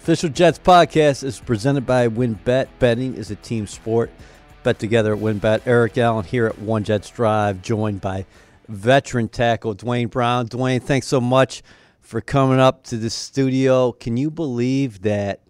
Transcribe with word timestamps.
Official 0.00 0.30
Jets 0.30 0.58
podcast 0.58 1.22
is 1.22 1.38
presented 1.40 1.84
by 1.84 2.08
WynnBET. 2.08 2.68
Betting 2.78 3.14
is 3.16 3.30
a 3.30 3.36
team 3.36 3.66
sport. 3.66 4.10
Bet 4.62 4.78
together 4.78 5.12
at 5.12 5.20
WynnBET. 5.20 5.66
Eric 5.66 5.98
Allen 5.98 6.24
here 6.24 6.46
at 6.46 6.58
One 6.58 6.84
Jets 6.84 7.10
Drive, 7.10 7.60
joined 7.60 8.00
by 8.00 8.24
veteran 8.66 9.28
tackle 9.28 9.74
Duane 9.74 10.08
Brown. 10.08 10.46
Duane, 10.46 10.80
thanks 10.80 11.06
so 11.06 11.20
much 11.20 11.62
for 12.00 12.22
coming 12.22 12.58
up 12.58 12.82
to 12.84 12.96
the 12.96 13.10
studio. 13.10 13.92
Can 13.92 14.16
you 14.16 14.30
believe 14.30 15.02
that 15.02 15.42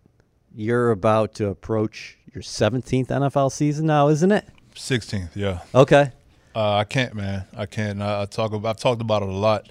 you're 0.53 0.91
about 0.91 1.33
to 1.35 1.47
approach 1.47 2.19
your 2.35 2.43
17th 2.43 3.07
NFL 3.07 3.53
season 3.53 3.87
now, 3.87 4.09
isn't 4.09 4.33
it? 4.33 4.49
16th, 4.75 5.37
yeah. 5.37 5.61
Okay. 5.77 6.11
Uh, 6.57 6.75
I 6.75 6.83
can't, 6.83 7.15
man. 7.15 7.45
I 7.57 7.67
can't. 7.67 8.03
I, 8.03 8.23
I 8.23 8.25
talk. 8.27 8.53
About, 8.53 8.71
I've 8.71 8.83
talked 8.83 9.01
about 9.01 9.23
it 9.23 9.29
a 9.29 9.33
lot. 9.33 9.71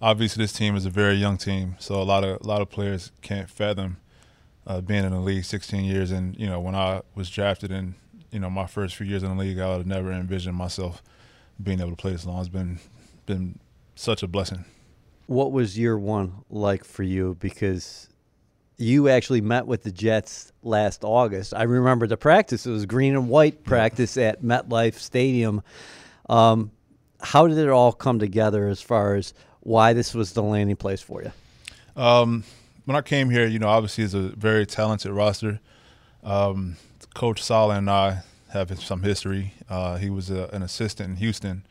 Obviously, 0.00 0.42
this 0.42 0.54
team 0.54 0.74
is 0.74 0.86
a 0.86 0.90
very 0.90 1.16
young 1.16 1.36
team, 1.36 1.76
so 1.78 2.00
a 2.00 2.02
lot 2.02 2.24
of 2.24 2.40
a 2.40 2.46
lot 2.46 2.62
of 2.62 2.70
players 2.70 3.12
can't 3.20 3.50
fathom 3.50 3.98
uh, 4.66 4.80
being 4.80 5.04
in 5.04 5.12
the 5.12 5.20
league 5.20 5.44
16 5.44 5.84
years. 5.84 6.10
And 6.10 6.38
you 6.38 6.46
know, 6.46 6.60
when 6.60 6.74
I 6.74 7.02
was 7.14 7.30
drafted 7.30 7.70
in, 7.70 7.94
you 8.30 8.40
know, 8.40 8.50
my 8.50 8.66
first 8.66 8.96
few 8.96 9.06
years 9.06 9.22
in 9.22 9.36
the 9.36 9.42
league, 9.42 9.58
I 9.58 9.68
would 9.68 9.78
have 9.78 9.86
never 9.86 10.12
envisioned 10.12 10.56
myself 10.56 11.02
being 11.62 11.80
able 11.80 11.90
to 11.90 11.96
play 11.96 12.12
this 12.12 12.26
long. 12.26 12.40
It's 12.40 12.48
been 12.48 12.78
been 13.26 13.58
such 13.94 14.22
a 14.22 14.28
blessing. 14.28 14.64
What 15.26 15.52
was 15.52 15.78
year 15.78 15.98
one 15.98 16.44
like 16.50 16.84
for 16.84 17.02
you? 17.02 17.36
Because 17.40 18.08
you 18.76 19.08
actually 19.08 19.40
met 19.40 19.66
with 19.66 19.82
the 19.82 19.90
Jets 19.90 20.52
last 20.62 21.02
August. 21.02 21.54
I 21.54 21.62
remember 21.62 22.06
the 22.06 22.16
practice; 22.16 22.66
it 22.66 22.70
was 22.70 22.86
green 22.86 23.14
and 23.14 23.28
white 23.28 23.64
practice 23.64 24.16
at 24.16 24.42
MetLife 24.42 24.94
Stadium. 24.94 25.62
Um, 26.28 26.70
how 27.20 27.46
did 27.46 27.58
it 27.58 27.68
all 27.68 27.92
come 27.92 28.18
together 28.18 28.68
as 28.68 28.80
far 28.80 29.14
as 29.14 29.32
why 29.60 29.92
this 29.94 30.14
was 30.14 30.32
the 30.32 30.42
landing 30.42 30.76
place 30.76 31.00
for 31.00 31.22
you? 31.22 31.32
Um, 32.00 32.44
when 32.86 32.96
I 32.96 33.02
came 33.02 33.30
here, 33.30 33.46
you 33.46 33.58
know, 33.58 33.68
obviously 33.68 34.04
it's 34.04 34.14
a 34.14 34.28
very 34.36 34.64
talented 34.64 35.12
roster. 35.12 35.60
Um, 36.24 36.76
Coach 37.14 37.42
Saleh 37.42 37.76
and 37.76 37.90
I 37.90 38.22
have 38.50 38.80
some 38.80 39.02
history. 39.02 39.52
Uh, 39.68 39.96
he 39.96 40.08
was 40.08 40.30
a, 40.30 40.48
an 40.52 40.62
assistant 40.62 41.10
in 41.10 41.16
Houston 41.16 41.66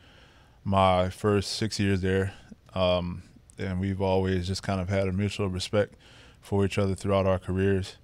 my 0.62 1.08
first 1.08 1.52
six 1.52 1.80
years 1.80 2.00
there, 2.02 2.34
um, 2.74 3.22
and 3.58 3.80
we've 3.80 4.02
always 4.02 4.46
just 4.46 4.62
kind 4.62 4.80
of 4.80 4.88
had 4.88 5.08
a 5.08 5.12
mutual 5.12 5.48
respect 5.48 5.94
for 6.40 6.64
each 6.64 6.76
other 6.76 6.94
throughout 6.94 7.24
our 7.24 7.38
careers. 7.38 7.96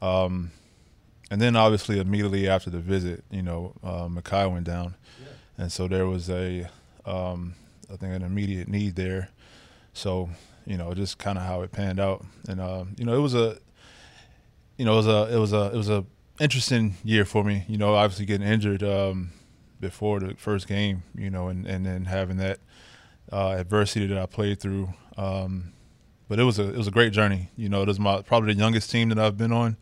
Um, 0.00 0.52
and 1.30 1.40
then 1.40 1.56
obviously 1.56 1.98
immediately 1.98 2.48
after 2.48 2.70
the 2.70 2.78
visit, 2.78 3.24
you 3.30 3.42
know, 3.42 3.74
uh, 3.82 4.06
Mekhi 4.06 4.50
went 4.50 4.64
down, 4.64 4.94
yeah. 5.20 5.28
and 5.58 5.72
so 5.72 5.88
there 5.88 6.06
was 6.06 6.30
a, 6.30 6.68
um, 7.04 7.54
I 7.92 7.96
think, 7.96 8.14
an 8.14 8.22
immediate 8.22 8.68
need 8.68 8.94
there. 8.94 9.28
So 9.92 10.30
you 10.66 10.76
know, 10.76 10.92
just 10.94 11.18
kind 11.18 11.38
of 11.38 11.44
how 11.44 11.62
it 11.62 11.72
panned 11.72 12.00
out. 12.00 12.24
And 12.48 12.60
uh, 12.60 12.84
you 12.98 13.04
know, 13.04 13.16
it 13.16 13.20
was 13.20 13.34
a, 13.34 13.58
you 14.76 14.84
know, 14.84 14.94
it 14.94 14.96
was 14.96 15.06
a, 15.06 15.34
it 15.34 15.38
was 15.38 15.52
a, 15.52 15.70
it 15.72 15.76
was 15.76 15.88
a 15.88 16.04
interesting 16.40 16.96
year 17.04 17.24
for 17.24 17.44
me. 17.44 17.64
You 17.68 17.78
know, 17.78 17.94
obviously 17.94 18.26
getting 18.26 18.46
injured 18.46 18.82
um, 18.82 19.30
before 19.80 20.20
the 20.20 20.34
first 20.34 20.66
game, 20.66 21.04
you 21.14 21.30
know, 21.30 21.48
and 21.48 21.66
and 21.66 21.86
then 21.86 22.04
having 22.04 22.36
that 22.38 22.58
uh, 23.32 23.50
adversity 23.58 24.06
that 24.06 24.18
I 24.18 24.26
played 24.26 24.60
through. 24.60 24.92
Um, 25.16 25.72
but 26.28 26.38
it 26.38 26.44
was 26.44 26.58
a 26.58 26.68
it 26.68 26.76
was 26.76 26.88
a 26.88 26.92
great 26.92 27.12
journey. 27.12 27.50
You 27.56 27.68
know, 27.68 27.82
it 27.82 27.88
was 27.88 28.00
my 28.00 28.22
probably 28.22 28.52
the 28.52 28.58
youngest 28.58 28.90
team 28.90 29.08
that 29.10 29.18
I've 29.18 29.36
been 29.36 29.52
on. 29.52 29.76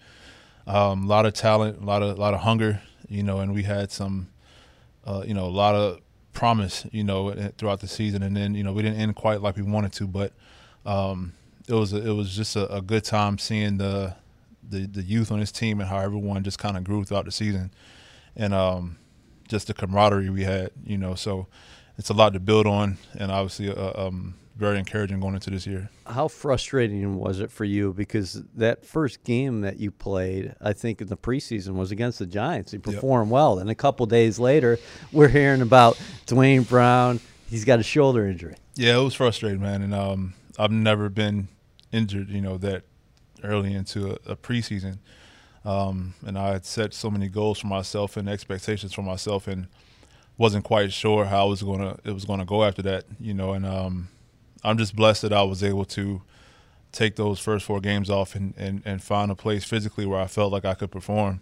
Um, 0.66 1.04
a 1.04 1.06
lot 1.06 1.26
of 1.26 1.34
talent, 1.34 1.80
a 1.80 1.84
lot 1.84 2.02
of 2.02 2.16
a 2.16 2.20
lot 2.20 2.34
of 2.34 2.40
hunger. 2.40 2.82
You 3.08 3.22
know, 3.22 3.40
and 3.40 3.52
we 3.52 3.64
had 3.64 3.92
some, 3.92 4.28
uh, 5.04 5.24
you 5.26 5.34
know, 5.34 5.44
a 5.44 5.46
lot 5.46 5.74
of 5.74 6.00
promise. 6.32 6.86
You 6.90 7.04
know, 7.04 7.32
throughout 7.56 7.80
the 7.80 7.88
season, 7.88 8.22
and 8.22 8.36
then 8.36 8.54
you 8.54 8.62
know 8.62 8.72
we 8.72 8.82
didn't 8.82 8.98
end 9.00 9.16
quite 9.16 9.40
like 9.40 9.56
we 9.56 9.62
wanted 9.62 9.92
to, 9.94 10.06
but 10.06 10.32
um, 10.84 11.32
it 11.68 11.74
was 11.74 11.92
a, 11.92 11.96
it 11.96 12.12
was 12.12 12.34
just 12.34 12.56
a, 12.56 12.72
a, 12.72 12.82
good 12.82 13.04
time 13.04 13.38
seeing 13.38 13.78
the, 13.78 14.14
the 14.68 14.86
the 14.86 15.02
youth 15.02 15.32
on 15.32 15.40
this 15.40 15.52
team 15.52 15.80
and 15.80 15.88
how 15.88 15.98
everyone 15.98 16.44
just 16.44 16.58
kind 16.58 16.76
of 16.76 16.84
grew 16.84 17.04
throughout 17.04 17.24
the 17.24 17.32
season, 17.32 17.70
and 18.36 18.52
um, 18.52 18.98
just 19.48 19.66
the 19.66 19.74
camaraderie 19.74 20.30
we 20.30 20.44
had. 20.44 20.70
You 20.84 20.98
know, 20.98 21.14
so 21.14 21.46
it's 21.96 22.10
a 22.10 22.14
lot 22.14 22.32
to 22.34 22.40
build 22.40 22.66
on, 22.66 22.98
and 23.18 23.30
obviously. 23.30 23.70
Uh, 23.70 24.06
um, 24.06 24.34
very 24.56 24.78
encouraging 24.78 25.20
going 25.20 25.34
into 25.34 25.50
this 25.50 25.66
year. 25.66 25.90
How 26.06 26.28
frustrating 26.28 27.16
was 27.16 27.40
it 27.40 27.50
for 27.50 27.64
you? 27.64 27.92
Because 27.92 28.42
that 28.54 28.84
first 28.84 29.24
game 29.24 29.62
that 29.62 29.78
you 29.78 29.90
played, 29.90 30.54
I 30.60 30.72
think 30.72 31.00
in 31.00 31.08
the 31.08 31.16
preseason, 31.16 31.74
was 31.74 31.90
against 31.90 32.20
the 32.20 32.26
Giants. 32.26 32.72
You 32.72 32.78
performed 32.78 33.28
yep. 33.28 33.32
well. 33.32 33.58
And 33.58 33.68
a 33.68 33.74
couple 33.74 34.06
days 34.06 34.38
later, 34.38 34.78
we're 35.12 35.28
hearing 35.28 35.60
about 35.60 36.00
Duane 36.26 36.62
Brown. 36.62 37.20
He's 37.50 37.64
got 37.64 37.80
a 37.80 37.82
shoulder 37.82 38.26
injury. 38.26 38.54
Yeah, 38.76 38.98
it 38.98 39.02
was 39.02 39.14
frustrating, 39.14 39.60
man. 39.60 39.82
And 39.82 39.94
um, 39.94 40.34
I've 40.58 40.70
never 40.70 41.08
been 41.08 41.48
injured, 41.92 42.30
you 42.30 42.40
know, 42.40 42.58
that 42.58 42.84
early 43.42 43.74
into 43.74 44.10
a, 44.10 44.32
a 44.32 44.36
preseason. 44.36 44.98
Um, 45.64 46.14
and 46.26 46.38
I 46.38 46.52
had 46.52 46.66
set 46.66 46.92
so 46.92 47.10
many 47.10 47.28
goals 47.28 47.58
for 47.58 47.66
myself 47.66 48.16
and 48.16 48.28
expectations 48.28 48.92
for 48.92 49.02
myself, 49.02 49.48
and 49.48 49.66
wasn't 50.36 50.64
quite 50.64 50.92
sure 50.92 51.24
how 51.24 51.46
I 51.46 51.48
was 51.48 51.62
gonna 51.62 51.96
it 52.04 52.12
was 52.12 52.24
gonna 52.24 52.44
go 52.44 52.64
after 52.64 52.82
that, 52.82 53.04
you 53.18 53.32
know. 53.32 53.54
And 53.54 53.64
um, 53.64 54.08
I'm 54.62 54.76
just 54.76 54.94
blessed 54.94 55.22
that 55.22 55.32
I 55.32 55.42
was 55.42 55.62
able 55.64 55.84
to 55.86 56.22
take 56.92 57.16
those 57.16 57.40
first 57.40 57.64
four 57.64 57.80
games 57.80 58.08
off 58.08 58.34
and, 58.34 58.54
and, 58.56 58.82
and 58.84 59.02
find 59.02 59.30
a 59.30 59.34
place 59.34 59.64
physically 59.64 60.06
where 60.06 60.20
I 60.20 60.26
felt 60.26 60.52
like 60.52 60.64
I 60.64 60.74
could 60.74 60.90
perform. 60.90 61.40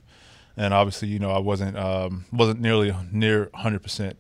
And 0.57 0.73
obviously, 0.73 1.09
you 1.09 1.19
know, 1.19 1.31
I 1.31 1.39
wasn't 1.39 1.77
um, 1.77 2.27
wasn't 2.33 2.61
nearly 2.61 2.95
near 3.11 3.49
100 3.53 3.77
um, 3.77 3.81
percent, 3.81 4.17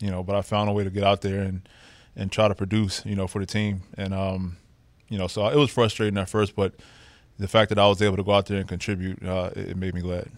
you 0.00 0.10
know, 0.10 0.22
but 0.22 0.36
I 0.36 0.42
found 0.42 0.70
a 0.70 0.72
way 0.72 0.84
to 0.84 0.90
get 0.90 1.04
out 1.04 1.20
there 1.22 1.40
and 1.40 1.68
and 2.16 2.30
try 2.30 2.48
to 2.48 2.54
produce, 2.54 3.04
you 3.04 3.14
know, 3.14 3.26
for 3.26 3.40
the 3.40 3.46
team. 3.46 3.82
And 3.96 4.14
um, 4.14 4.56
you 5.08 5.18
know, 5.18 5.26
so 5.26 5.46
it 5.46 5.56
was 5.56 5.70
frustrating 5.70 6.18
at 6.18 6.28
first, 6.28 6.56
but 6.56 6.74
the 7.38 7.48
fact 7.48 7.68
that 7.70 7.78
I 7.78 7.86
was 7.86 8.00
able 8.00 8.16
to 8.16 8.22
go 8.22 8.32
out 8.32 8.46
there 8.46 8.58
and 8.58 8.68
contribute, 8.68 9.24
uh, 9.24 9.50
it 9.54 9.76
made 9.76 9.94
me 9.94 10.00
glad. 10.00 10.30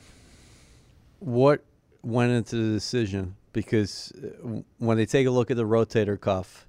What 1.18 1.62
went 2.02 2.32
into 2.32 2.56
the 2.56 2.74
decision? 2.74 3.36
Because 3.52 4.12
uh, 4.12 4.62
when 4.78 4.96
they 4.96 5.06
take 5.06 5.26
a 5.26 5.30
look 5.30 5.50
at 5.50 5.56
the 5.56 5.64
rotator 5.64 6.20
cuff, 6.20 6.66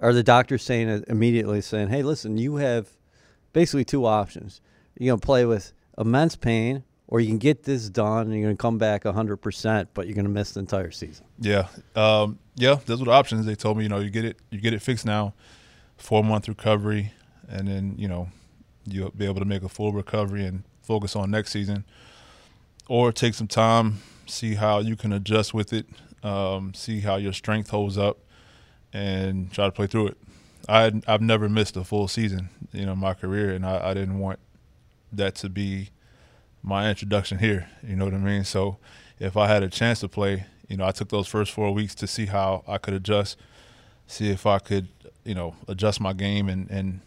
are 0.00 0.12
the 0.12 0.22
doctors 0.22 0.62
saying 0.62 1.04
immediately 1.08 1.60
saying, 1.60 1.88
"Hey, 1.88 2.02
listen, 2.02 2.36
you 2.36 2.56
have 2.56 2.88
basically 3.52 3.84
two 3.84 4.04
options. 4.04 4.60
You're 4.98 5.12
gonna 5.12 5.20
play 5.20 5.44
with 5.44 5.72
immense 5.96 6.36
pain, 6.36 6.84
or 7.08 7.20
you 7.20 7.28
can 7.28 7.38
get 7.38 7.62
this 7.62 7.88
done 7.88 8.22
and 8.22 8.34
you're 8.34 8.44
going 8.44 8.56
to 8.56 8.60
come 8.60 8.78
back 8.78 9.04
100%, 9.04 9.88
but 9.94 10.06
you're 10.06 10.14
going 10.14 10.24
to 10.24 10.30
miss 10.30 10.52
the 10.52 10.60
entire 10.60 10.90
season. 10.90 11.24
Yeah. 11.38 11.68
Um, 11.94 12.38
yeah, 12.56 12.76
those 12.86 12.98
were 12.98 13.06
the 13.06 13.12
options. 13.12 13.46
They 13.46 13.54
told 13.54 13.76
me, 13.76 13.84
you 13.84 13.88
know, 13.88 14.00
you 14.00 14.10
get 14.10 14.24
it 14.24 14.38
you 14.50 14.60
get 14.60 14.74
it 14.74 14.82
fixed 14.82 15.06
now, 15.06 15.34
4-month 16.00 16.48
recovery 16.48 17.12
and 17.48 17.68
then, 17.68 17.94
you 17.96 18.08
know, 18.08 18.28
you'll 18.84 19.10
be 19.10 19.24
able 19.24 19.40
to 19.40 19.44
make 19.44 19.62
a 19.62 19.68
full 19.68 19.92
recovery 19.92 20.44
and 20.44 20.64
focus 20.82 21.16
on 21.16 21.30
next 21.30 21.52
season 21.52 21.84
or 22.88 23.12
take 23.12 23.34
some 23.34 23.48
time, 23.48 23.98
see 24.26 24.54
how 24.54 24.78
you 24.78 24.96
can 24.96 25.12
adjust 25.12 25.52
with 25.52 25.72
it, 25.72 25.86
um, 26.22 26.74
see 26.74 27.00
how 27.00 27.16
your 27.16 27.32
strength 27.32 27.70
holds 27.70 27.98
up 27.98 28.18
and 28.92 29.52
try 29.52 29.66
to 29.66 29.72
play 29.72 29.86
through 29.86 30.08
it. 30.08 30.16
I 30.68 30.92
I've 31.06 31.20
never 31.20 31.48
missed 31.48 31.76
a 31.76 31.84
full 31.84 32.08
season, 32.08 32.48
you 32.72 32.86
know, 32.86 32.96
my 32.96 33.14
career 33.14 33.52
and 33.52 33.64
I, 33.64 33.90
I 33.90 33.94
didn't 33.94 34.18
want 34.18 34.40
that 35.12 35.36
to 35.36 35.48
be 35.48 35.90
my 36.66 36.90
introduction 36.90 37.38
here. 37.38 37.68
You 37.86 37.96
know 37.96 38.04
what 38.04 38.14
I 38.14 38.18
mean? 38.18 38.44
So 38.44 38.78
if 39.18 39.36
I 39.36 39.46
had 39.46 39.62
a 39.62 39.68
chance 39.68 40.00
to 40.00 40.08
play, 40.08 40.44
you 40.68 40.76
know, 40.76 40.84
I 40.84 40.90
took 40.90 41.08
those 41.08 41.28
first 41.28 41.52
four 41.52 41.72
weeks 41.72 41.94
to 41.96 42.06
see 42.06 42.26
how 42.26 42.64
I 42.66 42.76
could 42.78 42.92
adjust, 42.92 43.38
see 44.08 44.30
if 44.30 44.46
I 44.46 44.58
could, 44.58 44.88
you 45.24 45.34
know, 45.34 45.54
adjust 45.68 46.00
my 46.00 46.12
game 46.12 46.48
and 46.48 46.68
and 46.70 47.00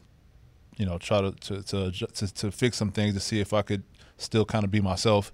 you 0.78 0.86
know 0.86 0.98
try 0.98 1.22
to 1.22 1.32
to 1.32 1.62
to, 1.62 1.92
to, 1.92 2.34
to 2.34 2.52
fix 2.52 2.78
some 2.78 2.92
things 2.92 3.14
to 3.14 3.20
see 3.20 3.42
if 3.42 3.54
I 3.54 3.62
could 3.62 3.84
still 4.18 4.46
kind 4.46 4.64
of 4.64 4.72
be 4.72 4.80
myself. 4.80 5.34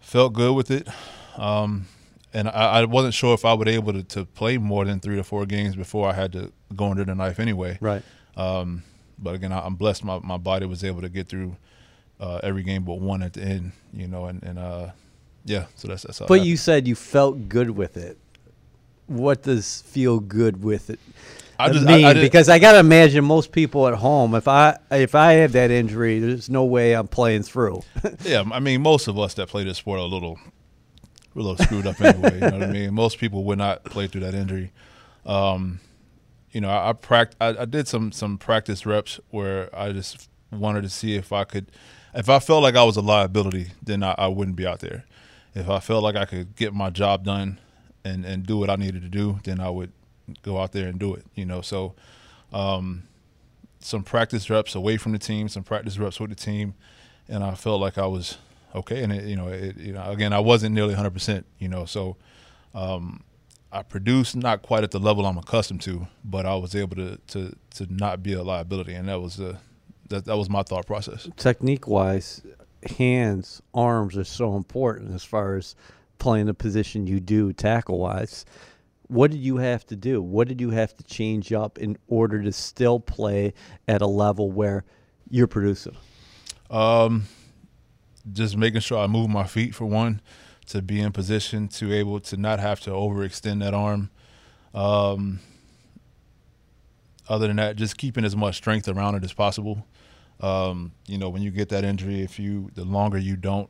Felt 0.00 0.32
good 0.32 0.54
with 0.54 0.70
it. 0.70 0.88
Um, 1.36 1.86
and 2.32 2.48
I, 2.48 2.80
I 2.80 2.84
wasn't 2.84 3.14
sure 3.14 3.34
if 3.34 3.44
I 3.44 3.52
would 3.52 3.64
be 3.64 3.72
able 3.72 3.94
to, 3.94 4.02
to 4.04 4.24
play 4.26 4.58
more 4.58 4.84
than 4.84 5.00
three 5.00 5.16
to 5.16 5.24
four 5.24 5.44
games 5.44 5.74
before 5.74 6.08
I 6.08 6.12
had 6.12 6.32
to 6.32 6.52
go 6.76 6.90
under 6.90 7.04
the 7.04 7.14
knife 7.14 7.40
anyway. 7.40 7.78
Right. 7.80 8.02
Um, 8.36 8.84
but 9.18 9.34
again, 9.34 9.50
I, 9.50 9.66
I'm 9.66 9.74
blessed. 9.74 10.04
My 10.04 10.20
my 10.20 10.36
body 10.36 10.66
was 10.66 10.84
able 10.84 11.00
to 11.00 11.08
get 11.08 11.28
through 11.28 11.56
uh, 12.20 12.40
every 12.42 12.62
game 12.62 12.84
but 12.84 13.00
one 13.00 13.22
at 13.22 13.34
the 13.34 13.42
end. 13.42 13.72
You 13.92 14.08
know, 14.08 14.26
and 14.26 14.42
and 14.42 14.58
uh, 14.58 14.90
yeah. 15.44 15.66
So 15.74 15.88
that's 15.88 16.02
that's. 16.02 16.18
How 16.18 16.26
But 16.26 16.42
you 16.42 16.56
said 16.56 16.88
you 16.88 16.94
felt 16.94 17.48
good 17.48 17.70
with 17.70 17.96
it. 17.96 18.18
What 19.06 19.42
does 19.42 19.80
feel 19.82 20.20
good 20.20 20.62
with 20.62 20.90
it 20.90 21.00
I 21.58 21.70
just 21.72 21.84
mean? 21.84 22.04
I, 22.04 22.10
I 22.10 22.14
because 22.14 22.48
I 22.48 22.58
gotta 22.58 22.78
imagine 22.78 23.24
most 23.24 23.50
people 23.50 23.88
at 23.88 23.94
home, 23.94 24.34
if 24.34 24.46
I 24.46 24.78
if 24.90 25.14
I 25.14 25.32
have 25.34 25.52
that 25.52 25.70
injury, 25.70 26.20
there's 26.20 26.48
no 26.48 26.64
way 26.64 26.92
I'm 26.92 27.08
playing 27.08 27.42
through. 27.42 27.82
yeah. 28.22 28.44
I 28.52 28.60
mean, 28.60 28.80
most 28.80 29.08
of 29.08 29.18
us 29.18 29.34
that 29.34 29.48
play 29.48 29.64
this 29.64 29.78
sport 29.78 29.98
are 29.98 30.02
a 30.02 30.06
little 30.06 30.38
we're 31.34 31.40
a 31.40 31.44
little 31.44 31.64
screwed 31.64 31.86
up 31.86 32.00
anyway. 32.00 32.34
You 32.34 32.40
know 32.40 32.58
what 32.58 32.62
I 32.62 32.66
mean? 32.72 32.94
Most 32.94 33.18
people 33.18 33.42
would 33.44 33.58
not 33.58 33.84
play 33.84 34.06
through 34.06 34.20
that 34.20 34.34
injury. 34.34 34.72
Um, 35.26 35.80
you 36.52 36.60
know, 36.60 36.70
I, 36.70 36.90
I, 36.90 36.92
pract- 36.92 37.34
I, 37.40 37.62
I 37.62 37.64
did 37.64 37.88
some 37.88 38.12
some 38.12 38.38
practice 38.38 38.86
reps 38.86 39.18
where 39.30 39.68
I 39.76 39.90
just 39.92 40.28
wanted 40.52 40.82
to 40.82 40.88
see 40.88 41.16
if 41.16 41.32
I 41.32 41.42
could, 41.42 41.72
if 42.14 42.28
I 42.28 42.38
felt 42.38 42.62
like 42.62 42.76
I 42.76 42.84
was 42.84 42.96
a 42.96 43.02
liability, 43.02 43.72
then 43.82 44.02
I, 44.02 44.14
I 44.18 44.28
wouldn't 44.28 44.56
be 44.56 44.66
out 44.66 44.80
there. 44.80 45.04
If 45.54 45.68
I 45.68 45.80
felt 45.80 46.02
like 46.02 46.16
I 46.16 46.24
could 46.24 46.56
get 46.56 46.74
my 46.74 46.90
job 46.90 47.24
done 47.24 47.58
and 48.04 48.24
and 48.24 48.46
do 48.46 48.56
what 48.58 48.70
I 48.70 48.76
needed 48.76 49.02
to 49.02 49.08
do, 49.08 49.40
then 49.44 49.60
I 49.60 49.70
would 49.70 49.92
go 50.42 50.58
out 50.58 50.72
there 50.72 50.88
and 50.88 50.98
do 50.98 51.14
it. 51.14 51.24
You 51.34 51.44
know, 51.46 51.60
so 51.60 51.94
um, 52.52 53.04
some 53.80 54.02
practice 54.02 54.48
reps 54.50 54.74
away 54.74 54.96
from 54.96 55.12
the 55.12 55.18
team, 55.18 55.48
some 55.48 55.62
practice 55.62 55.98
reps 55.98 56.20
with 56.20 56.30
the 56.30 56.36
team, 56.36 56.74
and 57.28 57.42
I 57.44 57.54
felt 57.54 57.80
like 57.80 57.98
I 57.98 58.06
was 58.06 58.38
okay. 58.74 59.02
And 59.02 59.12
it, 59.12 59.24
you 59.24 59.36
know, 59.36 59.48
it, 59.48 59.76
you 59.76 59.92
know, 59.92 60.10
again, 60.10 60.32
I 60.32 60.40
wasn't 60.40 60.74
nearly 60.74 60.94
100. 60.94 61.10
percent 61.10 61.46
You 61.58 61.68
know, 61.68 61.84
so 61.84 62.16
um, 62.74 63.24
I 63.72 63.82
produced 63.82 64.36
not 64.36 64.62
quite 64.62 64.84
at 64.84 64.90
the 64.90 65.00
level 65.00 65.26
I'm 65.26 65.38
accustomed 65.38 65.82
to, 65.82 66.08
but 66.24 66.46
I 66.46 66.54
was 66.56 66.74
able 66.74 66.96
to 66.96 67.18
to 67.28 67.54
to 67.74 67.86
not 67.92 68.22
be 68.22 68.32
a 68.32 68.42
liability, 68.42 68.94
and 68.94 69.08
that 69.08 69.20
was 69.20 69.36
the 69.36 69.58
that 70.08 70.24
that 70.24 70.36
was 70.36 70.48
my 70.48 70.62
thought 70.62 70.86
process. 70.86 71.28
Technique 71.36 71.86
wise, 71.86 72.42
hands, 72.98 73.62
arms 73.74 74.16
are 74.16 74.24
so 74.24 74.56
important 74.56 75.14
as 75.14 75.24
far 75.24 75.56
as 75.56 75.74
playing 76.18 76.46
the 76.46 76.54
position 76.54 77.06
you 77.06 77.20
do 77.20 77.52
tackle 77.52 77.98
wise. 77.98 78.44
What 79.08 79.30
did 79.30 79.40
you 79.40 79.56
have 79.56 79.86
to 79.86 79.96
do? 79.96 80.20
What 80.20 80.48
did 80.48 80.60
you 80.60 80.70
have 80.70 80.96
to 80.96 81.04
change 81.04 81.52
up 81.52 81.78
in 81.78 81.96
order 82.08 82.42
to 82.42 82.52
still 82.52 83.00
play 83.00 83.54
at 83.86 84.02
a 84.02 84.06
level 84.06 84.50
where 84.50 84.84
you're 85.30 85.46
producing? 85.46 85.96
Um, 86.70 87.24
just 88.30 88.56
making 88.56 88.80
sure 88.80 88.98
I 88.98 89.06
move 89.06 89.30
my 89.30 89.44
feet 89.44 89.74
for 89.74 89.86
one, 89.86 90.20
to 90.66 90.82
be 90.82 91.00
in 91.00 91.12
position 91.12 91.68
to 91.68 91.92
able 91.94 92.20
to 92.20 92.36
not 92.36 92.60
have 92.60 92.80
to 92.80 92.90
overextend 92.90 93.60
that 93.60 93.72
arm. 93.72 94.10
Um, 94.74 95.40
other 97.28 97.46
than 97.46 97.56
that, 97.56 97.76
just 97.76 97.96
keeping 97.96 98.24
as 98.24 98.36
much 98.36 98.56
strength 98.56 98.88
around 98.88 99.14
it 99.14 99.24
as 99.24 99.32
possible. 99.32 99.86
Um, 100.40 100.92
you 101.06 101.18
know, 101.18 101.28
when 101.28 101.42
you 101.42 101.50
get 101.50 101.68
that 101.70 101.84
injury, 101.84 102.22
if 102.22 102.38
you 102.38 102.70
the 102.74 102.84
longer 102.84 103.18
you 103.18 103.36
don't 103.36 103.68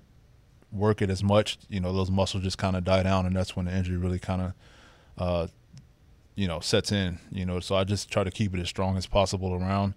work 0.70 1.00
it 1.00 1.08
as 1.08 1.22
much, 1.22 1.58
you 1.68 1.80
know, 1.80 1.92
those 1.92 2.10
muscles 2.10 2.42
just 2.42 2.58
kind 2.58 2.76
of 2.76 2.84
die 2.84 3.02
down, 3.02 3.26
and 3.26 3.34
that's 3.34 3.56
when 3.56 3.66
the 3.66 3.74
injury 3.74 3.96
really 3.96 4.18
kind 4.18 4.42
of, 4.42 4.52
uh, 5.16 5.46
you 6.34 6.46
know, 6.46 6.60
sets 6.60 6.92
in. 6.92 7.18
You 7.30 7.46
know, 7.46 7.60
so 7.60 7.74
I 7.74 7.84
just 7.84 8.10
try 8.10 8.24
to 8.24 8.30
keep 8.30 8.54
it 8.54 8.60
as 8.60 8.68
strong 8.68 8.96
as 8.96 9.06
possible 9.06 9.54
around, 9.54 9.94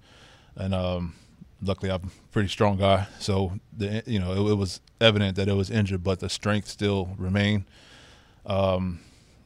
and 0.55 0.73
um, 0.73 1.15
luckily 1.61 1.91
I'm 1.91 2.05
a 2.05 2.31
pretty 2.31 2.49
strong 2.49 2.77
guy, 2.77 3.07
so 3.19 3.53
the 3.75 4.03
you 4.05 4.19
know 4.19 4.31
it, 4.31 4.51
it 4.51 4.55
was 4.55 4.81
evident 4.99 5.35
that 5.35 5.47
it 5.47 5.53
was 5.53 5.69
injured, 5.69 6.03
but 6.03 6.19
the 6.19 6.29
strength 6.29 6.67
still 6.67 7.09
remained. 7.17 7.65
Um, 8.45 9.01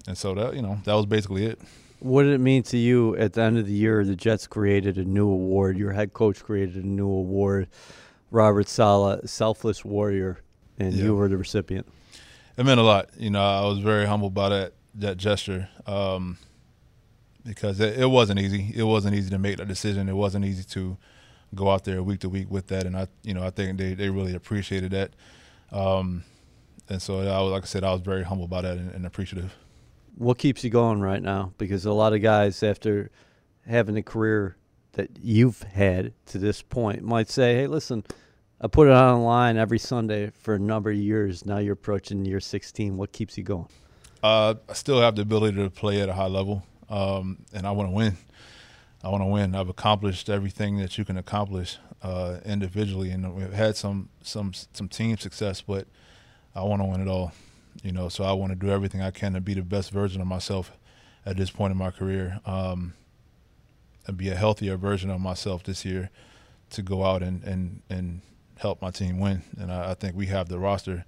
and 0.08 0.18
so 0.18 0.34
that 0.36 0.56
you 0.56 0.62
know 0.62 0.80
that 0.86 0.94
was 0.94 1.06
basically 1.06 1.46
it. 1.46 1.60
What 2.00 2.24
did 2.24 2.34
it 2.34 2.40
mean 2.40 2.64
to 2.64 2.78
you 2.78 3.16
at 3.18 3.34
the 3.34 3.42
end 3.42 3.58
of 3.58 3.66
the 3.66 3.74
year? 3.74 4.04
The 4.04 4.16
Jets 4.16 4.48
created 4.48 4.98
a 4.98 5.04
new 5.06 5.28
award. 5.30 5.78
Your 5.78 5.92
head 5.94 6.14
coach 6.14 6.44
created 6.44 6.84
a 6.84 6.88
new 6.88 7.08
award, 7.10 7.68
Robert 8.32 8.68
Saleh, 8.68 9.22
Selfless 9.28 9.84
Warrior, 9.84 10.40
and 10.78 10.94
Yeah. 10.94 11.06
you 11.06 11.16
were 11.16 11.28
the 11.28 11.38
recipient. 11.38 11.88
It 12.58 12.66
meant 12.66 12.80
a 12.80 12.84
lot. 12.84 13.10
You 13.18 13.30
know, 13.32 13.42
I 13.42 13.66
was 13.66 13.80
very 13.80 14.06
humbled 14.06 14.34
by 14.34 14.50
that 14.50 14.74
that 14.98 15.18
gesture 15.18 15.68
um, 15.88 16.38
because 17.46 17.80
it, 17.82 18.00
it 18.00 18.06
wasn't 18.06 18.40
easy. 18.40 18.72
It 18.76 18.84
wasn't 18.84 19.16
easy 19.16 19.30
to 19.32 19.38
make 19.38 19.58
that 19.58 19.68
decision. 19.68 20.08
It 20.08 20.16
wasn't 20.16 20.46
easy 20.46 20.64
to 20.64 20.96
go 21.54 21.70
out 21.70 21.84
there 21.84 22.02
week 22.02 22.20
to 22.22 22.30
week 22.30 22.50
with 22.50 22.68
that, 22.68 22.86
and 22.86 22.96
I, 22.98 23.08
you 23.24 23.34
know, 23.34 23.44
I 23.44 23.50
think 23.50 23.78
they, 23.78 23.94
they 23.94 24.10
really 24.10 24.34
appreciated 24.36 24.92
that. 24.92 25.12
Um, 25.72 26.24
and 26.90 27.02
so, 27.02 27.20
I 27.20 27.42
was, 27.42 27.52
like 27.52 27.64
I 27.64 27.66
said, 27.66 27.84
I 27.84 27.92
was 27.92 28.02
very 28.02 28.24
humbled 28.24 28.50
by 28.50 28.62
that 28.62 28.78
and, 28.78 28.92
and 28.92 29.06
appreciative. 29.06 29.54
What 30.18 30.38
keeps 30.38 30.64
you 30.64 30.70
going 30.70 31.02
right 31.02 31.22
now? 31.22 31.54
Because 31.58 31.86
a 31.86 31.94
lot 31.94 32.14
of 32.14 32.22
guys, 32.22 32.64
after 32.64 33.12
having 33.68 33.98
a 33.98 34.04
career 34.04 34.56
that 34.94 35.10
you've 35.22 35.62
had 35.64 36.14
to 36.28 36.38
this 36.38 36.62
point, 36.62 37.04
might 37.04 37.30
say, 37.30 37.56
"Hey, 37.56 37.68
listen, 37.68 38.04
I 38.62 38.68
put 38.68 38.88
it 38.88 38.92
online 38.92 39.58
every 39.58 39.80
Sunday 39.80 40.32
for 40.32 40.56
a 40.56 40.60
number 40.60 40.90
of 40.90 40.98
years. 40.98 41.46
Now 41.46 41.58
you're 41.58 41.74
approaching 41.74 42.26
year 42.26 42.40
16. 42.40 42.98
What 42.98 43.12
keeps 43.12 43.38
you 43.38 43.44
going?" 43.44 43.68
Uh, 44.24 44.56
I 44.70 44.74
still 44.74 45.02
have 45.02 45.16
the 45.16 45.22
ability 45.22 45.58
to 45.58 45.70
play 45.70 46.02
at 46.02 46.10
a 46.10 46.14
high 46.14 46.28
level, 46.28 46.64
um, 46.90 47.40
and 47.54 47.68
I 47.68 47.72
want 47.72 47.90
to 47.90 47.94
win. 47.94 48.18
I 49.04 49.10
want 49.10 49.22
to 49.22 49.28
win. 49.28 49.54
I've 49.54 49.70
accomplished 49.70 50.30
everything 50.30 50.78
that 50.78 50.98
you 50.98 51.06
can 51.06 51.16
accomplish 51.16 51.78
uh, 52.02 52.38
individually, 52.44 53.12
and 53.12 53.36
we've 53.36 53.54
had 53.54 53.76
some 53.76 54.10
some 54.24 54.54
some 54.74 54.90
team 54.90 55.18
success, 55.18 55.62
but 55.62 55.88
I 56.56 56.64
want 56.64 56.82
to 56.82 56.86
win 56.86 57.02
it 57.02 57.08
all. 57.08 57.32
You 57.84 57.92
know, 57.92 58.10
so 58.10 58.24
I 58.24 58.34
want 58.34 58.52
to 58.52 58.56
do 58.56 58.72
everything 58.72 59.02
I 59.02 59.12
can 59.12 59.34
to 59.34 59.42
be 59.42 59.54
the 59.54 59.62
best 59.62 59.92
version 59.92 60.22
of 60.22 60.28
myself 60.28 60.72
at 61.26 61.38
this 61.38 61.50
point 61.50 61.72
in 61.72 61.78
my 61.78 61.92
career, 61.92 62.40
um, 62.46 62.94
and 64.08 64.16
be 64.18 64.30
a 64.30 64.36
healthier 64.36 64.78
version 64.78 65.10
of 65.10 65.20
myself 65.20 65.64
this 65.64 65.84
year 65.84 66.10
to 66.72 66.82
go 66.82 67.04
out 67.04 67.22
and 67.22 67.44
and 67.44 67.82
and 67.90 68.22
help 68.58 68.82
my 68.82 68.92
team 68.92 69.20
win. 69.20 69.42
And 69.60 69.72
I, 69.72 69.92
I 69.92 69.94
think 69.94 70.16
we 70.16 70.28
have 70.28 70.50
the 70.50 70.60
roster 70.60 71.06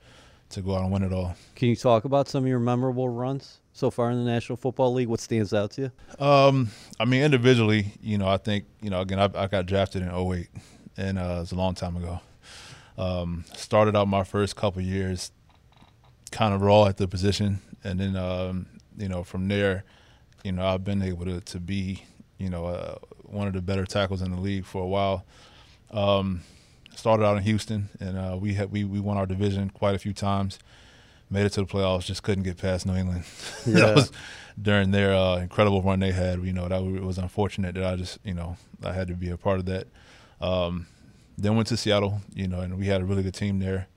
to 0.50 0.62
go 0.62 0.75
out 0.75 0.84
and 0.84 0.92
win 0.92 1.04
it 1.04 1.14
all. 1.14 1.36
Can 1.56 1.69
you 1.69 1.75
talk 1.75 2.06
about 2.06 2.28
some 2.28 2.44
of 2.44 2.50
your 2.50 2.60
memorable 2.60 3.10
runs 3.10 3.60
so 3.74 3.92
far 3.92 4.12
in 4.12 4.18
the 4.18 4.30
National 4.30 4.56
Football 4.56 4.94
League? 4.94 5.08
What 5.08 5.19
stands 5.19 5.54
out 5.54 5.72
to 5.72 5.81
you? 5.81 6.25
Um, 6.25 6.69
I 7.00 7.06
mean, 7.06 7.24
individually, 7.24 7.94
you 8.02 8.18
know, 8.18 8.28
I 8.28 8.38
think, 8.38 8.66
you 8.81 8.90
know, 8.90 9.02
again, 9.02 9.19
I, 9.19 9.30
I 9.36 9.48
got 9.48 9.66
drafted 9.66 10.04
in 10.04 10.10
08, 10.10 10.48
and 10.96 11.19
uh, 11.19 11.22
it 11.22 11.40
was 11.40 11.52
a 11.52 11.56
long 11.56 11.75
time 11.75 11.98
ago. 11.98 12.22
Um, 12.98 13.46
started 13.56 13.96
out 13.96 14.08
my 14.08 14.24
first 14.24 14.56
couple 14.56 14.81
years 14.81 15.31
kind 16.30 16.54
of 16.54 16.62
raw 16.62 16.86
at 16.86 16.98
the 16.98 17.08
position, 17.08 17.60
and 17.84 18.00
then, 18.00 18.16
um, 18.16 18.68
you 18.98 19.08
know, 19.08 19.24
from 19.24 19.48
there, 19.48 19.84
you 20.44 20.52
know, 20.52 20.66
I've 20.66 20.84
been 20.84 21.02
able 21.02 21.26
to, 21.26 21.42
to 21.42 21.60
be, 21.60 22.04
you 22.38 22.50
know, 22.50 22.66
uh, 22.66 22.96
one 23.24 23.48
of 23.48 23.54
the 23.54 23.62
better 23.62 23.86
tackles 23.86 24.22
in 24.22 24.31
the 24.31 24.40
league 24.40 24.66
for 24.66 24.81
a 24.81 24.88
while. 24.88 25.26
Um, 25.92 26.42
started 26.96 27.26
out 27.26 27.38
in 27.38 27.44
Houston, 27.44 27.90
and 28.00 28.18
uh, 28.18 28.38
we 28.40 28.54
had 28.56 28.72
we, 28.72 28.84
we 28.84 29.00
won 29.00 29.18
our 29.18 29.26
division 29.26 29.69
quite 29.69 29.96
a 29.96 30.00
few 30.00 30.14
times. 30.14 30.60
Made 31.30 31.46
it 31.46 31.50
to 31.54 31.62
the 31.62 31.68
playoffs, 31.68 32.06
just 32.06 32.24
couldn't 32.24 32.44
get 32.44 32.57
past 32.57 32.86
New 32.86 32.96
England. 32.96 33.24
Yeah. 33.66 33.88
that 33.88 33.96
was 33.96 34.12
during 34.62 34.92
their 34.92 35.14
uh, 35.14 35.38
incredible 35.38 35.81
run 35.81 36.00
they 36.00 36.12
had. 36.14 36.42
You 36.44 36.54
know, 36.54 36.68
that 36.68 36.81
it 36.81 37.04
was 37.04 37.18
unfortunate 37.18 37.76
that 37.76 37.84
I 37.86 37.96
just, 37.98 38.19
you 38.24 38.34
know, 38.34 38.57
I 38.84 38.94
had 38.94 39.07
to 39.10 39.14
be 39.14 39.30
a 39.30 39.38
part 39.38 39.60
of 39.60 39.66
that. 39.66 39.88
Um, 40.40 40.88
then 41.38 41.56
went 41.56 41.68
to 41.68 41.78
Seattle, 41.78 42.22
you 42.34 42.48
know, 42.48 42.62
and 42.62 42.78
we 42.80 42.88
had 42.88 43.02
a 43.02 43.06
really 43.06 43.24
good 43.24 43.34
team 43.36 43.60
there. 43.60 43.88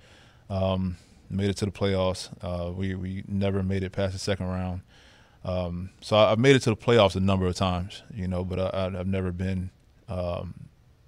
Um, 0.50 0.96
made 1.30 1.48
it 1.48 1.56
to 1.58 1.64
the 1.64 1.70
playoffs. 1.70 2.28
Uh, 2.42 2.72
we 2.72 2.94
we 2.94 3.24
never 3.28 3.62
made 3.62 3.82
it 3.82 3.92
past 3.92 4.12
the 4.12 4.18
second 4.18 4.46
round. 4.46 4.80
Um, 5.44 5.90
so 6.00 6.16
I, 6.16 6.32
I've 6.32 6.38
made 6.38 6.56
it 6.56 6.60
to 6.60 6.70
the 6.70 6.76
playoffs 6.76 7.16
a 7.16 7.20
number 7.20 7.46
of 7.46 7.54
times, 7.54 8.02
you 8.14 8.28
know, 8.28 8.44
but 8.44 8.58
I, 8.58 8.86
I've 8.86 9.06
never 9.06 9.32
been 9.32 9.70
um, 10.08 10.54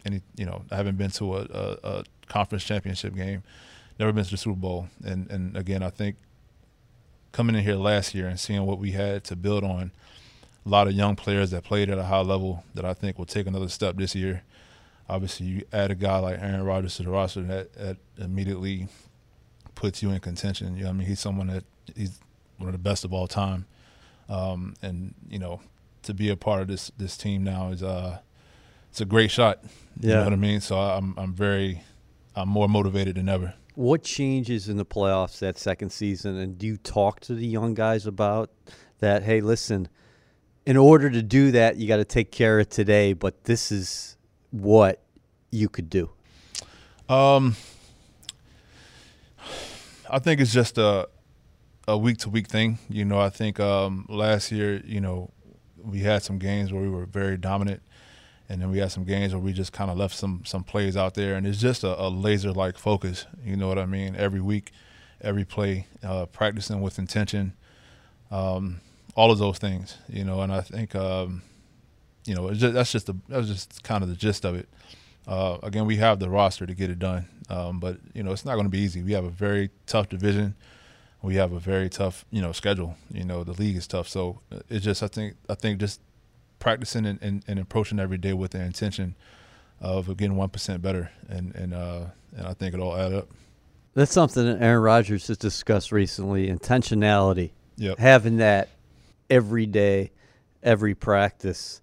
any, 0.07 0.23
you 0.37 0.47
know, 0.47 0.63
I 0.71 0.77
haven't 0.77 0.97
been 0.97 1.11
to 1.11 1.37
a, 1.37 1.41
a, 1.41 1.79
a 1.83 2.05
conference 2.29 2.65
championship 2.65 3.15
game, 3.15 3.43
never 3.99 4.13
been 4.13 4.25
to 4.25 4.31
the 4.31 4.37
Super 4.37 4.57
Bowl, 4.57 4.89
and 5.05 5.31
and 5.31 5.57
again, 5.57 5.83
I 5.83 5.91
think 5.91 6.17
coming 7.33 7.57
in 7.57 7.63
here 7.63 7.77
last 7.77 8.15
year 8.15 8.29
and 8.29 8.39
seeing 8.39 8.65
what 8.65 8.79
we 8.79 8.93
had 8.93 9.25
to 9.25 9.37
build 9.37 9.65
on, 9.65 9.91
a 10.65 10.69
lot 10.69 10.87
of 10.87 10.93
young 10.93 11.17
players 11.17 11.51
that 11.51 11.65
played 11.65 11.91
at 11.91 11.99
a 11.99 12.05
high 12.05 12.21
level 12.21 12.65
that 12.75 12.85
I 12.85 12.95
think 12.95 13.19
will 13.19 13.27
take 13.27 13.47
another 13.47 13.69
step 13.69 13.97
this 13.97 14.15
year. 14.15 14.43
Obviously, 15.09 15.47
you 15.47 15.63
add 15.73 15.91
a 15.91 15.95
guy 15.95 16.19
like 16.19 16.39
Aaron 16.41 16.63
Rodgers 16.63 16.97
to 16.97 17.03
the 17.03 17.11
roster, 17.11 17.43
that, 17.43 17.73
that 17.75 17.97
immediately 18.19 18.89
puts 19.75 20.03
you 20.03 20.11
in 20.11 20.21
contention. 20.21 20.77
You 20.77 20.85
know, 20.85 20.91
I 20.91 20.93
mean, 20.93 21.07
he's 21.07 21.21
someone 21.21 21.47
that 21.49 21.65
he's 21.97 22.19
one 22.59 22.69
of 22.69 22.73
the 22.73 22.79
best 22.79 23.05
of 23.05 23.13
all 23.13 23.27
time, 23.27 23.67
um, 24.29 24.75
and 24.83 25.15
you 25.29 25.39
know, 25.39 25.61
to 26.03 26.15
be 26.15 26.29
a 26.31 26.37
part 26.37 26.63
of 26.63 26.69
this 26.69 26.91
this 26.97 27.17
team 27.17 27.43
now 27.45 27.69
is 27.69 27.83
uh, 27.83 28.19
it's 28.91 29.01
a 29.01 29.05
great 29.05 29.31
shot. 29.31 29.61
You 30.01 30.11
Yeah. 30.11 30.17
know 30.19 30.25
what 30.25 30.33
I 30.33 30.37
mean? 30.37 30.61
So 30.61 30.79
I'm 30.79 31.15
I'm 31.19 31.33
very 31.35 31.83
I'm 32.35 32.49
more 32.49 32.69
motivated 32.69 33.17
than 33.17 33.29
ever. 33.29 33.55
What 33.75 34.03
changes 34.03 34.69
in 34.69 34.77
the 34.77 34.85
playoffs 34.85 35.39
that 35.39 35.59
second 35.59 35.91
season? 35.91 36.37
And 36.37 36.59
do 36.59 36.67
you 36.67 36.77
talk 36.77 37.21
to 37.21 37.35
the 37.35 37.47
young 37.47 37.73
guys 37.75 38.07
about 38.07 38.51
that? 38.99 39.23
Hey, 39.23 39.41
listen, 39.41 39.89
in 40.67 40.77
order 40.77 41.09
to 41.09 41.23
do 41.23 41.51
that, 41.53 41.77
you 41.77 41.89
got 41.89 41.97
to 41.97 42.05
take 42.05 42.31
care 42.31 42.61
of 42.61 42.69
today, 42.69 43.15
but 43.15 43.45
this 43.45 43.73
is 43.73 44.19
what 44.51 45.01
you 45.51 45.71
could 45.71 45.89
do. 45.89 46.11
Um, 47.09 47.57
I 50.13 50.19
think 50.19 50.43
it's 50.43 50.53
just 50.53 50.77
a 50.77 51.09
a 51.89 51.97
week 51.97 52.19
to 52.19 52.29
week 52.29 52.47
thing. 52.47 52.79
You 52.91 53.07
know, 53.07 53.19
I 53.19 53.31
think 53.31 53.59
um, 53.59 54.05
last 54.11 54.53
year, 54.53 54.83
you 54.85 55.01
know, 55.01 55.31
we 55.83 56.01
had 56.01 56.23
some 56.23 56.39
games 56.39 56.71
where 56.71 56.83
we 56.83 56.91
were 56.91 57.07
very 57.07 57.39
dominant, 57.39 57.83
and 58.47 58.61
then 58.61 58.71
we 58.71 58.79
had 58.79 58.93
some 58.93 59.05
games 59.05 59.33
where 59.33 59.41
we 59.41 59.55
just 59.55 59.73
kind 59.73 59.91
of 59.91 59.97
left 59.97 60.15
some 60.15 60.43
some 60.45 60.65
plays 60.65 60.99
out 60.99 61.15
there, 61.15 61.35
and 61.35 61.47
it's 61.47 61.59
just 61.59 61.83
a, 61.83 61.99
a 61.99 62.09
laser 62.11 62.53
like 62.53 62.77
focus. 62.77 63.27
You 63.43 63.57
know 63.57 63.69
what 63.69 63.79
I 63.79 63.87
mean? 63.87 64.15
Every 64.15 64.43
week, 64.43 64.73
every 65.23 65.47
play, 65.47 65.87
uh, 66.05 66.27
practicing 66.27 66.83
with 66.83 66.99
intention, 66.99 67.55
um, 68.31 68.83
all 69.17 69.31
of 69.31 69.39
those 69.39 69.57
things. 69.57 69.97
You 70.11 70.25
know, 70.25 70.43
and 70.43 70.53
I 70.53 70.61
think 70.61 70.95
um, 70.95 71.41
you 72.27 72.35
know 72.35 72.53
just, 72.53 72.75
that's 72.75 72.93
just 72.93 73.07
the 73.07 73.17
that's 73.31 73.49
just 73.49 73.83
kind 73.83 74.03
of 74.03 74.11
the 74.11 74.17
gist 74.17 74.45
of 74.45 74.57
it. 74.57 74.69
Uh, 75.27 75.59
again, 75.63 75.87
we 75.87 75.97
have 75.97 76.19
the 76.19 76.29
roster 76.29 76.67
to 76.67 76.75
get 76.75 76.91
it 76.91 76.99
done, 76.99 77.27
um, 77.49 77.79
but 77.81 77.99
you 78.13 78.23
know 78.23 78.33
it's 78.33 78.45
not 78.45 78.55
going 78.55 78.67
to 78.67 78.71
be 78.71 78.81
easy. 78.81 79.03
We 79.03 79.13
have 79.13 79.25
a 79.25 79.31
very 79.31 79.71
tough 79.87 80.09
division 80.09 80.55
we 81.23 81.37
have 81.37 81.53
a 81.53 81.61
very 81.61 81.89
tough, 81.89 82.25
you 82.31 82.43
know, 82.43 82.53
schedule. 82.53 82.97
You 83.13 83.25
know, 83.25 83.45
the 83.45 83.53
league 83.53 83.77
is 83.77 83.87
tough. 83.87 84.09
So 84.09 84.41
uh, 84.51 84.59
it's 84.69 84.85
just 84.85 85.03
I 85.03 85.07
think 85.07 85.37
I 85.49 85.55
think 85.55 85.79
just 85.79 86.01
practicing 86.59 87.07
and, 87.07 87.21
and, 87.23 87.45
and 87.47 87.59
approaching 87.59 87.99
every 87.99 88.19
day 88.19 88.33
with 88.33 88.51
the 88.51 88.61
intention 88.61 89.15
of 89.81 90.09
getting 90.17 90.37
one 90.37 90.49
percent 90.49 90.83
better, 90.83 91.11
and 91.29 91.55
and 91.55 91.73
uh, 91.73 92.07
and 92.37 92.47
I 92.47 92.55
think 92.55 92.75
it 92.75 92.81
all 92.81 92.97
add 92.97 93.13
up. 93.13 93.29
That's 93.95 94.13
something 94.13 94.45
that 94.45 94.63
Aaron 94.63 94.83
Rodgers 94.83 95.29
has 95.29 95.39
discussed 95.39 95.93
recently: 95.93 96.49
intentionality. 96.49 97.53
Yep. 97.77 97.99
Having 97.99 98.39
that 98.39 98.69
every 99.31 99.67
day, 99.67 100.11
every 100.63 100.95
practice. 100.95 101.81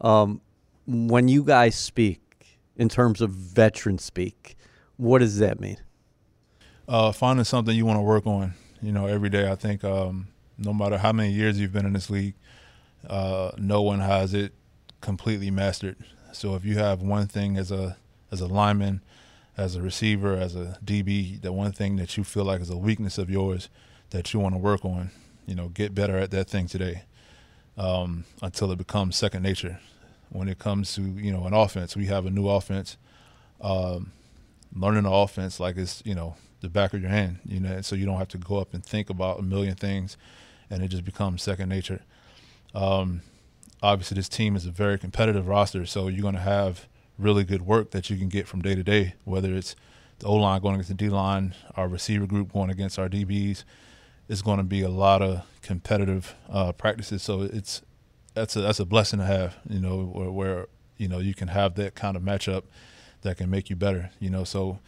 Um, 0.00 0.40
when 0.86 1.26
you 1.26 1.42
guys 1.42 1.74
speak 1.74 2.20
in 2.76 2.88
terms 2.88 3.20
of 3.20 3.30
veteran 3.30 3.98
speak, 3.98 4.56
what 4.96 5.18
does 5.18 5.38
that 5.38 5.60
mean? 5.60 5.78
Uh, 6.88 7.12
finding 7.12 7.44
something 7.44 7.74
you 7.74 7.84
want 7.84 7.98
to 7.98 8.02
work 8.02 8.26
on 8.26 8.54
you 8.80 8.92
know, 8.92 9.06
every 9.06 9.28
day. 9.28 9.50
I 9.50 9.54
think 9.54 9.84
um, 9.84 10.28
no 10.58 10.72
matter 10.72 10.98
how 10.98 11.12
many 11.12 11.32
years 11.32 11.58
you've 11.58 11.72
been 11.72 11.86
in 11.86 11.92
this 11.92 12.10
league, 12.10 12.34
uh, 13.08 13.52
no 13.58 13.82
one 13.82 14.00
has 14.00 14.34
it 14.34 14.52
completely 15.00 15.50
mastered. 15.50 15.96
So 16.32 16.54
if 16.54 16.64
you 16.64 16.78
have 16.78 17.02
one 17.02 17.26
thing 17.26 17.56
as 17.56 17.70
a 17.70 17.96
as 18.30 18.40
a 18.40 18.46
lineman, 18.46 19.02
as 19.56 19.76
a 19.76 19.82
receiver, 19.82 20.36
as 20.36 20.56
a 20.56 20.78
DB, 20.84 21.40
the 21.40 21.52
one 21.52 21.72
thing 21.72 21.96
that 21.96 22.16
you 22.16 22.24
feel 22.24 22.44
like 22.44 22.60
is 22.60 22.70
a 22.70 22.76
weakness 22.76 23.18
of 23.18 23.30
yours 23.30 23.68
that 24.10 24.32
you 24.34 24.40
want 24.40 24.54
to 24.54 24.58
work 24.58 24.84
on, 24.84 25.10
you 25.46 25.54
know, 25.54 25.68
get 25.68 25.94
better 25.94 26.18
at 26.18 26.30
that 26.32 26.48
thing 26.48 26.66
today 26.66 27.02
um, 27.78 28.24
until 28.42 28.70
it 28.72 28.78
becomes 28.78 29.16
second 29.16 29.42
nature. 29.42 29.78
When 30.30 30.48
it 30.48 30.58
comes 30.58 30.94
to 30.96 31.02
you 31.02 31.32
know 31.32 31.44
an 31.44 31.54
offense, 31.54 31.96
we 31.96 32.06
have 32.06 32.26
a 32.26 32.30
new 32.30 32.48
offense. 32.48 32.96
Um, 33.60 34.12
learning 34.74 35.04
the 35.04 35.10
offense 35.10 35.58
like 35.58 35.76
it's 35.76 36.02
you 36.04 36.14
know 36.14 36.36
the 36.60 36.68
back 36.68 36.94
of 36.94 37.00
your 37.00 37.10
hand, 37.10 37.38
you 37.44 37.60
know, 37.60 37.80
so 37.80 37.94
you 37.94 38.06
don't 38.06 38.18
have 38.18 38.28
to 38.28 38.38
go 38.38 38.58
up 38.58 38.74
and 38.74 38.84
think 38.84 39.10
about 39.10 39.38
a 39.38 39.42
million 39.42 39.74
things, 39.74 40.16
and 40.70 40.82
it 40.82 40.88
just 40.88 41.04
becomes 41.04 41.42
second 41.42 41.68
nature. 41.68 42.02
Um, 42.74 43.22
obviously, 43.82 44.16
this 44.16 44.28
team 44.28 44.56
is 44.56 44.66
a 44.66 44.70
very 44.70 44.98
competitive 44.98 45.46
roster, 45.48 45.86
so 45.86 46.08
you're 46.08 46.22
going 46.22 46.34
to 46.34 46.40
have 46.40 46.88
really 47.18 47.44
good 47.44 47.62
work 47.62 47.90
that 47.92 48.10
you 48.10 48.16
can 48.16 48.28
get 48.28 48.46
from 48.46 48.62
day 48.62 48.74
to 48.74 48.82
day, 48.82 49.14
whether 49.24 49.54
it's 49.54 49.76
the 50.18 50.26
O 50.26 50.34
line 50.34 50.60
going 50.60 50.74
against 50.74 50.88
the 50.88 50.94
D 50.94 51.08
line, 51.08 51.54
our 51.76 51.88
receiver 51.88 52.26
group 52.26 52.52
going 52.52 52.70
against 52.70 52.98
our 52.98 53.08
DBs. 53.08 53.64
It's 54.28 54.42
going 54.42 54.58
to 54.58 54.64
be 54.64 54.82
a 54.82 54.88
lot 54.88 55.22
of 55.22 55.42
competitive 55.62 56.34
uh, 56.48 56.72
practices, 56.72 57.22
so 57.22 57.42
it's 57.42 57.82
that's 58.36 58.54
a 58.54 58.60
that's 58.60 58.78
a 58.78 58.84
blessing 58.84 59.18
to 59.18 59.24
have, 59.24 59.56
you 59.68 59.80
know, 59.80 60.04
where, 60.04 60.30
where 60.30 60.66
you 60.98 61.08
know 61.08 61.18
you 61.18 61.34
can 61.34 61.48
have 61.48 61.74
that 61.76 61.94
kind 61.94 62.16
of 62.16 62.22
matchup 62.22 62.64
that 63.22 63.38
can 63.38 63.50
make 63.50 63.70
you 63.70 63.76
better, 63.76 64.10
you 64.20 64.28
know. 64.28 64.44
So 64.44 64.78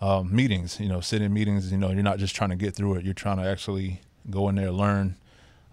um, 0.00 0.34
meetings, 0.34 0.78
you 0.78 0.88
know, 0.88 1.00
sitting 1.00 1.34
meetings, 1.34 1.72
you 1.72 1.76
know, 1.76 1.90
you're 1.90 2.04
not 2.04 2.18
just 2.18 2.36
trying 2.36 2.50
to 2.50 2.56
get 2.56 2.74
through 2.74 2.94
it. 2.94 3.04
You're 3.04 3.12
trying 3.12 3.38
to 3.38 3.42
actually 3.44 4.00
go 4.30 4.48
in 4.48 4.54
there, 4.54 4.70
learn, 4.70 5.16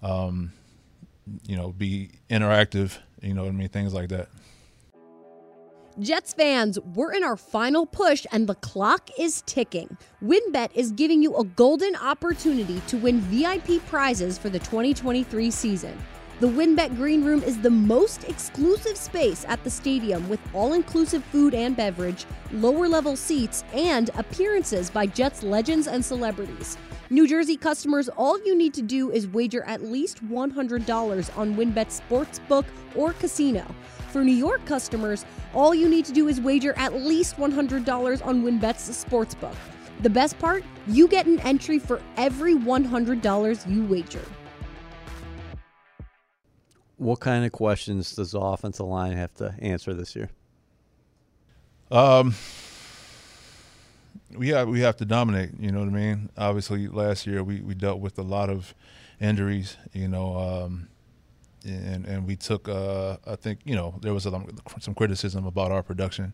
um, 0.02 0.52
you 1.46 1.56
know, 1.56 1.72
be 1.72 2.10
interactive, 2.30 2.98
you 3.22 3.36
know 3.36 3.44
what 3.44 3.50
I 3.50 3.54
mean? 3.54 3.70
Things 3.70 3.94
like 3.94 4.10
that. 4.10 4.28
Jets 6.00 6.34
fans, 6.34 6.80
we're 6.96 7.14
in 7.14 7.24
our 7.24 7.36
final 7.36 7.86
push 7.86 8.26
and 8.32 8.48
the 8.48 8.56
clock 8.56 9.10
is 9.20 9.44
ticking. 9.46 9.96
WynnBET 10.24 10.70
is 10.74 10.92
giving 10.94 11.22
you 11.22 11.36
a 11.36 11.44
golden 11.44 11.96
opportunity 11.98 12.82
to 12.88 12.98
win 12.98 13.20
VIP 13.20 13.86
prizes 13.86 14.38
for 14.38 14.50
the 14.50 14.60
2023 14.60 15.52
season. 15.52 15.96
The 16.42 16.48
WynnBET 16.48 16.96
Green 16.96 17.24
Room 17.24 17.44
is 17.44 17.60
the 17.60 17.70
most 17.70 18.24
exclusive 18.24 18.98
space 18.98 19.46
at 19.48 19.64
the 19.64 19.70
stadium 19.70 20.28
with 20.28 20.40
all 20.56 20.74
inclusive 20.74 21.24
food 21.26 21.54
and 21.54 21.78
beverage, 21.78 22.26
lower 22.52 22.88
level 22.88 23.16
seats, 23.16 23.64
and 23.74 24.10
appearances 24.16 24.90
by 24.90 25.06
Jets 25.06 25.44
legends 25.44 25.86
and 25.86 26.04
celebrities. 26.04 26.80
New 27.12 27.28
Jersey 27.28 27.56
customers, 27.58 28.10
all 28.10 28.44
you 28.44 28.56
need 28.56 28.74
to 28.74 28.82
do 28.82 29.12
is 29.12 29.28
wager 29.28 29.64
at 29.68 29.84
least 29.84 30.28
$100 30.30 31.38
on 31.38 31.56
WynnBET 31.56 32.02
Sportsbook 32.10 32.66
or 32.96 33.14
Casino. 33.14 33.64
For 34.10 34.24
New 34.24 34.34
York 34.34 34.66
customers, 34.66 35.26
all 35.54 35.76
you 35.76 35.88
need 35.88 36.06
to 36.06 36.12
do 36.12 36.28
is 36.28 36.42
wager 36.42 36.74
at 36.76 36.96
least 36.96 37.38
$100 37.38 38.26
on 38.26 38.42
WynnBET's 38.42 39.06
Sportsbook. 39.06 39.56
The 40.02 40.10
best 40.10 40.40
part? 40.40 40.64
You 40.88 41.08
get 41.08 41.28
an 41.28 41.40
entry 41.42 41.78
for 41.78 42.02
every 42.18 42.56
$100 42.56 43.72
you 43.72 43.86
wager. 43.86 44.26
What 47.02 47.20
kind 47.20 47.44
of 47.44 47.52
questions 47.52 48.16
does 48.16 48.34
the 48.34 48.40
offensive 48.40 48.86
line 48.86 49.14
have 49.14 49.34
to 49.38 49.56
answer 49.58 49.92
this 49.96 50.16
year? 50.16 50.30
Um, 51.90 52.36
we 54.38 54.50
have 54.50 54.68
we 54.68 54.82
have 54.82 54.98
to 54.98 55.06
dominate. 55.06 55.50
You 55.60 55.72
know 55.72 55.80
what 55.80 55.88
I 55.88 55.94
mean? 55.94 56.30
Obviously, 56.38 56.88
last 56.88 57.26
year 57.26 57.44
we, 57.44 57.60
we 57.62 57.74
dealt 57.74 58.02
with 58.02 58.20
a 58.20 58.22
lot 58.22 58.52
of 58.52 58.76
injuries. 59.20 59.78
You 59.94 60.10
know, 60.10 60.38
um, 60.38 60.90
and 61.66 62.06
and 62.06 62.28
we 62.28 62.36
took. 62.36 62.70
Uh, 62.70 63.18
I 63.26 63.36
think 63.36 63.62
you 63.64 63.74
know 63.74 63.96
there 64.02 64.14
was 64.14 64.28
a, 64.28 64.46
some 64.80 64.94
criticism 64.94 65.48
about 65.48 65.72
our 65.72 65.82
production. 65.82 66.34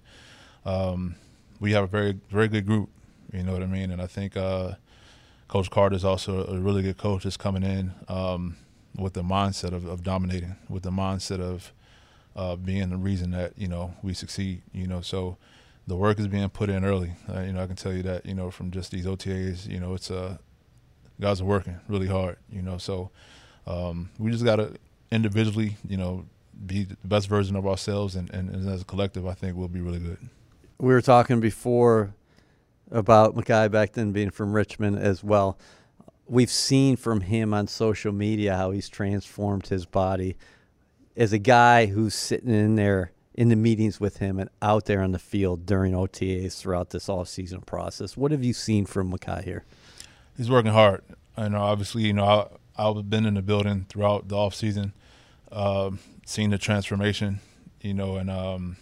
Um, 0.65 1.15
we 1.61 1.71
have 1.71 1.85
a 1.85 1.87
very 1.87 2.19
very 2.29 2.49
good 2.49 2.65
group. 2.65 2.89
You 3.31 3.43
know 3.43 3.53
what 3.53 3.63
I 3.63 3.67
mean? 3.67 3.89
And 3.89 4.01
I 4.01 4.07
think 4.07 4.35
uh, 4.35 4.73
Coach 5.47 5.71
Carter 5.71 5.95
is 5.95 6.03
also 6.03 6.45
a 6.45 6.59
really 6.59 6.81
good 6.81 6.97
coach 6.97 7.23
that's 7.23 7.37
coming 7.37 7.63
in. 7.63 7.93
Um, 8.09 8.57
with 8.97 9.13
the 9.13 9.23
mindset 9.23 9.73
of, 9.73 9.85
of 9.85 10.03
dominating, 10.03 10.55
with 10.69 10.83
the 10.83 10.91
mindset 10.91 11.39
of 11.39 11.71
uh, 12.35 12.55
being 12.55 12.89
the 12.89 12.97
reason 12.97 13.31
that 13.31 13.53
you 13.57 13.67
know 13.67 13.93
we 14.01 14.13
succeed. 14.13 14.61
You 14.71 14.87
know, 14.87 15.01
so 15.01 15.37
the 15.85 15.95
work 15.95 16.19
is 16.19 16.27
being 16.27 16.49
put 16.49 16.69
in 16.69 16.83
early. 16.83 17.13
Uh, 17.33 17.41
you 17.41 17.53
know, 17.53 17.63
I 17.63 17.67
can 17.67 17.75
tell 17.75 17.93
you 17.93 18.03
that. 18.03 18.25
You 18.25 18.33
know, 18.33 18.51
from 18.51 18.71
just 18.71 18.91
these 18.91 19.05
OTAs, 19.05 19.67
you 19.67 19.79
know, 19.79 19.93
it's 19.93 20.11
uh, 20.11 20.37
guys 21.19 21.41
are 21.41 21.45
working 21.45 21.79
really 21.87 22.07
hard. 22.07 22.37
You 22.49 22.61
know, 22.61 22.77
so 22.77 23.11
um, 23.65 24.09
we 24.19 24.31
just 24.31 24.45
gotta 24.45 24.73
individually, 25.11 25.77
you 25.87 25.97
know, 25.97 26.25
be 26.65 26.83
the 26.83 26.95
best 27.03 27.27
version 27.27 27.55
of 27.55 27.67
ourselves, 27.67 28.15
and, 28.15 28.29
and, 28.33 28.49
and 28.49 28.69
as 28.69 28.81
a 28.81 28.85
collective, 28.85 29.25
I 29.27 29.33
think 29.33 29.55
we'll 29.55 29.67
be 29.67 29.81
really 29.81 29.99
good. 29.99 30.17
We 30.79 30.93
were 30.93 31.01
talking 31.01 31.39
before 31.39 32.13
about 32.91 33.35
Mekhi 33.35 33.69
Becton 33.69 34.13
being 34.13 34.29
from 34.29 34.53
Richmond 34.53 34.99
as 34.99 35.23
well 35.23 35.57
we've 36.27 36.51
seen 36.51 36.95
from 36.95 37.21
him 37.21 37.53
on 37.53 37.67
social 37.67 38.11
media 38.11 38.55
how 38.55 38.71
he's 38.71 38.89
transformed 38.89 39.67
his 39.67 39.85
body 39.85 40.35
as 41.15 41.33
a 41.33 41.37
guy 41.37 41.87
who's 41.87 42.13
sitting 42.13 42.53
in 42.53 42.75
there 42.75 43.11
in 43.33 43.49
the 43.49 43.55
meetings 43.55 43.99
with 43.99 44.17
him 44.17 44.39
and 44.39 44.49
out 44.61 44.85
there 44.85 45.01
on 45.01 45.11
the 45.11 45.19
field 45.19 45.65
during 45.65 45.93
OTAs 45.93 46.59
throughout 46.59 46.89
this 46.89 47.07
off-season 47.07 47.61
process. 47.61 48.17
What 48.17 48.31
have 48.31 48.43
you 48.43 48.53
seen 48.53 48.85
from 48.85 49.11
Mekhi 49.11 49.43
here? 49.43 49.63
He's 50.35 50.49
working 50.49 50.71
hard. 50.71 51.03
I 51.35 51.47
know, 51.47 51.61
obviously, 51.61 52.03
you 52.03 52.13
know, 52.13 52.25
I, 52.25 52.47
I've 52.83 53.09
been 53.09 53.25
in 53.25 53.35
the 53.35 53.41
building 53.41 53.85
throughout 53.89 54.27
the 54.27 54.35
off-season, 54.35 54.93
uh, 55.51 55.91
seeing 56.25 56.49
the 56.49 56.57
transformation, 56.57 57.39
you 57.81 57.93
know, 57.93 58.17
and 58.17 58.29
um, 58.29 58.77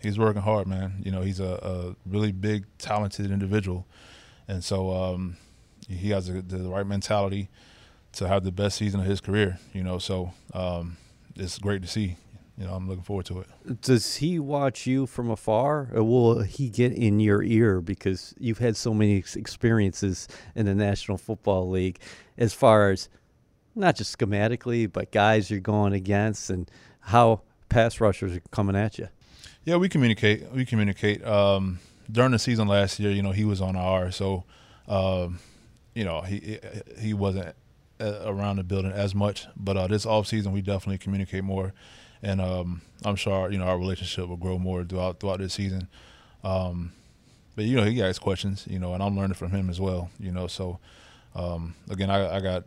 he's 0.00 0.18
working 0.18 0.42
hard, 0.42 0.66
man. 0.66 1.02
You 1.04 1.12
know, 1.12 1.20
he's 1.20 1.40
a, 1.40 1.94
a 2.06 2.10
really 2.10 2.32
big, 2.32 2.64
talented 2.78 3.30
individual. 3.30 3.86
And 4.46 4.64
so, 4.64 4.90
um, 4.90 5.36
he 5.88 6.10
has 6.10 6.28
a, 6.28 6.42
the 6.42 6.68
right 6.68 6.86
mentality 6.86 7.48
to 8.12 8.28
have 8.28 8.44
the 8.44 8.52
best 8.52 8.76
season 8.76 9.00
of 9.00 9.06
his 9.06 9.20
career. 9.20 9.58
You 9.72 9.82
know, 9.82 9.98
so 9.98 10.32
um, 10.52 10.96
it's 11.36 11.58
great 11.58 11.82
to 11.82 11.88
see. 11.88 12.16
You 12.56 12.66
know, 12.66 12.74
I'm 12.74 12.88
looking 12.88 13.04
forward 13.04 13.26
to 13.26 13.40
it. 13.40 13.82
Does 13.82 14.16
he 14.16 14.40
watch 14.40 14.84
you 14.84 15.06
from 15.06 15.30
afar, 15.30 15.90
or 15.92 16.02
will 16.02 16.40
he 16.40 16.68
get 16.68 16.92
in 16.92 17.20
your 17.20 17.40
ear 17.40 17.80
because 17.80 18.34
you've 18.36 18.58
had 18.58 18.76
so 18.76 18.92
many 18.92 19.14
experiences 19.36 20.26
in 20.56 20.66
the 20.66 20.74
National 20.74 21.18
Football 21.18 21.70
League, 21.70 22.00
as 22.36 22.52
far 22.52 22.90
as 22.90 23.08
not 23.76 23.94
just 23.94 24.18
schematically, 24.18 24.92
but 24.92 25.12
guys 25.12 25.52
you're 25.52 25.60
going 25.60 25.92
against 25.92 26.50
and 26.50 26.68
how 26.98 27.42
pass 27.68 28.00
rushers 28.00 28.36
are 28.36 28.42
coming 28.50 28.74
at 28.74 28.98
you? 28.98 29.08
Yeah, 29.64 29.76
we 29.76 29.88
communicate. 29.88 30.50
We 30.50 30.64
communicate. 30.64 31.24
Um, 31.24 31.78
during 32.10 32.32
the 32.32 32.40
season 32.40 32.66
last 32.66 32.98
year, 32.98 33.12
you 33.12 33.22
know, 33.22 33.32
he 33.32 33.44
was 33.44 33.60
on 33.60 33.76
our 33.76 34.10
so. 34.10 34.44
Um, 34.88 35.38
you 35.98 36.04
know, 36.04 36.20
he 36.20 36.58
he 36.96 37.12
wasn't 37.12 37.56
uh, 38.00 38.20
around 38.24 38.56
the 38.56 38.62
building 38.62 38.92
as 38.92 39.16
much. 39.16 39.48
But 39.56 39.76
uh, 39.76 39.88
this 39.88 40.06
off 40.06 40.28
season, 40.28 40.52
we 40.52 40.62
definitely 40.62 40.98
communicate 40.98 41.42
more, 41.42 41.74
and 42.22 42.40
um, 42.40 42.82
I'm 43.04 43.16
sure 43.16 43.50
you 43.50 43.58
know 43.58 43.64
our 43.64 43.76
relationship 43.76 44.28
will 44.28 44.36
grow 44.36 44.60
more 44.60 44.84
throughout 44.84 45.18
throughout 45.18 45.40
this 45.40 45.54
season. 45.54 45.88
Um, 46.44 46.92
but 47.56 47.64
you 47.64 47.74
know, 47.74 47.82
he 47.82 48.00
asks 48.00 48.20
questions, 48.20 48.64
you 48.70 48.78
know, 48.78 48.94
and 48.94 49.02
I'm 49.02 49.16
learning 49.16 49.34
from 49.34 49.50
him 49.50 49.68
as 49.68 49.80
well. 49.80 50.08
You 50.20 50.30
know, 50.30 50.46
so 50.46 50.78
um, 51.34 51.74
again, 51.90 52.10
I, 52.10 52.36
I 52.36 52.40
got 52.40 52.62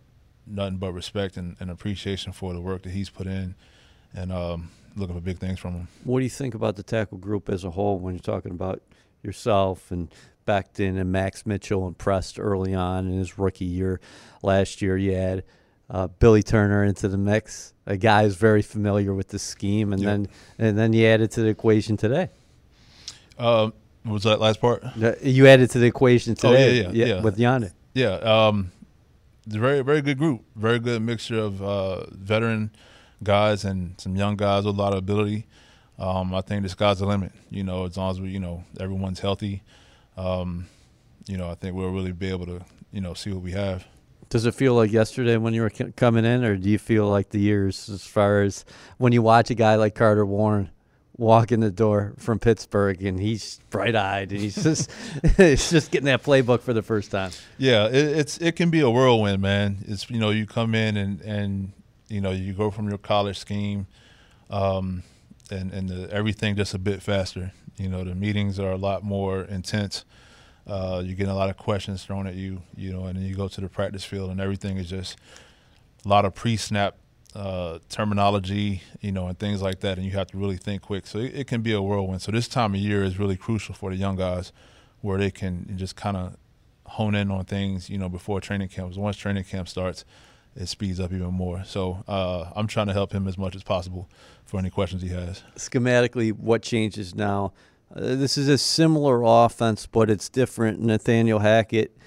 nothing 0.45 0.75
but 0.75 0.91
respect 0.91 1.37
and, 1.37 1.55
and, 1.61 1.71
appreciation 1.71 2.33
for 2.33 2.51
the 2.51 2.59
work 2.59 2.81
that 2.81 2.89
he's 2.89 3.09
put 3.09 3.27
in, 3.27 3.55
and 4.13 4.33
um, 4.33 4.71
looking 4.97 5.15
for 5.15 5.21
big 5.21 5.37
things 5.37 5.57
from 5.57 5.73
him. 5.75 5.87
What 6.03 6.19
do 6.19 6.25
you 6.25 6.29
think 6.29 6.53
about 6.53 6.75
the 6.75 6.83
tackle 6.83 7.17
group 7.17 7.47
as 7.47 7.63
a 7.63 7.71
whole 7.71 7.97
when 7.97 8.13
you're 8.13 8.21
talking 8.21 8.51
about 8.51 8.81
yourself 9.23 9.91
and 9.91 10.13
Becton 10.47 10.99
and 10.99 11.11
Max 11.11 11.45
Mitchell 11.45 11.87
impressed 11.87 12.39
early 12.39 12.73
on 12.73 13.07
in 13.07 13.17
his 13.17 13.37
rookie 13.37 13.65
year 13.65 13.99
last 14.43 14.81
year? 14.81 14.97
You 14.97 15.13
had 15.13 15.43
uh, 15.89 16.07
Billy 16.07 16.41
Turner 16.41 16.83
into 16.83 17.07
the 17.07 17.17
mix, 17.17 17.73
a 17.85 17.97
guy 17.97 18.23
who's 18.23 18.35
very 18.35 18.61
familiar 18.61 19.13
with 19.13 19.27
the 19.27 19.39
scheme, 19.39 19.93
and 19.93 20.01
yep. 20.01 20.09
then 20.09 20.27
and 20.57 20.77
then 20.77 20.93
you 20.93 21.05
added 21.05 21.31
to 21.31 21.41
the 21.41 21.49
equation 21.49 21.97
today. 21.97 22.29
Um, 23.37 23.73
was 24.05 24.23
that 24.23 24.39
last 24.39 24.61
part? 24.61 24.83
You 25.21 25.47
added 25.47 25.69
to 25.71 25.79
the 25.79 25.87
equation 25.87 26.35
today. 26.35 26.47
Oh, 26.47 26.73
yeah, 26.73 26.81
yeah, 26.81 26.91
yeah, 26.91 27.15
yeah. 27.15 27.21
with 27.21 27.37
Yannick. 27.37 27.73
Yeah, 27.93 28.13
um, 28.15 28.71
it's 29.45 29.55
a 29.55 29.59
very 29.59 29.81
very 29.81 30.01
good 30.01 30.17
group, 30.17 30.43
very 30.55 30.79
good 30.79 31.01
mixture 31.01 31.39
of 31.39 31.61
uh, 31.61 32.05
veteran 32.11 32.71
guys 33.23 33.65
and 33.65 33.99
some 33.99 34.15
young 34.15 34.35
guys 34.35 34.65
with 34.65 34.75
a 34.75 34.77
lot 34.77 34.93
of 34.93 34.99
ability. 34.99 35.45
Um, 36.01 36.33
I 36.33 36.41
think 36.41 36.63
the 36.63 36.69
sky's 36.69 36.97
the 36.97 37.05
limit. 37.05 37.31
You 37.51 37.63
know, 37.63 37.85
as 37.85 37.95
long 37.95 38.09
as 38.09 38.19
we, 38.19 38.29
you 38.29 38.39
know, 38.39 38.63
everyone's 38.79 39.19
healthy, 39.19 39.61
um, 40.17 40.65
you 41.27 41.37
know, 41.37 41.49
I 41.49 41.53
think 41.53 41.75
we'll 41.75 41.91
really 41.91 42.11
be 42.11 42.29
able 42.29 42.47
to, 42.47 42.61
you 42.91 43.01
know, 43.01 43.13
see 43.13 43.31
what 43.31 43.43
we 43.43 43.51
have. 43.51 43.85
Does 44.29 44.45
it 44.45 44.55
feel 44.55 44.73
like 44.73 44.91
yesterday 44.91 45.37
when 45.37 45.53
you 45.53 45.61
were 45.61 45.69
coming 45.69 46.25
in, 46.25 46.43
or 46.43 46.57
do 46.57 46.69
you 46.69 46.79
feel 46.79 47.07
like 47.07 47.29
the 47.29 47.39
years 47.39 47.87
as 47.87 48.03
far 48.03 48.41
as 48.41 48.65
when 48.97 49.13
you 49.13 49.21
watch 49.21 49.51
a 49.51 49.53
guy 49.53 49.75
like 49.75 49.93
Carter 49.93 50.25
Warren 50.25 50.71
walk 51.17 51.51
in 51.51 51.59
the 51.59 51.69
door 51.69 52.15
from 52.17 52.39
Pittsburgh 52.39 53.03
and 53.03 53.19
he's 53.19 53.59
bright 53.69 53.95
eyed 53.95 54.31
and 54.31 54.41
he's 54.41 54.63
just 54.63 54.89
he's 55.37 55.69
just 55.69 55.91
getting 55.91 56.05
that 56.05 56.23
playbook 56.23 56.61
for 56.61 56.73
the 56.73 56.81
first 56.81 57.11
time? 57.11 57.29
Yeah, 57.59 57.85
it, 57.87 57.93
it's 57.93 58.37
it 58.39 58.55
can 58.55 58.71
be 58.71 58.79
a 58.79 58.89
whirlwind, 58.89 59.41
man. 59.41 59.77
It's 59.87 60.09
you 60.09 60.19
know 60.19 60.31
you 60.31 60.47
come 60.47 60.73
in 60.73 60.97
and 60.97 61.21
and 61.21 61.73
you 62.07 62.21
know 62.21 62.31
you 62.31 62.53
go 62.53 62.71
from 62.71 62.89
your 62.89 62.97
college 62.97 63.37
scheme, 63.37 63.85
um, 64.49 65.03
and 65.51 65.71
and 65.71 65.89
the, 65.89 66.11
everything 66.11 66.55
just 66.55 66.73
a 66.73 66.79
bit 66.79 67.01
faster. 67.01 67.51
You 67.77 67.89
know 67.89 68.03
the 68.03 68.15
meetings 68.15 68.59
are 68.59 68.71
a 68.71 68.77
lot 68.77 69.03
more 69.03 69.41
intense 69.41 70.05
uh, 70.67 71.01
you're 71.03 71.15
getting 71.15 71.31
a 71.31 71.35
lot 71.35 71.49
of 71.49 71.57
questions 71.57 72.03
thrown 72.05 72.27
at 72.27 72.35
you, 72.35 72.61
you 72.75 72.93
know, 72.93 73.05
and 73.05 73.17
then 73.17 73.25
you 73.25 73.35
go 73.35 73.47
to 73.47 73.61
the 73.61 73.69
practice 73.69 74.03
field 74.03 74.29
and 74.29 74.39
everything 74.39 74.77
is 74.77 74.89
just 74.89 75.17
a 76.05 76.07
lot 76.07 76.25
of 76.25 76.35
pre-snap 76.35 76.95
uh, 77.35 77.79
terminology, 77.89 78.81
you 78.99 79.11
know, 79.11 79.27
and 79.27 79.39
things 79.39 79.61
like 79.61 79.79
that, 79.79 79.97
and 79.97 80.05
you 80.05 80.11
have 80.11 80.27
to 80.27 80.37
really 80.37 80.57
think 80.57 80.81
quick. 80.81 81.07
So 81.07 81.19
it, 81.19 81.33
it, 81.33 81.47
can 81.47 81.61
be 81.61 81.71
a 81.71 81.81
whirlwind. 81.81 82.21
So 82.21 82.31
this 82.31 82.47
time 82.47 82.73
of 82.73 82.79
year 82.79 83.03
is 83.03 83.17
really 83.17 83.37
crucial 83.37 83.73
for 83.73 83.89
the 83.89 83.95
young 83.95 84.17
guys, 84.17 84.51
where 84.99 85.17
they 85.17 85.31
can 85.31 85.77
just 85.77 85.95
kind 85.95 86.17
of 86.17 86.35
hone 86.85 87.15
in 87.15 87.31
on 87.31 87.45
things, 87.45 87.89
you 87.89 87.97
know, 87.97 88.09
before 88.09 88.41
training 88.41 88.67
camp. 88.67 88.95
Once 88.95 89.17
training 89.17 89.45
camp 89.45 89.69
starts, 89.69 90.03
it 90.55 90.67
speeds 90.67 90.99
up 90.99 91.11
even 91.11 91.33
more. 91.33 91.63
So 91.63 92.03
uh, 92.07 92.51
I'm 92.55 92.67
trying 92.67 92.87
to 92.87 92.93
help 92.93 93.11
him 93.13 93.27
as 93.27 93.37
much 93.37 93.55
as 93.55 93.63
possible 93.63 94.09
for 94.45 94.59
any 94.59 94.69
questions 94.69 95.01
he 95.01 95.09
has. 95.09 95.43
Schematically, 95.55 96.33
what 96.33 96.61
changes 96.61 97.15
now? 97.15 97.53
Uh, 97.95 98.15
this 98.15 98.37
is 98.37 98.47
a 98.47 98.57
similar 98.57 99.21
offense, 99.23 99.85
but 99.85 100.09
it's 100.09 100.29
different. 100.29 100.81
Nathaniel 100.81 101.39
Hackett, 101.39 101.97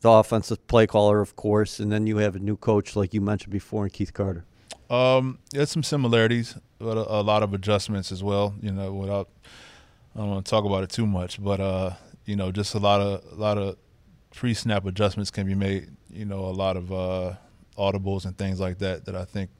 the 0.00 0.10
offensive 0.10 0.66
play 0.66 0.86
caller, 0.86 1.20
of 1.20 1.36
course, 1.36 1.80
and 1.80 1.90
then 1.90 2.06
you 2.06 2.18
have 2.18 2.36
a 2.36 2.38
new 2.38 2.56
coach, 2.56 2.96
like 2.96 3.12
you 3.12 3.20
mentioned 3.20 3.52
before, 3.52 3.84
and 3.84 3.92
Keith 3.92 4.12
Carter. 4.12 4.44
Um, 4.88 5.38
there's 5.50 5.70
some 5.70 5.82
similarities, 5.82 6.56
but 6.78 6.96
a, 6.96 7.20
a, 7.20 7.22
lot 7.22 7.42
of 7.42 7.52
adjustments 7.52 8.12
as 8.12 8.22
well. 8.22 8.54
You 8.62 8.70
know, 8.70 8.92
without 8.92 9.28
I 10.14 10.20
don't 10.20 10.30
want 10.30 10.46
to 10.46 10.50
talk 10.50 10.64
about 10.64 10.84
it 10.84 10.90
too 10.90 11.06
much, 11.06 11.42
but 11.42 11.60
uh, 11.60 11.90
you 12.24 12.36
know, 12.36 12.52
just 12.52 12.74
a 12.74 12.78
lot 12.78 13.00
of 13.00 13.24
a 13.32 13.34
lot 13.34 13.58
of 13.58 13.76
pre-snap 14.34 14.86
adjustments 14.86 15.30
can 15.30 15.46
be 15.46 15.54
made. 15.54 15.88
You 16.12 16.24
know, 16.24 16.44
a 16.44 16.52
lot 16.52 16.76
of 16.76 16.92
uh, 16.92 17.34
audibles 17.76 18.24
and 18.24 18.36
things 18.36 18.60
like 18.60 18.78
that 18.78 19.04
that 19.04 19.14
I 19.14 19.24
think 19.24 19.50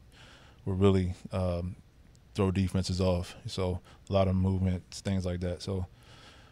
will 0.64 0.74
really 0.74 1.14
um, 1.32 1.76
throw 2.34 2.50
defenses 2.50 3.00
off. 3.00 3.34
So 3.46 3.80
a 4.08 4.12
lot 4.12 4.28
of 4.28 4.36
movements, 4.36 5.00
things 5.00 5.24
like 5.24 5.40
that. 5.40 5.62
So, 5.62 5.86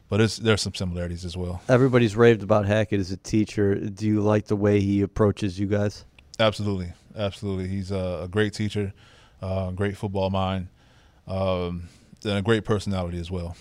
but 0.09 0.21
it's, 0.21 0.37
there's 0.37 0.63
some 0.63 0.75
similarities 0.75 1.25
as 1.25 1.37
well. 1.37 1.63
Everybody's 1.69 2.17
raved 2.17 2.43
about 2.43 2.67
Hackett 2.67 3.01
as 3.01 3.11
a 3.11 3.17
teacher. 3.17 3.75
Do 3.75 4.07
you 4.07 4.21
like 4.21 4.47
the 4.47 4.57
way 4.57 4.81
he 4.81 5.03
approaches 5.03 5.59
you 5.59 5.67
guys? 5.67 6.05
Absolutely, 6.39 6.93
absolutely. 7.17 7.69
He's 7.69 7.91
a, 7.91 8.23
a 8.25 8.29
great 8.29 8.55
teacher, 8.55 8.93
uh, 9.41 9.71
great 9.71 9.97
football 9.97 10.31
mind, 10.31 10.69
um, 11.27 11.89
and 12.25 12.39
a 12.39 12.43
great 12.43 12.65
personality 12.65 13.21
as 13.21 13.31
well. 13.31 13.57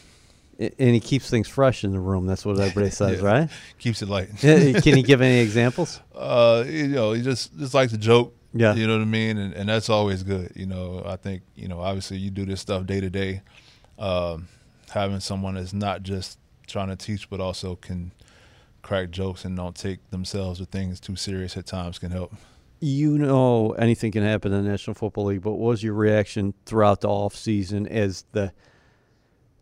And 0.60 0.94
he 0.94 1.00
keeps 1.00 1.30
things 1.30 1.48
fresh 1.48 1.84
in 1.84 1.92
the 1.92 2.00
room. 2.00 2.26
That's 2.26 2.46
what 2.46 2.60
everybody 2.60 2.90
says, 2.92 3.22
yeah. 3.22 3.28
right? 3.28 3.50
Keeps 3.80 4.02
it 4.02 4.10
light. 4.10 4.30
Can 4.38 4.98
you 4.98 5.04
give 5.04 5.22
any 5.22 5.40
examples? 5.42 6.00
Uh, 6.16 6.64
you 6.68 6.88
know, 6.88 7.14
he 7.14 7.22
just 7.22 7.58
just 7.58 7.74
likes 7.74 7.92
to 7.92 7.98
joke 7.98 8.36
yeah. 8.54 8.76
You 8.76 8.88
know 8.88 8.98
what 8.98 9.02
I 9.02 9.06
mean? 9.06 9.38
And, 9.38 9.54
and 9.54 9.68
that's 9.68 9.90
always 9.90 10.24
good. 10.24 10.52
You 10.56 10.68
know, 10.68 11.04
I 11.06 11.16
think, 11.16 11.42
you 11.56 11.68
know, 11.68 11.82
obviously 11.82 12.18
you 12.18 12.30
do 12.30 12.46
this 12.46 12.62
stuff 12.62 12.86
day 12.86 13.02
to 13.02 13.10
day. 13.10 13.42
Um, 13.98 14.48
having 14.92 15.20
someone 15.20 15.56
that's 15.56 15.74
not 15.74 16.04
just 16.04 16.38
trying 16.68 16.90
to 16.90 16.96
teach, 16.96 17.30
but 17.30 17.40
also 17.40 17.76
can 17.76 18.12
crack 18.84 19.10
jokes 19.10 19.44
and 19.44 19.58
don't 19.58 19.76
take 19.76 20.08
themselves 20.12 20.62
or 20.62 20.66
things 20.66 21.00
too 21.00 21.16
serious 21.16 21.58
at 21.58 21.66
times 21.66 21.98
can 21.98 22.12
help. 22.12 22.34
You 22.80 23.18
know, 23.18 23.72
anything 23.72 24.12
can 24.12 24.24
happen 24.24 24.52
in 24.52 24.64
the 24.64 24.70
National 24.70 24.94
Football 24.94 25.26
League, 25.26 25.42
but 25.42 25.54
what 25.54 25.70
was 25.70 25.84
your 25.84 25.94
reaction 25.94 26.54
throughout 26.66 27.02
the 27.02 27.08
off 27.08 27.36
season 27.36 27.88
as 27.88 28.26
the 28.34 28.52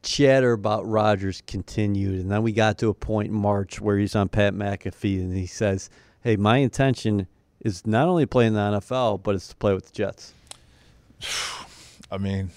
chatter 0.03 0.53
about 0.53 0.87
Rodgers 0.87 1.41
continued? 1.45 2.19
And 2.19 2.31
then 2.31 2.43
we 2.43 2.51
got 2.51 2.77
to 2.79 2.89
a 2.89 2.93
point 2.93 3.29
in 3.29 3.35
March 3.35 3.79
where 3.81 3.97
he's 3.97 4.15
on 4.15 4.29
Pat 4.29 4.53
McAfee 4.53 5.19
and 5.19 5.35
he 5.35 5.47
says, 5.47 5.89
Hey, 6.21 6.35
my 6.35 6.57
intention– 6.57 7.27
is 7.63 7.85
not 7.85 8.07
only 8.07 8.25
play 8.25 8.47
in 8.47 8.53
the 8.53 8.59
NFL, 8.59 9.23
but 9.23 9.35
it's 9.35 9.49
to 9.49 9.55
play 9.55 9.73
with 9.73 9.85
the 9.85 9.91
Jets. 9.91 10.33
I 12.11 12.17
mean, 12.17 12.51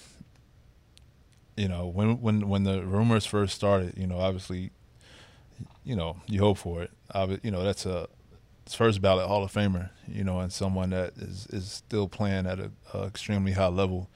you 1.56 1.68
know, 1.68 1.86
when 1.86 2.20
when 2.20 2.48
when 2.48 2.64
the 2.64 2.82
rumors 2.82 3.26
first 3.26 3.54
started, 3.54 3.96
you 3.96 4.06
know, 4.06 4.18
obviously, 4.18 4.70
you 5.84 5.94
know, 5.94 6.16
you 6.26 6.40
hope 6.40 6.58
for 6.58 6.82
it. 6.82 6.90
you 7.44 7.50
know, 7.50 7.62
that's 7.62 7.86
a 7.86 8.08
first 8.68 9.00
ballot 9.00 9.28
Hall 9.28 9.44
of 9.44 9.52
Famer, 9.52 9.90
you 10.08 10.24
know, 10.24 10.40
and 10.40 10.52
someone 10.52 10.90
that 10.90 11.12
is 11.16 11.46
is 11.48 11.70
still 11.70 12.08
playing 12.08 12.46
at 12.46 12.58
an 12.58 12.72
extremely 12.94 13.52
high 13.52 13.68
level. 13.68 14.08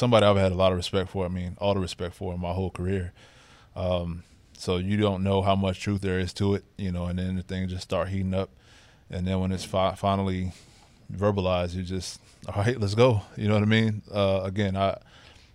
Somebody 0.00 0.26
I've 0.26 0.36
had 0.36 0.52
a 0.52 0.56
lot 0.56 0.72
of 0.72 0.78
respect 0.78 1.10
for. 1.10 1.24
I 1.24 1.28
mean, 1.28 1.56
all 1.60 1.74
the 1.74 1.80
respect 1.80 2.14
for 2.14 2.32
in 2.34 2.40
my 2.40 2.52
whole 2.52 2.70
career. 2.70 3.12
Um, 3.76 4.24
so 4.56 4.78
you 4.78 4.96
don't 4.96 5.22
know 5.22 5.42
how 5.42 5.54
much 5.54 5.80
truth 5.80 6.00
there 6.00 6.18
is 6.18 6.32
to 6.34 6.54
it, 6.54 6.64
you 6.76 6.90
know, 6.90 7.06
and 7.06 7.18
then 7.18 7.36
the 7.36 7.42
things 7.42 7.70
just 7.70 7.84
start 7.84 8.08
heating 8.08 8.34
up 8.34 8.50
and 9.10 9.26
then 9.26 9.40
when 9.40 9.52
it's 9.52 9.64
fi- 9.64 9.94
finally 9.94 10.52
verbalized, 11.12 11.74
you 11.74 11.82
just 11.82 12.20
all 12.46 12.62
right, 12.62 12.80
let's 12.80 12.94
go. 12.94 13.22
You 13.36 13.48
know 13.48 13.54
what 13.54 13.62
I 13.62 13.66
mean? 13.66 14.02
Uh, 14.10 14.40
again, 14.44 14.76
I 14.76 14.98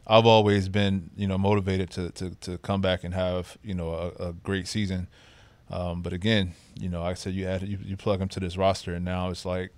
I've 0.06 0.26
always 0.26 0.70
been 0.70 1.10
you 1.16 1.28
know 1.28 1.38
motivated 1.38 1.90
to 1.92 2.12
to, 2.12 2.30
to 2.42 2.58
come 2.60 2.82
back 2.82 3.04
and 3.04 3.14
have 3.14 3.58
you 3.64 3.74
know 3.74 3.94
a, 4.20 4.30
a 4.30 4.34
great 4.34 4.68
season. 4.68 5.08
Um, 5.72 6.04
but 6.04 6.14
again, 6.14 6.54
you 6.80 6.90
know, 6.90 7.02
like 7.02 7.12
I 7.12 7.14
said, 7.16 7.34
you 7.34 7.48
add 7.48 7.64
you, 7.64 7.80
you 7.84 7.98
plug 7.98 8.20
them 8.20 8.30
to 8.30 8.40
this 8.40 8.58
roster, 8.58 8.94
and 8.94 9.04
now 9.04 9.30
it's 9.30 9.46
like, 9.46 9.72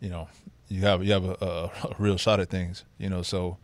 you 0.00 0.08
know, 0.08 0.28
you 0.68 0.82
have 0.82 1.04
you 1.04 1.12
have 1.12 1.24
a, 1.24 1.36
a, 1.40 1.64
a 1.88 1.94
real 1.98 2.16
shot 2.16 2.40
at 2.40 2.50
things. 2.50 2.84
You 2.98 3.10
know, 3.10 3.22
so 3.22 3.58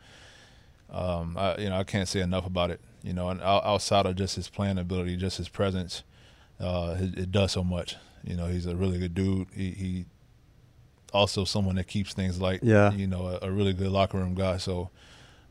um, 0.91 1.37
I 1.37 1.57
you 1.59 1.69
know 1.69 1.77
I 1.77 1.85
can't 1.85 2.09
say 2.09 2.21
enough 2.21 2.47
about 2.47 2.71
it. 2.71 2.81
You 3.03 3.13
know, 3.13 3.31
and 3.31 3.41
outside 3.43 4.07
of 4.07 4.15
just 4.17 4.37
his 4.37 4.49
playing 4.49 4.79
ability, 4.79 5.17
just 5.17 5.37
his 5.37 5.49
presence, 5.49 6.05
uh, 6.61 6.97
it, 7.01 7.19
it 7.19 7.33
does 7.33 7.53
so 7.53 7.65
much. 7.65 7.97
You 8.23 8.37
know, 8.37 8.47
he's 8.47 8.67
a 8.67 8.77
really 8.77 8.99
good 8.99 9.15
dude. 9.15 9.49
He, 9.53 9.71
he 9.71 10.05
also 11.13 11.45
someone 11.45 11.77
that 11.77 11.87
keeps 11.87 12.13
things 12.15 12.41
light. 12.41 12.61
Yeah. 12.63 12.93
You 12.93 13.07
know, 13.07 13.27
a, 13.27 13.47
a, 13.47 13.51
really 13.51 13.73
good 13.73 13.89
locker 13.89 14.19
room 14.19 14.35
guy. 14.35 14.57
So 14.57 14.91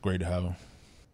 great 0.02 0.20
to 0.20 0.26
have 0.26 0.44
him. 0.44 0.56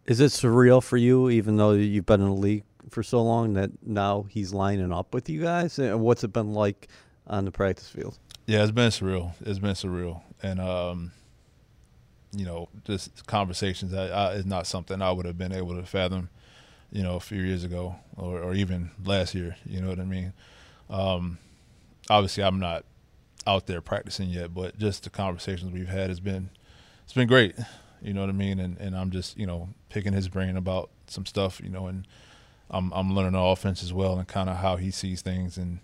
Is 0.06 0.20
it 0.20 0.30
surreal 0.30 0.82
for 0.82 0.96
you, 0.96 1.28
even 1.28 1.56
though 1.56 1.72
you've 1.72 2.06
been 2.06 2.20
in 2.20 2.28
the 2.28 2.32
league 2.32 2.64
for 2.88 3.02
so 3.02 3.22
long, 3.22 3.54
that 3.54 3.70
now 3.86 4.26
he's 4.30 4.54
lining 4.54 4.92
up 4.92 5.12
with 5.12 5.28
you 5.28 5.42
guys? 5.42 5.78
And 5.78 6.00
what's 6.00 6.24
it 6.24 6.32
been 6.32 6.54
like 6.54 6.88
on 7.26 7.44
the 7.44 7.50
practice 7.50 7.88
field? 7.88 8.18
Yeah, 8.46 8.62
it's 8.62 8.72
been 8.72 8.90
surreal. 8.90 9.32
It's 9.42 9.58
been 9.58 9.74
surreal, 9.74 10.22
and 10.42 10.60
um, 10.60 11.12
you 12.32 12.44
know, 12.44 12.68
just 12.84 13.26
conversations 13.26 13.92
that 13.92 14.12
I, 14.12 14.32
is 14.32 14.46
not 14.46 14.66
something 14.66 15.00
I 15.00 15.12
would 15.12 15.26
have 15.26 15.38
been 15.38 15.52
able 15.52 15.76
to 15.76 15.84
fathom, 15.84 16.28
you 16.92 17.02
know, 17.02 17.16
a 17.16 17.20
few 17.20 17.40
years 17.40 17.64
ago 17.64 17.96
or, 18.16 18.40
or 18.40 18.54
even 18.54 18.90
last 19.04 19.34
year. 19.34 19.56
You 19.64 19.80
know 19.80 19.88
what 19.88 20.00
I 20.00 20.04
mean? 20.04 20.32
Um, 20.90 21.38
obviously 22.10 22.44
I'm 22.44 22.58
not 22.58 22.84
out 23.46 23.66
there 23.66 23.80
practicing 23.80 24.28
yet, 24.30 24.54
but 24.54 24.78
just 24.78 25.04
the 25.04 25.10
conversations 25.10 25.72
we've 25.72 25.88
had 25.88 26.08
has 26.08 26.20
been 26.20 26.50
it's 27.04 27.12
been 27.14 27.28
great. 27.28 27.56
You 28.02 28.12
know 28.12 28.20
what 28.20 28.30
I 28.30 28.34
mean? 28.34 28.60
And 28.60 28.78
and 28.78 28.96
I'm 28.96 29.10
just, 29.10 29.38
you 29.38 29.46
know, 29.46 29.70
picking 29.88 30.12
his 30.12 30.28
brain 30.28 30.56
about 30.56 30.90
some 31.06 31.26
stuff, 31.26 31.60
you 31.62 31.70
know, 31.70 31.86
and 31.86 32.06
I'm 32.70 32.92
I'm 32.92 33.14
learning 33.14 33.32
the 33.32 33.40
offense 33.40 33.82
as 33.82 33.92
well 33.92 34.18
and 34.18 34.28
kind 34.28 34.50
of 34.50 34.56
how 34.56 34.76
he 34.76 34.90
sees 34.90 35.22
things 35.22 35.56
and 35.56 35.80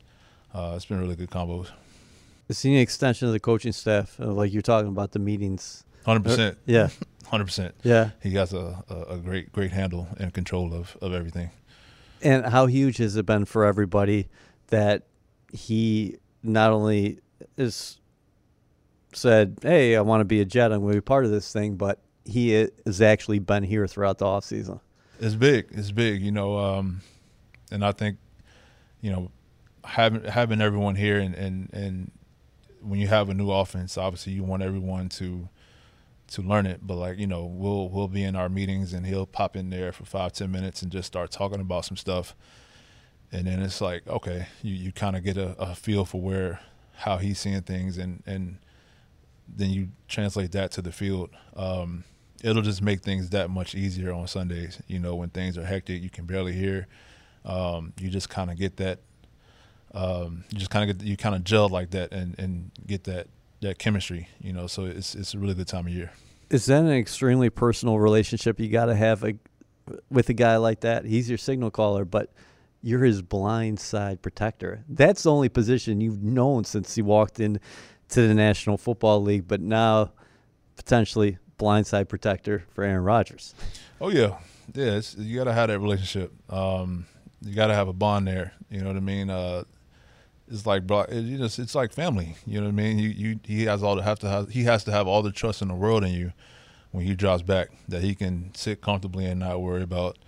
uh, 0.54 0.74
it's 0.76 0.84
been 0.84 1.00
really 1.00 1.16
good 1.16 1.30
combos. 1.30 1.70
An 2.48 2.74
extension 2.74 3.26
of 3.26 3.33
the 3.33 3.40
coaching 3.40 3.72
staff? 3.72 4.18
Uh, 4.20 4.26
like 4.26 4.52
you're 4.52 4.62
talking 4.62 4.88
about 4.88 5.12
the 5.12 5.18
meetings. 5.18 5.85
Hundred 6.04 6.24
percent. 6.24 6.59
Yeah. 6.66 6.88
Hundred 7.26 7.46
percent. 7.46 7.74
Yeah. 7.83 8.11
He 8.22 8.35
has 8.35 8.52
a, 8.52 8.85
a, 8.88 9.14
a 9.14 9.18
great 9.18 9.52
great 9.52 9.72
handle 9.72 10.09
and 10.18 10.33
control 10.33 10.74
of, 10.74 10.96
of 11.00 11.12
everything. 11.14 11.50
And 12.22 12.46
how 12.46 12.66
huge 12.66 12.98
has 12.98 13.16
it 13.16 13.26
been 13.26 13.44
for 13.44 13.64
everybody 13.64 14.28
that 14.68 15.07
he 15.52 16.16
not 16.42 16.70
only 16.70 17.20
is 17.57 17.98
said, 19.12 19.59
"Hey, 19.62 19.96
I 19.96 20.00
want 20.02 20.20
to 20.20 20.24
be 20.24 20.40
a 20.40 20.44
Jet. 20.44 20.72
I'm 20.72 20.80
going 20.80 20.94
to 20.94 20.98
be 20.98 21.04
part 21.04 21.24
of 21.24 21.30
this 21.30 21.52
thing," 21.52 21.76
but 21.76 22.00
he 22.24 22.68
has 22.87 23.00
actually 23.00 23.38
been 23.38 23.62
here 23.62 23.87
throughout 23.87 24.18
the 24.18 24.26
off 24.26 24.44
season. 24.44 24.80
It's 25.20 25.35
big. 25.35 25.66
It's 25.70 25.90
big. 25.90 26.22
You 26.22 26.33
know, 26.33 26.59
um, 26.59 27.00
and 27.70 27.85
I 27.85 27.92
think, 27.92 28.18
you 29.00 29.11
know, 29.11 29.30
having 29.85 30.24
having 30.24 30.61
everyone 30.61 30.96
here 30.96 31.18
and 31.18 31.35
and 31.35 31.70
and 31.72 32.11
when 32.84 33.00
you 33.00 33.08
have 33.08 33.28
a 33.28 33.34
new 33.34 33.50
offense, 33.50 33.96
obviously 33.98 34.32
you 34.32 34.44
want 34.44 34.62
everyone 34.62 35.08
to 35.10 35.48
to 36.28 36.42
learn 36.42 36.66
it. 36.66 36.86
But 36.86 36.96
like 36.96 37.18
you 37.18 37.26
know, 37.26 37.44
we'll 37.44 37.88
we'll 37.88 38.08
be 38.08 38.22
in 38.24 38.36
our 38.36 38.48
meetings 38.48 38.92
and 38.92 39.06
he'll 39.06 39.26
pop 39.26 39.56
in 39.56 39.70
there 39.70 39.92
for 39.92 40.04
five 40.04 40.32
ten 40.32 40.50
minutes 40.50 40.82
and 40.82 40.90
just 40.92 41.06
start 41.06 41.30
talking 41.30 41.60
about 41.60 41.84
some 41.84 41.96
stuff, 41.96 42.34
and 43.32 43.46
then 43.46 43.62
it's 43.62 43.80
like 43.80 44.06
okay, 44.06 44.46
you 44.62 44.74
you 44.74 44.92
kind 44.92 45.16
of 45.16 45.24
get 45.24 45.36
a, 45.36 45.56
a 45.58 45.74
feel 45.74 46.04
for 46.04 46.20
where 46.20 46.60
how 46.96 47.16
he's 47.16 47.40
seeing 47.40 47.60
things 47.62 47.98
and 47.98 48.22
and 48.26 48.58
then 49.48 49.70
you 49.70 49.88
translate 50.08 50.52
that 50.52 50.70
to 50.72 50.82
the 50.82 50.92
field. 50.92 51.30
Um, 51.56 52.04
it'll 52.42 52.62
just 52.62 52.82
make 52.82 53.02
things 53.02 53.30
that 53.30 53.50
much 53.50 53.74
easier 53.74 54.12
on 54.12 54.26
Sundays. 54.26 54.80
You 54.86 54.98
know, 54.98 55.14
when 55.14 55.30
things 55.30 55.58
are 55.58 55.64
hectic, 55.64 56.02
you 56.02 56.10
can 56.10 56.24
barely 56.24 56.52
hear. 56.52 56.86
Um, 57.44 57.92
you 57.98 58.08
just 58.08 58.28
kind 58.28 58.50
of 58.50 58.58
get 58.58 58.76
that. 58.78 59.00
Um, 59.94 60.44
you 60.50 60.59
just 60.59 60.70
kind 60.70 60.90
of 60.90 60.98
get 60.98 61.07
you 61.07 61.16
kind 61.16 61.35
of 61.35 61.44
gel 61.44 61.68
like 61.68 61.90
that 61.90 62.12
and 62.12 62.38
and 62.38 62.70
get 62.87 63.04
that 63.04 63.28
that 63.61 63.78
chemistry. 63.78 64.28
You 64.40 64.52
know, 64.52 64.66
so 64.66 64.85
it's 64.85 65.14
it's 65.14 65.35
a 65.35 65.38
really 65.38 65.54
good 65.54 65.68
time 65.68 65.87
of 65.87 65.92
year. 65.92 66.12
Is 66.50 66.66
that 66.66 66.80
an 66.80 66.92
extremely 66.92 67.50
personal 67.50 67.98
relationship 67.98 68.61
you 68.61 68.68
got 68.68 68.87
to 68.87 68.94
have 68.94 69.24
a, 69.24 69.35
with 70.11 70.28
a 70.28 70.35
guy 70.35 70.57
like 70.57 70.80
that? 70.80 71.04
He's 71.04 71.28
your 71.28 71.38
signal 71.38 71.70
caller, 71.70 72.04
but 72.04 72.33
you're 72.83 73.02
his 73.02 73.22
blind 73.22 73.80
side 73.80 74.20
protector. 74.20 74.85
That's 74.88 75.22
the 75.22 75.33
only 75.33 75.48
position 75.48 76.00
you've 76.00 76.22
known 76.22 76.64
since 76.64 76.94
he 76.94 77.02
walked 77.02 77.40
in 77.40 77.59
to 78.11 78.28
the 78.28 78.35
National 78.35 78.76
Football 78.76 79.22
League, 79.22 79.48
but 79.48 79.61
now 79.61 80.12
potentially 80.76 81.38
blindside 81.59 82.09
protector 82.09 82.64
for 82.74 82.85
Aaron 82.85 83.04
Rodgers. 83.04 83.54
Oh 84.00 84.11
yeah, 84.11 84.37
yeah. 84.74 85.00
you 85.16 85.37
got 85.38 85.44
to 85.44 85.52
have 85.52 85.68
that 85.68 85.78
relationship. 85.78 86.33
Um, 86.52 87.07
you 87.40 87.54
got 87.54 87.68
to 87.68 87.74
have 87.74 87.88
a 87.88 87.92
bond 87.92 88.26
there. 88.26 88.52
You 88.70 88.80
know 88.80 88.88
what 88.88 88.96
I 88.96 89.00
mean? 89.00 89.30
Uh, 89.30 89.64
it's 90.48 90.66
like 90.66 90.83
you 90.83 91.38
know, 91.38 91.44
it's 91.44 91.74
like 91.74 91.92
family. 91.92 92.37
You 92.46 92.61
know 92.61 92.66
what 92.66 92.72
I 92.72 92.76
mean? 92.76 92.98
You, 92.98 93.09
you 93.09 93.40
he 93.44 93.64
has 93.64 93.83
all 93.83 93.96
to 93.96 94.02
have 94.02 94.18
to 94.20 94.28
have 94.28 94.50
he 94.50 94.64
has 94.64 94.85
to 94.85 94.92
have 94.92 95.07
all 95.07 95.22
the 95.22 95.33
trust 95.33 95.62
in 95.62 95.68
the 95.68 95.74
world 95.74 96.04
in 96.04 96.12
you 96.12 96.33
when 96.90 97.04
he 97.04 97.14
drops 97.14 97.42
back 97.42 97.70
that 97.88 98.02
he 98.02 98.14
can 98.14 98.54
sit 98.54 98.80
comfortably 98.80 99.24
and 99.26 99.40
not 99.40 99.61
worry 99.61 99.83
about 99.83 100.18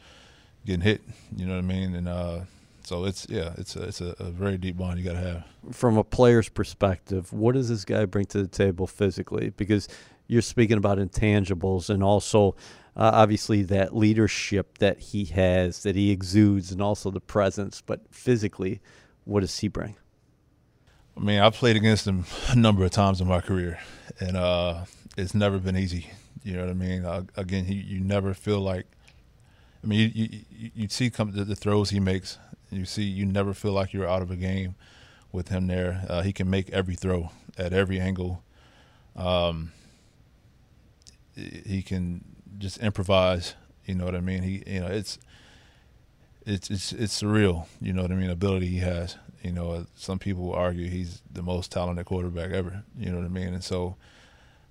getting 0.64 0.80
hit. 0.80 1.02
You 1.36 1.46
know 1.46 1.54
what 1.54 1.64
I 1.64 1.66
mean? 1.66 1.94
And 1.94 2.08
uh, 2.08 2.40
so 2.82 3.04
it's 3.04 3.26
yeah, 3.28 3.52
it's 3.58 3.76
a, 3.76 3.82
it's 3.84 4.00
a, 4.00 4.14
a 4.18 4.30
very 4.30 4.56
deep 4.58 4.78
bond 4.78 4.98
you 4.98 5.04
got 5.04 5.12
to 5.12 5.18
have. 5.18 5.44
From 5.74 5.96
a 5.98 6.04
player's 6.04 6.48
perspective, 6.48 7.32
what 7.32 7.54
does 7.54 7.68
this 7.68 7.84
guy 7.84 8.04
bring 8.04 8.26
to 8.26 8.42
the 8.42 8.48
table 8.48 8.86
physically? 8.86 9.50
Because 9.50 9.88
you're 10.28 10.42
speaking 10.42 10.78
about 10.78 10.98
intangibles 10.98 11.90
and 11.90 12.02
also 12.02 12.56
uh, 12.96 13.10
obviously 13.12 13.62
that 13.64 13.94
leadership 13.94 14.78
that 14.78 14.98
he 14.98 15.26
has, 15.26 15.82
that 15.82 15.94
he 15.94 16.10
exudes, 16.10 16.72
and 16.72 16.80
also 16.80 17.10
the 17.10 17.20
presence. 17.20 17.82
But 17.84 18.00
physically, 18.10 18.80
what 19.24 19.40
does 19.40 19.58
he 19.58 19.68
bring? 19.68 19.96
I 21.16 21.20
mean, 21.20 21.40
I've 21.40 21.54
played 21.54 21.76
against 21.76 22.06
him 22.06 22.24
a 22.50 22.56
number 22.56 22.84
of 22.84 22.90
times 22.90 23.20
in 23.20 23.28
my 23.28 23.40
career, 23.40 23.78
and 24.20 24.36
uh, 24.36 24.84
it's 25.16 25.34
never 25.34 25.58
been 25.58 25.76
easy. 25.76 26.10
You 26.42 26.54
know 26.54 26.60
what 26.60 26.70
I 26.70 26.74
mean? 26.74 27.04
Uh, 27.04 27.24
again, 27.36 27.64
he, 27.64 27.74
you 27.74 28.00
never 28.00 28.34
feel 28.34 28.60
like. 28.60 28.86
I 29.82 29.86
mean, 29.86 30.12
you 30.14 30.40
you, 30.50 30.70
you 30.74 30.88
see 30.88 31.10
come 31.10 31.32
the, 31.32 31.44
the 31.44 31.56
throws 31.56 31.90
he 31.90 32.00
makes 32.00 32.38
you 32.70 32.84
see, 32.84 33.04
you 33.04 33.24
never 33.24 33.54
feel 33.54 33.72
like 33.72 33.92
you're 33.92 34.08
out 34.08 34.22
of 34.22 34.30
a 34.30 34.36
game 34.36 34.74
with 35.32 35.48
him 35.48 35.66
there. 35.66 36.04
Uh, 36.08 36.22
he 36.22 36.32
can 36.32 36.50
make 36.50 36.70
every 36.70 36.94
throw 36.94 37.30
at 37.56 37.72
every 37.72 38.00
angle. 38.00 38.42
Um, 39.14 39.72
he 41.34 41.82
can 41.82 42.24
just 42.58 42.78
improvise. 42.78 43.54
You 43.84 43.94
know 43.94 44.04
what 44.04 44.14
I 44.14 44.20
mean? 44.20 44.42
He, 44.42 44.62
you 44.66 44.80
know, 44.80 44.86
it's 44.88 45.18
it's 46.44 46.70
it's 46.70 46.92
it's 46.92 47.22
surreal. 47.22 47.66
You 47.80 47.92
know 47.92 48.02
what 48.02 48.10
I 48.10 48.14
mean? 48.14 48.30
Ability 48.30 48.66
he 48.66 48.78
has. 48.78 49.16
You 49.46 49.52
know, 49.52 49.86
some 49.94 50.18
people 50.18 50.52
argue 50.52 50.88
he's 50.88 51.22
the 51.32 51.42
most 51.42 51.70
talented 51.70 52.04
quarterback 52.06 52.50
ever. 52.50 52.82
You 52.98 53.10
know 53.10 53.18
what 53.18 53.26
I 53.26 53.28
mean? 53.28 53.54
And 53.54 53.62
so, 53.62 53.94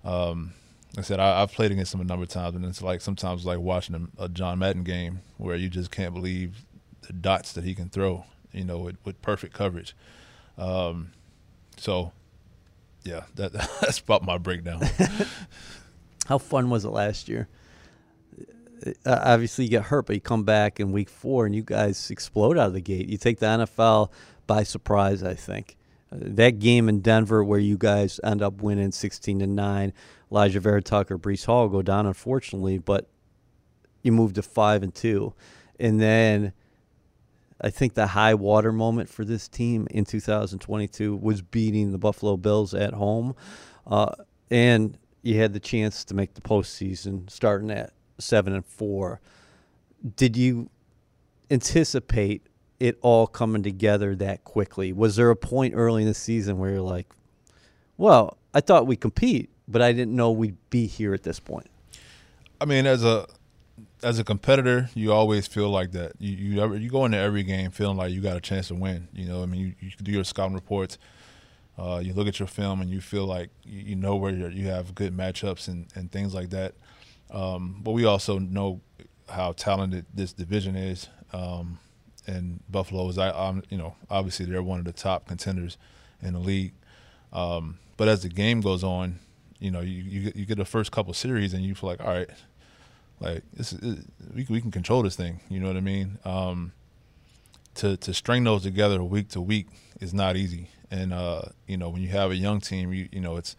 um, 0.03 0.53
like 0.95 1.05
I 1.05 1.07
said 1.07 1.19
I, 1.21 1.39
have 1.39 1.53
played 1.53 1.71
against 1.71 1.93
him 1.93 2.01
a 2.01 2.03
number 2.03 2.23
of 2.23 2.29
times, 2.29 2.57
and 2.57 2.65
it's 2.65 2.81
like 2.81 2.99
sometimes 2.99 3.45
like 3.45 3.59
watching 3.59 4.09
a, 4.17 4.25
a 4.25 4.29
John 4.29 4.59
Madden 4.59 4.83
game 4.83 5.21
where 5.37 5.55
you 5.55 5.69
just 5.69 5.91
can't 5.91 6.13
believe 6.13 6.65
the 7.07 7.13
dots 7.13 7.53
that 7.53 7.63
he 7.63 7.73
can 7.73 7.87
throw, 7.87 8.25
you 8.51 8.65
know, 8.65 8.79
with, 8.79 8.97
with 9.05 9.21
perfect 9.21 9.53
coverage. 9.53 9.95
Um, 10.57 11.11
so, 11.77 12.11
yeah, 13.03 13.23
that 13.35 13.53
that's 13.81 13.99
about 13.99 14.25
my 14.25 14.37
breakdown. 14.37 14.83
How 16.25 16.37
fun 16.37 16.69
was 16.69 16.83
it 16.83 16.89
last 16.89 17.29
year? 17.29 17.47
Uh, 19.05 19.19
obviously, 19.23 19.63
you 19.63 19.69
get 19.69 19.83
hurt, 19.83 20.05
but 20.05 20.15
you 20.15 20.21
come 20.21 20.43
back 20.43 20.81
in 20.81 20.91
week 20.91 21.09
four 21.09 21.45
and 21.45 21.55
you 21.55 21.63
guys 21.63 22.11
explode 22.11 22.57
out 22.57 22.67
of 22.67 22.73
the 22.73 22.81
gate. 22.81 23.07
You 23.07 23.17
take 23.17 23.39
the 23.39 23.45
NFL 23.45 24.09
by 24.47 24.63
surprise, 24.63 25.23
I 25.23 25.33
think. 25.33 25.77
Uh, 26.11 26.17
that 26.21 26.59
game 26.59 26.89
in 26.89 27.01
Denver 27.01 27.43
where 27.43 27.59
you 27.59 27.77
guys 27.77 28.19
end 28.23 28.41
up 28.41 28.61
winning 28.61 28.91
16 28.91 29.39
to 29.39 29.47
9, 29.47 29.93
Alijah 30.31 30.59
Vera 30.59 30.81
Tucker, 30.81 31.17
Breece 31.17 31.45
Hall 31.45 31.67
go 31.67 31.81
down, 31.81 32.05
unfortunately, 32.05 32.77
but 32.77 33.07
you 34.03 34.11
move 34.11 34.33
to 34.33 34.41
5 34.41 34.83
and 34.83 34.93
2. 34.93 35.33
And 35.79 35.99
then 35.99 36.53
I 37.61 37.69
think 37.69 37.93
the 37.93 38.07
high 38.07 38.33
water 38.33 38.71
moment 38.71 39.09
for 39.09 39.25
this 39.25 39.47
team 39.47 39.87
in 39.89 40.05
2022 40.05 41.15
was 41.15 41.41
beating 41.41 41.91
the 41.91 41.97
Buffalo 41.97 42.37
Bills 42.37 42.73
at 42.73 42.93
home. 42.93 43.35
Uh, 43.87 44.13
and 44.51 44.97
you 45.21 45.39
had 45.39 45.53
the 45.53 45.59
chance 45.59 46.03
to 46.05 46.13
make 46.13 46.33
the 46.33 46.41
postseason 46.41 47.29
starting 47.29 47.71
at 47.71 47.93
seven 48.19 48.53
and 48.53 48.65
four. 48.65 49.21
Did 50.15 50.37
you 50.37 50.69
anticipate 51.49 52.45
it 52.79 52.97
all 53.01 53.27
coming 53.27 53.63
together 53.63 54.15
that 54.15 54.43
quickly? 54.43 54.91
Was 54.93 55.15
there 55.15 55.29
a 55.29 55.35
point 55.35 55.73
early 55.75 56.03
in 56.03 56.07
the 56.07 56.13
season 56.13 56.57
where 56.57 56.71
you're 56.71 56.81
like, 56.81 57.07
well, 57.97 58.37
I 58.53 58.61
thought 58.61 58.87
we'd 58.87 59.01
compete, 59.01 59.49
but 59.67 59.81
I 59.81 59.93
didn't 59.93 60.15
know 60.15 60.31
we'd 60.31 60.57
be 60.69 60.87
here 60.87 61.13
at 61.13 61.23
this 61.23 61.39
point? 61.39 61.67
I 62.59 62.65
mean, 62.65 62.85
as 62.85 63.03
a 63.03 63.27
as 64.03 64.19
a 64.19 64.23
competitor, 64.23 64.89
you 64.93 65.11
always 65.11 65.47
feel 65.47 65.69
like 65.69 65.91
that. 65.91 66.13
You 66.19 66.31
you 66.31 66.61
ever, 66.61 66.77
you 66.77 66.89
go 66.89 67.05
into 67.05 67.17
every 67.17 67.43
game 67.43 67.71
feeling 67.71 67.97
like 67.97 68.11
you 68.11 68.21
got 68.21 68.37
a 68.37 68.41
chance 68.41 68.67
to 68.69 68.75
win. 68.75 69.07
You 69.13 69.27
know, 69.27 69.43
I 69.43 69.45
mean, 69.45 69.61
you, 69.61 69.73
you 69.79 69.91
do 70.01 70.11
your 70.11 70.23
scouting 70.23 70.53
reports, 70.53 70.97
uh, 71.77 72.01
you 72.03 72.13
look 72.13 72.27
at 72.27 72.39
your 72.39 72.47
film, 72.47 72.81
and 72.81 72.89
you 72.89 73.01
feel 73.01 73.25
like 73.25 73.49
you, 73.63 73.81
you 73.81 73.95
know 73.95 74.15
where 74.15 74.31
you 74.31 74.67
have 74.67 74.95
good 74.95 75.15
matchups 75.15 75.67
and, 75.67 75.87
and 75.95 76.11
things 76.11 76.33
like 76.33 76.49
that. 76.51 76.75
Um, 77.31 77.79
but 77.83 77.91
we 77.91 78.05
also 78.05 78.39
know 78.39 78.81
how 79.29 79.53
talented 79.53 80.05
this 80.13 80.33
division 80.33 80.75
is, 80.75 81.09
um, 81.33 81.79
and 82.27 82.59
Buffalo 82.69 83.07
is. 83.09 83.17
I, 83.17 83.31
I'm, 83.31 83.63
you 83.69 83.77
know, 83.77 83.95
obviously 84.09 84.45
they're 84.45 84.63
one 84.63 84.79
of 84.79 84.85
the 84.85 84.93
top 84.93 85.27
contenders 85.27 85.77
in 86.21 86.33
the 86.33 86.39
league. 86.39 86.73
Um, 87.33 87.79
but 87.97 88.07
as 88.07 88.23
the 88.23 88.29
game 88.29 88.61
goes 88.61 88.83
on, 88.83 89.19
you 89.59 89.71
know, 89.71 89.81
you, 89.81 90.03
you 90.03 90.31
you 90.35 90.45
get 90.45 90.57
the 90.57 90.65
first 90.65 90.91
couple 90.91 91.13
series, 91.13 91.53
and 91.53 91.63
you 91.63 91.75
feel 91.75 91.89
like, 91.89 92.01
all 92.01 92.07
right 92.07 92.29
like 93.19 93.43
this 93.53 93.73
is, 93.73 94.05
we 94.33 94.45
we 94.49 94.61
can 94.61 94.71
control 94.71 95.01
this 95.01 95.15
thing. 95.15 95.39
You 95.49 95.59
know 95.59 95.67
what 95.67 95.77
I 95.77 95.81
mean? 95.81 96.17
Um, 96.25 96.73
to 97.75 97.97
to 97.97 98.13
string 98.13 98.43
those 98.43 98.63
together 98.63 99.03
week 99.03 99.29
to 99.29 99.41
week 99.41 99.67
is 99.99 100.13
not 100.13 100.35
easy. 100.35 100.69
And 100.91 101.13
uh, 101.13 101.43
you 101.67 101.77
know 101.77 101.89
when 101.89 102.01
you 102.01 102.09
have 102.09 102.31
a 102.31 102.35
young 102.35 102.61
team, 102.61 102.93
you 102.93 103.07
you 103.11 103.21
know 103.21 103.37
it's 103.37 103.55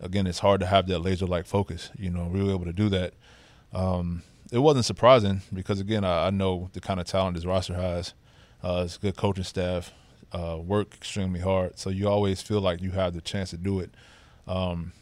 again 0.00 0.26
it's 0.26 0.40
hard 0.40 0.60
to 0.60 0.66
have 0.66 0.86
that 0.88 1.00
laser 1.00 1.26
like 1.26 1.46
focus. 1.46 1.90
You 1.96 2.10
know, 2.10 2.26
we 2.26 2.42
were 2.42 2.50
able 2.50 2.64
to 2.64 2.72
do 2.72 2.88
that. 2.90 3.14
Um, 3.72 4.22
it 4.52 4.58
wasn't 4.58 4.84
surprising 4.84 5.42
because 5.52 5.80
again 5.80 6.04
I, 6.04 6.26
I, 6.26 6.30
know 6.30 6.70
the 6.72 6.80
kind 6.80 7.00
of 7.00 7.06
talent 7.06 7.36
this 7.36 7.44
roster 7.44 7.74
has. 7.74 8.14
Uh, 8.62 8.82
it's 8.84 8.98
good 8.98 9.16
coaching 9.16 9.44
staff. 9.44 9.92
Uh, 10.32 10.58
work 10.62 10.94
extremely 10.94 11.40
hard, 11.40 11.76
so 11.78 11.90
you 11.90 12.08
always 12.08 12.40
feel 12.40 12.60
like 12.60 12.80
you 12.80 12.92
have 12.92 13.14
the 13.14 13.20
chance 13.20 13.50
to 13.50 13.56
do 13.56 13.80
it. 13.80 13.90
Um, 14.46 14.92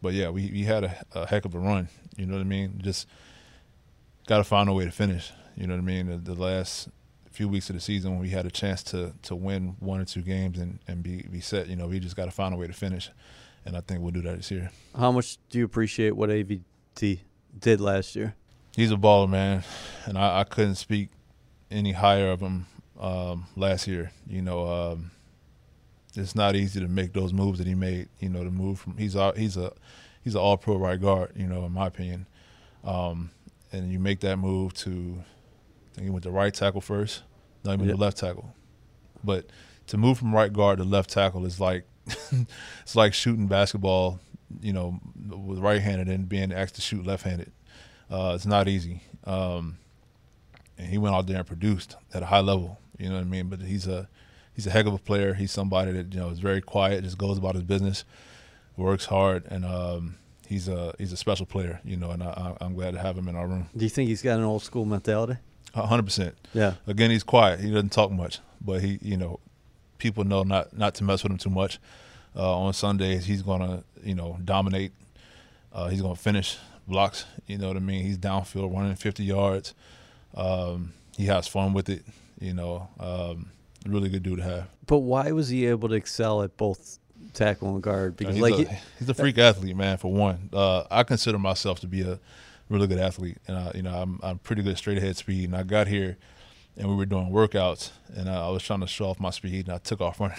but 0.00 0.14
yeah, 0.14 0.30
we, 0.30 0.50
we 0.52 0.62
had 0.62 0.84
a, 0.84 1.04
a, 1.12 1.26
heck 1.26 1.44
of 1.44 1.54
a 1.54 1.58
run. 1.58 1.88
You 2.16 2.26
know 2.26 2.34
what 2.34 2.40
I 2.40 2.44
mean? 2.44 2.80
Just 2.82 3.08
got 4.26 4.38
to 4.38 4.44
find 4.44 4.68
a 4.68 4.72
way 4.72 4.84
to 4.84 4.90
finish. 4.92 5.32
You 5.56 5.66
know 5.66 5.74
what 5.74 5.80
I 5.80 5.84
mean? 5.84 6.06
The, 6.06 6.16
the, 6.18 6.40
last 6.40 6.88
few 7.32 7.48
weeks 7.48 7.68
of 7.68 7.74
the 7.74 7.80
season, 7.80 8.12
when 8.12 8.20
we 8.20 8.30
had 8.30 8.46
a 8.46 8.50
chance 8.50 8.82
to 8.84 9.12
to 9.22 9.34
win 9.34 9.76
one 9.80 10.00
or 10.00 10.04
two 10.04 10.22
games 10.22 10.58
and, 10.58 10.78
and 10.86 11.02
be 11.02 11.26
be 11.30 11.40
set, 11.40 11.68
you 11.68 11.76
know, 11.76 11.88
we 11.88 11.98
just 11.98 12.16
got 12.16 12.26
to 12.26 12.30
find 12.30 12.54
a 12.54 12.56
way 12.56 12.66
to 12.66 12.72
finish. 12.72 13.10
And 13.64 13.76
I 13.76 13.80
think 13.80 14.00
we'll 14.00 14.12
do 14.12 14.22
that 14.22 14.36
this 14.36 14.50
year. 14.50 14.70
How 14.96 15.12
much 15.12 15.36
do 15.50 15.58
you 15.58 15.64
appreciate 15.64 16.16
what 16.16 16.30
AVT 16.30 17.20
did 17.58 17.80
last 17.80 18.16
year? 18.16 18.34
He's 18.76 18.92
a 18.92 18.96
baller, 18.96 19.28
man, 19.28 19.64
and 20.06 20.16
I, 20.16 20.40
I 20.40 20.44
couldn't 20.44 20.76
speak 20.76 21.08
any 21.70 21.92
higher 21.92 22.30
of 22.30 22.40
him 22.40 22.66
um, 22.98 23.46
last 23.56 23.86
year. 23.86 24.12
You 24.28 24.42
know. 24.42 24.66
Um, 24.66 25.10
it's 26.16 26.34
not 26.34 26.56
easy 26.56 26.80
to 26.80 26.88
make 26.88 27.12
those 27.12 27.32
moves 27.32 27.58
that 27.58 27.66
he 27.66 27.74
made. 27.74 28.08
You 28.18 28.28
know, 28.28 28.44
to 28.44 28.50
move 28.50 28.80
from 28.80 28.96
he's 28.96 29.14
a, 29.14 29.32
he's 29.36 29.56
a 29.56 29.72
he's 30.22 30.34
an 30.34 30.40
all 30.40 30.56
pro 30.56 30.76
right 30.76 31.00
guard. 31.00 31.32
You 31.36 31.46
know, 31.46 31.64
in 31.64 31.72
my 31.72 31.86
opinion, 31.86 32.26
um, 32.84 33.30
and 33.72 33.92
you 33.92 33.98
make 33.98 34.20
that 34.20 34.36
move 34.36 34.74
to 34.74 35.22
I 35.92 35.94
think 35.94 36.04
he 36.04 36.10
went 36.10 36.24
to 36.24 36.30
right 36.30 36.52
tackle 36.52 36.80
first, 36.80 37.22
not 37.64 37.74
even 37.74 37.88
the 37.88 37.96
left 37.96 38.18
tackle, 38.18 38.54
but 39.22 39.46
to 39.88 39.98
move 39.98 40.18
from 40.18 40.34
right 40.34 40.52
guard 40.52 40.78
to 40.78 40.84
left 40.84 41.10
tackle 41.10 41.46
is 41.46 41.60
like 41.60 41.84
it's 42.82 42.96
like 42.96 43.14
shooting 43.14 43.46
basketball, 43.46 44.20
you 44.60 44.72
know, 44.72 44.98
with 45.28 45.58
right-handed 45.58 46.08
and 46.08 46.28
being 46.28 46.52
asked 46.52 46.76
to 46.76 46.80
shoot 46.80 47.06
left-handed. 47.06 47.52
Uh, 48.10 48.32
it's 48.34 48.46
not 48.46 48.68
easy. 48.68 49.02
Um, 49.24 49.78
and 50.78 50.88
he 50.88 50.98
went 50.98 51.14
out 51.14 51.26
there 51.26 51.38
and 51.38 51.46
produced 51.46 51.96
at 52.12 52.22
a 52.22 52.26
high 52.26 52.40
level. 52.40 52.78
You 52.98 53.08
know 53.08 53.14
what 53.16 53.22
I 53.22 53.24
mean? 53.24 53.48
But 53.48 53.60
he's 53.60 53.86
a 53.86 54.08
he's 54.54 54.66
a 54.66 54.70
heck 54.70 54.86
of 54.86 54.94
a 54.94 54.98
player. 54.98 55.34
He's 55.34 55.52
somebody 55.52 55.92
that 55.92 56.12
you 56.12 56.20
know 56.20 56.28
is 56.28 56.38
very 56.38 56.60
quiet, 56.60 57.04
just 57.04 57.18
goes 57.18 57.38
about 57.38 57.54
his 57.54 57.64
business, 57.64 58.04
works 58.76 59.06
hard, 59.06 59.44
and 59.48 59.64
um, 59.64 60.16
he's 60.46 60.68
a 60.68 60.94
he's 60.98 61.12
a 61.12 61.16
special 61.16 61.46
player. 61.46 61.80
You 61.84 61.96
know, 61.96 62.10
and 62.10 62.22
I, 62.22 62.56
I'm 62.60 62.74
glad 62.74 62.94
to 62.94 63.00
have 63.00 63.16
him 63.16 63.28
in 63.28 63.36
our 63.36 63.46
room. 63.46 63.68
Do 63.76 63.84
you 63.84 63.90
think 63.90 64.08
he's 64.08 64.22
got 64.22 64.38
an 64.38 64.44
old 64.44 64.62
school 64.62 64.84
mentality? 64.84 65.36
hundred 65.74 66.04
percent. 66.04 66.34
Yeah. 66.52 66.74
Again, 66.86 67.10
he's 67.10 67.22
quiet. 67.22 67.60
He 67.60 67.70
doesn't 67.70 67.92
talk 67.92 68.10
much, 68.10 68.40
but 68.60 68.80
he, 68.82 68.98
you 69.02 69.16
know, 69.16 69.38
people 69.98 70.24
know 70.24 70.42
not 70.42 70.76
not 70.76 70.94
to 70.96 71.04
mess 71.04 71.22
with 71.22 71.32
him 71.32 71.38
too 71.38 71.50
much. 71.50 71.78
Uh, 72.34 72.58
on 72.58 72.72
Sundays, 72.72 73.26
he's 73.26 73.42
gonna, 73.42 73.82
you 74.02 74.14
know, 74.14 74.38
dominate. 74.44 74.92
Uh, 75.72 75.88
he's 75.88 76.00
gonna 76.02 76.16
finish 76.16 76.58
blocks. 76.86 77.24
You 77.46 77.58
know 77.58 77.68
what 77.68 77.76
I 77.76 77.80
mean? 77.80 78.04
He's 78.04 78.18
downfield 78.18 78.74
running 78.74 78.94
50 78.96 79.24
yards. 79.24 79.74
Um, 80.34 80.92
he 81.16 81.26
has 81.26 81.46
fun 81.48 81.72
with 81.72 81.88
it. 81.88 82.04
You 82.40 82.54
know, 82.54 82.88
um, 82.98 83.50
really 83.86 84.08
good 84.08 84.22
dude 84.22 84.38
to 84.38 84.44
have. 84.44 84.68
But 84.86 84.98
why 84.98 85.30
was 85.32 85.48
he 85.50 85.66
able 85.66 85.88
to 85.90 85.94
excel 85.94 86.42
at 86.42 86.56
both 86.56 86.98
tackle 87.34 87.74
and 87.74 87.82
guard? 87.82 88.16
Because 88.16 88.34
he's 88.34 88.42
like 88.42 88.52
a, 88.66 88.70
he- 88.70 88.76
he's 88.98 89.08
a 89.08 89.14
freak 89.14 89.38
athlete, 89.38 89.76
man. 89.76 89.98
For 89.98 90.10
one, 90.10 90.48
uh, 90.52 90.84
I 90.90 91.02
consider 91.02 91.38
myself 91.38 91.80
to 91.80 91.86
be 91.86 92.02
a 92.02 92.18
really 92.68 92.86
good 92.86 92.98
athlete, 92.98 93.36
and 93.46 93.56
I, 93.58 93.72
you 93.74 93.82
know, 93.82 93.94
I'm 93.94 94.20
I'm 94.22 94.38
pretty 94.38 94.62
good 94.62 94.78
straight 94.78 94.96
ahead 94.98 95.16
speed. 95.16 95.44
And 95.44 95.56
I 95.56 95.62
got 95.64 95.86
here, 95.86 96.16
and 96.78 96.88
we 96.88 96.94
were 96.96 97.04
doing 97.06 97.30
workouts, 97.30 97.90
and 98.16 98.30
I, 98.30 98.46
I 98.46 98.48
was 98.48 98.62
trying 98.62 98.80
to 98.80 98.86
show 98.86 99.06
off 99.06 99.20
my 99.20 99.30
speed, 99.30 99.66
and 99.66 99.74
I 99.74 99.78
took 99.78 100.00
off 100.00 100.18
running, 100.20 100.38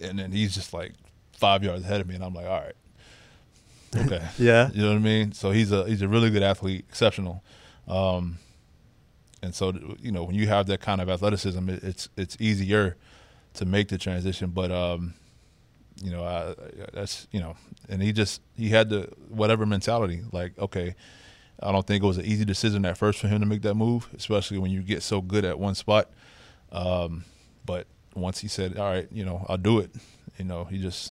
and 0.00 0.18
then 0.18 0.32
he's 0.32 0.54
just 0.54 0.72
like 0.74 0.92
five 1.32 1.62
yards 1.62 1.84
ahead 1.84 2.00
of 2.00 2.08
me, 2.08 2.16
and 2.16 2.24
I'm 2.24 2.34
like, 2.34 2.46
all 2.46 2.60
right, 2.60 2.74
okay, 3.96 4.26
Yeah. 4.38 4.70
you 4.72 4.82
know 4.82 4.88
what 4.90 4.96
I 4.96 5.00
mean. 5.00 5.32
So 5.32 5.50
he's 5.50 5.72
a 5.72 5.84
he's 5.86 6.02
a 6.02 6.08
really 6.08 6.30
good 6.30 6.42
athlete, 6.42 6.84
exceptional. 6.88 7.42
Um, 7.88 8.38
and 9.42 9.54
so 9.54 9.72
you 9.98 10.12
know 10.12 10.24
when 10.24 10.34
you 10.34 10.46
have 10.48 10.66
that 10.66 10.80
kind 10.80 11.00
of 11.00 11.08
athleticism, 11.08 11.68
it, 11.70 11.82
it's 11.82 12.08
it's 12.16 12.36
easier 12.40 12.96
to 13.54 13.64
make 13.64 13.88
the 13.88 13.98
transition. 13.98 14.50
But 14.50 14.70
um, 14.70 15.14
you 16.02 16.10
know, 16.10 16.24
I, 16.24 16.54
that's 16.92 17.26
you 17.32 17.40
know, 17.40 17.56
and 17.88 18.02
he 18.02 18.12
just 18.12 18.42
he 18.56 18.68
had 18.68 18.90
the 18.90 19.08
whatever 19.28 19.66
mentality. 19.66 20.22
Like, 20.32 20.58
okay, 20.58 20.94
I 21.62 21.72
don't 21.72 21.86
think 21.86 22.02
it 22.04 22.06
was 22.06 22.18
an 22.18 22.26
easy 22.26 22.44
decision 22.44 22.84
at 22.84 22.96
first 22.98 23.18
for 23.18 23.28
him 23.28 23.40
to 23.40 23.46
make 23.46 23.62
that 23.62 23.74
move, 23.74 24.08
especially 24.16 24.58
when 24.58 24.70
you 24.70 24.82
get 24.82 25.02
so 25.02 25.20
good 25.20 25.44
at 25.44 25.58
one 25.58 25.74
spot. 25.74 26.10
Um, 26.72 27.24
but 27.64 27.86
once 28.14 28.38
he 28.40 28.48
said, 28.48 28.76
"All 28.78 28.90
right, 28.90 29.08
you 29.10 29.24
know, 29.24 29.44
I'll 29.48 29.56
do 29.58 29.78
it," 29.78 29.90
you 30.38 30.44
know, 30.44 30.64
he 30.64 30.78
just 30.78 31.10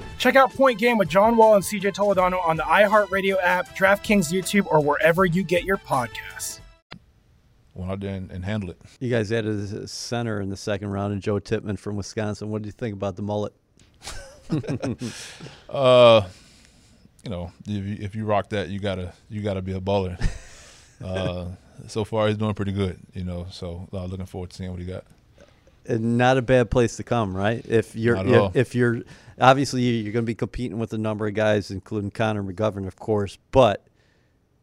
Check 0.21 0.35
out 0.35 0.53
Point 0.53 0.77
Game 0.77 0.99
with 0.99 1.09
John 1.09 1.35
Wall 1.35 1.55
and 1.55 1.63
CJ 1.63 1.95
Toledano 1.95 2.45
on 2.45 2.55
the 2.55 2.61
iHeartRadio 2.61 3.37
app, 3.41 3.75
DraftKings 3.75 4.31
YouTube, 4.31 4.67
or 4.67 4.79
wherever 4.79 5.25
you 5.25 5.41
get 5.41 5.63
your 5.63 5.77
podcasts. 5.77 6.59
went 7.73 7.91
out 7.91 8.01
there 8.01 8.13
and, 8.13 8.29
and 8.29 8.45
handled 8.45 8.69
it. 8.69 8.81
you 8.99 9.09
guys 9.09 9.31
added 9.31 9.73
a 9.73 9.87
center 9.87 10.39
in 10.39 10.49
the 10.49 10.55
second 10.55 10.89
round, 10.91 11.11
and 11.11 11.23
Joe 11.23 11.39
Tippmann 11.39 11.75
from 11.75 11.95
Wisconsin. 11.95 12.51
What 12.51 12.61
do 12.61 12.67
you 12.67 12.71
think 12.71 12.93
about 12.93 13.15
the 13.15 13.23
mullet? 13.23 13.53
Uh, 15.69 16.27
you 17.23 17.31
know, 17.31 17.51
if 17.65 17.85
you, 17.85 17.97
if 17.99 18.13
you 18.13 18.25
rock 18.25 18.49
that, 18.49 18.67
you 18.67 18.79
gotta 18.79 19.13
you 19.29 19.41
gotta 19.41 19.61
be 19.61 19.71
a 19.71 19.79
baller. 19.79 20.21
uh, 21.03 21.45
so 21.87 22.03
far, 22.03 22.27
he's 22.27 22.37
doing 22.37 22.53
pretty 22.53 22.73
good. 22.73 22.99
You 23.13 23.23
know, 23.23 23.47
so 23.49 23.87
uh, 23.93 24.05
looking 24.05 24.25
forward 24.25 24.49
to 24.49 24.55
seeing 24.57 24.69
what 24.69 24.79
he 24.81 24.85
got. 24.85 25.05
And 25.87 26.17
not 26.17 26.37
a 26.37 26.41
bad 26.41 26.69
place 26.69 26.97
to 26.97 27.03
come, 27.03 27.35
right? 27.35 27.65
If 27.67 27.95
you're 27.95 28.15
if, 28.47 28.55
if 28.55 28.75
you're 28.75 29.01
obviously 29.39 29.81
you're 29.81 30.13
going 30.13 30.23
to 30.25 30.27
be 30.29 30.35
competing 30.35 30.77
with 30.77 30.93
a 30.93 30.97
number 30.97 31.27
of 31.27 31.33
guys, 31.33 31.71
including 31.71 32.11
Connor 32.11 32.43
McGovern, 32.43 32.85
of 32.87 32.95
course, 32.97 33.37
but 33.51 33.85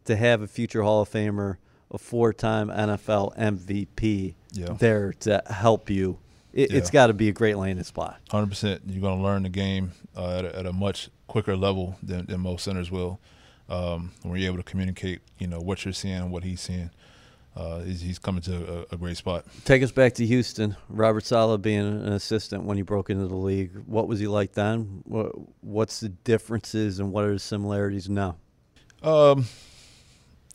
to 0.04 0.14
have 0.16 0.42
a 0.42 0.46
future 0.46 0.82
Hall 0.82 1.02
of 1.02 1.10
Famer, 1.10 1.56
a 1.90 1.98
four-time 1.98 2.68
NFL 2.68 3.36
MVP 3.36 4.34
Yeah. 4.52 4.74
there 4.78 5.12
to 5.20 5.42
help 5.50 5.90
you, 5.90 6.18
it, 6.52 6.72
it's 6.72 6.88
Yeah. 6.88 6.92
got 6.92 7.06
to 7.08 7.14
be 7.14 7.28
a 7.28 7.32
great 7.32 7.56
landing 7.56 7.84
spot. 7.84 8.20
Hundred 8.30 8.48
percent. 8.50 8.82
You're 8.86 9.02
gonna 9.02 9.22
learn 9.22 9.42
the 9.42 9.48
game 9.48 9.92
uh, 10.16 10.38
at, 10.38 10.44
a, 10.44 10.58
at 10.60 10.66
a 10.66 10.72
much 10.72 11.10
quicker 11.26 11.56
level 11.56 11.96
than, 12.02 12.26
than 12.26 12.40
most 12.40 12.64
centers 12.64 12.90
will. 12.90 13.18
Um, 13.68 14.12
when 14.22 14.40
you're 14.40 14.46
able 14.52 14.62
to 14.62 14.70
communicate, 14.70 15.20
you 15.38 15.46
know 15.46 15.58
what 15.60 15.84
you're 15.84 15.92
seeing 15.92 16.14
and 16.14 16.30
what 16.30 16.44
he's 16.44 16.60
seeing. 16.60 16.90
Uh, 17.58 17.80
he's, 17.80 18.00
he's 18.00 18.18
coming 18.20 18.40
to 18.42 18.84
a, 18.90 18.94
a 18.94 18.96
great 18.96 19.16
spot. 19.16 19.44
Take 19.64 19.82
us 19.82 19.90
back 19.90 20.14
to 20.14 20.26
Houston. 20.26 20.76
Robert 20.88 21.24
Saleh 21.24 21.60
being 21.60 21.80
an 21.80 22.12
assistant 22.12 22.62
when 22.62 22.76
he 22.76 22.84
broke 22.84 23.10
into 23.10 23.26
the 23.26 23.36
league. 23.36 23.72
What 23.86 24.06
was 24.06 24.20
he 24.20 24.28
like 24.28 24.52
then? 24.52 25.02
What, 25.04 25.32
what's 25.60 25.98
the 25.98 26.08
differences 26.08 27.00
and 27.00 27.10
what 27.12 27.24
are 27.24 27.32
the 27.32 27.40
similarities 27.40 28.08
now? 28.08 28.36
Um, 29.02 29.46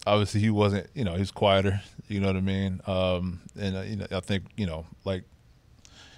obviously 0.08 0.40
he 0.42 0.50
wasn't, 0.50 0.88
you 0.94 1.04
know, 1.04 1.14
he 1.14 1.20
was 1.20 1.32
quieter. 1.32 1.82
You 2.08 2.20
know 2.20 2.28
what 2.28 2.36
I 2.36 2.42
mean? 2.42 2.82
Um, 2.86 3.42
and 3.60 3.78
uh, 3.78 3.82
you 3.82 3.96
know, 3.96 4.08
I 4.12 4.20
think 4.20 4.46
you 4.58 4.66
know, 4.66 4.86
like 5.06 5.24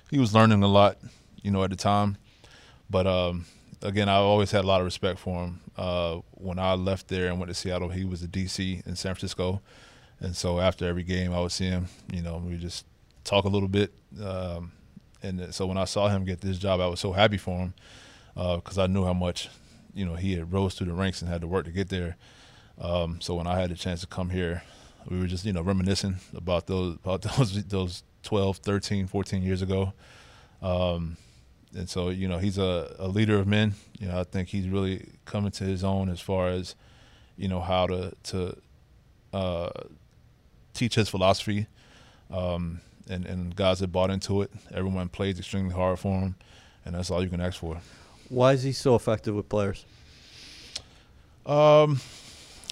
he 0.10 0.20
was 0.20 0.34
learning 0.34 0.64
a 0.64 0.68
lot, 0.68 0.98
you 1.42 1.52
know, 1.52 1.64
at 1.64 1.70
the 1.70 1.76
time. 1.76 2.18
But 2.90 3.08
um, 3.08 3.46
again, 3.82 4.10
I 4.10 4.16
always 4.16 4.52
had 4.52 4.64
a 4.64 4.68
lot 4.68 4.82
of 4.82 4.86
respect 4.86 5.20
for 5.20 5.46
him. 5.46 5.62
Uh, 5.78 6.20
when 6.32 6.60
I 6.60 6.74
left 6.74 7.08
there 7.08 7.28
and 7.28 7.40
went 7.40 7.50
to 7.50 7.54
Seattle, 7.54 7.90
he 7.90 8.06
was 8.06 8.24
a 8.24 8.28
DC 8.28 8.86
in 8.86 8.96
San 8.96 9.14
Francisco, 9.14 9.62
and 10.20 10.36
so 10.36 10.60
after 10.60 10.88
every 10.88 11.04
game, 11.04 11.34
I 11.34 11.40
would 11.40 11.52
see 11.52 11.66
him. 11.66 11.88
You 12.12 12.22
know, 12.22 12.38
we 12.38 12.58
just 12.58 12.86
talk 13.24 13.46
a 13.46 13.50
little 13.50 13.68
bit. 13.68 13.94
Um, 14.24 14.72
and 15.22 15.54
so 15.54 15.66
when 15.66 15.78
I 15.78 15.86
saw 15.86 16.08
him 16.08 16.24
get 16.24 16.42
this 16.42 16.58
job, 16.58 16.80
I 16.80 16.88
was 16.88 17.00
so 17.00 17.12
happy 17.12 17.38
for 17.38 17.58
him 17.58 17.74
because 18.36 18.78
I 18.78 18.88
knew 18.88 19.04
how 19.04 19.14
much, 19.14 19.50
you 19.94 20.06
know, 20.06 20.16
he 20.16 20.34
had 20.34 20.52
rose 20.52 20.76
through 20.76 20.88
the 20.88 20.94
ranks 20.94 21.22
and 21.22 21.30
had 21.30 21.42
to 21.42 21.48
work 21.48 21.66
to 21.66 21.72
get 21.72 21.90
there. 21.90 22.16
Um, 22.80 23.20
so 23.22 23.36
when 23.36 23.48
I 23.48 23.60
had 23.60 23.72
the 23.72 23.76
chance 23.76 24.02
to 24.02 24.08
come 24.08 24.30
here, 24.30 24.64
we 25.10 25.20
were 25.20 25.28
just, 25.28 25.46
you 25.46 25.54
know, 25.54 25.62
reminiscing 25.62 26.18
about 26.36 26.68
those 26.68 26.96
about 26.96 27.22
those 27.38 27.64
those 27.66 28.04
12, 28.24 28.58
13, 28.58 29.08
14 29.08 29.42
years 29.42 29.62
ago. 29.62 29.94
Um, 30.62 31.18
and 31.76 31.90
so, 31.90 32.10
you 32.10 32.28
know, 32.28 32.38
he's 32.38 32.58
a, 32.58 32.96
a 33.00 33.08
leader 33.08 33.38
of 33.38 33.48
men. 33.48 33.74
You 34.00 34.08
know, 34.08 34.20
I 34.20 34.24
think 34.24 34.50
he's 34.50 34.68
really 34.68 35.10
coming 35.26 35.52
to 35.52 35.64
his 35.64 35.84
own 35.84 36.10
as 36.10 36.20
far 36.20 36.48
as, 36.48 36.76
you 37.38 37.48
know, 37.48 37.60
how 37.60 37.88
to 37.88 38.14
to 38.24 38.58
uh, 39.34 39.70
teach 40.76 40.96
his 40.96 41.10
philosophy. 41.10 41.68
Um, 42.30 42.82
and, 43.10 43.26
and 43.26 43.56
guys 43.56 43.80
that 43.80 43.88
bought 43.88 44.10
into 44.10 44.42
it. 44.42 44.52
Everyone 44.74 45.10
plays 45.10 45.40
extremely 45.40 45.74
hard 45.74 46.00
for 46.00 46.20
him, 46.20 46.36
and 46.86 46.96
that's 46.96 47.12
all 47.12 47.24
you 47.24 47.30
can 47.30 47.42
ask 47.42 47.60
for. 47.60 47.80
Why 48.30 48.54
is 48.54 48.64
he 48.64 48.72
so 48.72 48.96
effective 48.96 49.36
with 49.36 49.50
players? 49.50 49.86
Um, 51.46 52.00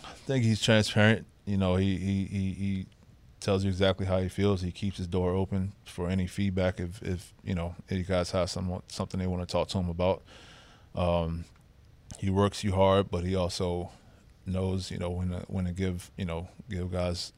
I 0.03 0.13
think 0.25 0.43
he's 0.43 0.61
transparent. 0.61 1.25
You 1.45 1.57
know, 1.57 1.75
he, 1.75 1.97
he, 1.97 2.25
he, 2.25 2.51
he 2.53 2.85
tells 3.39 3.63
you 3.63 3.69
exactly 3.69 4.05
how 4.05 4.19
he 4.19 4.29
feels. 4.29 4.61
He 4.61 4.71
keeps 4.71 4.97
his 4.97 5.07
door 5.07 5.33
open 5.33 5.73
for 5.85 6.09
any 6.09 6.25
feedback 6.25 6.79
if, 6.79 7.01
if 7.03 7.33
you 7.43 7.53
know, 7.53 7.75
any 7.89 8.03
guys 8.03 8.31
have 8.31 8.49
some, 8.49 8.81
something 8.87 9.19
they 9.19 9.27
want 9.27 9.47
to 9.47 9.51
talk 9.51 9.67
to 9.69 9.77
him 9.77 9.89
about. 9.89 10.23
Um, 10.95 11.45
he 12.19 12.29
works 12.29 12.63
you 12.63 12.71
hard, 12.71 13.11
but 13.11 13.23
he 13.23 13.35
also 13.35 13.91
knows, 14.45 14.89
you 14.89 14.97
know, 14.97 15.09
when 15.09 15.29
to, 15.29 15.45
when 15.47 15.65
to 15.65 15.71
give, 15.71 16.09
you 16.17 16.25
know, 16.25 16.47
give 16.69 16.91
guys 16.91 17.33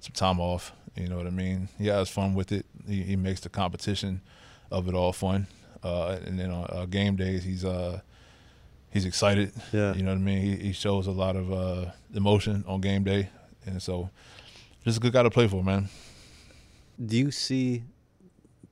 some 0.00 0.12
time 0.12 0.40
off. 0.40 0.72
You 0.96 1.08
know 1.08 1.16
what 1.16 1.26
I 1.26 1.30
mean? 1.30 1.68
He 1.78 1.86
has 1.86 2.08
fun 2.08 2.34
with 2.34 2.52
it. 2.52 2.66
He, 2.86 3.02
he 3.02 3.16
makes 3.16 3.40
the 3.40 3.48
competition 3.48 4.20
of 4.70 4.88
it 4.88 4.94
all 4.94 5.12
fun. 5.12 5.46
Uh, 5.82 6.18
and 6.26 6.38
then 6.38 6.50
on 6.50 6.66
uh, 6.68 6.86
game 6.86 7.16
days, 7.16 7.44
he's 7.44 7.64
uh, 7.64 8.00
he's 8.90 9.04
excited. 9.04 9.52
Yeah. 9.72 9.94
You 9.94 10.02
know 10.02 10.10
what 10.10 10.18
I 10.18 10.22
mean? 10.22 10.42
He, 10.42 10.56
he 10.56 10.72
shows 10.72 11.06
a 11.06 11.12
lot 11.12 11.36
of 11.36 11.52
uh, 11.52 11.90
emotion 12.14 12.64
on 12.66 12.80
game 12.80 13.04
day, 13.04 13.30
and 13.64 13.82
so 13.82 14.10
just 14.84 14.98
a 14.98 15.00
good 15.00 15.12
guy 15.12 15.22
to 15.22 15.30
play 15.30 15.48
for, 15.48 15.62
man. 15.62 15.88
Do 17.02 17.16
you 17.16 17.30
see 17.30 17.84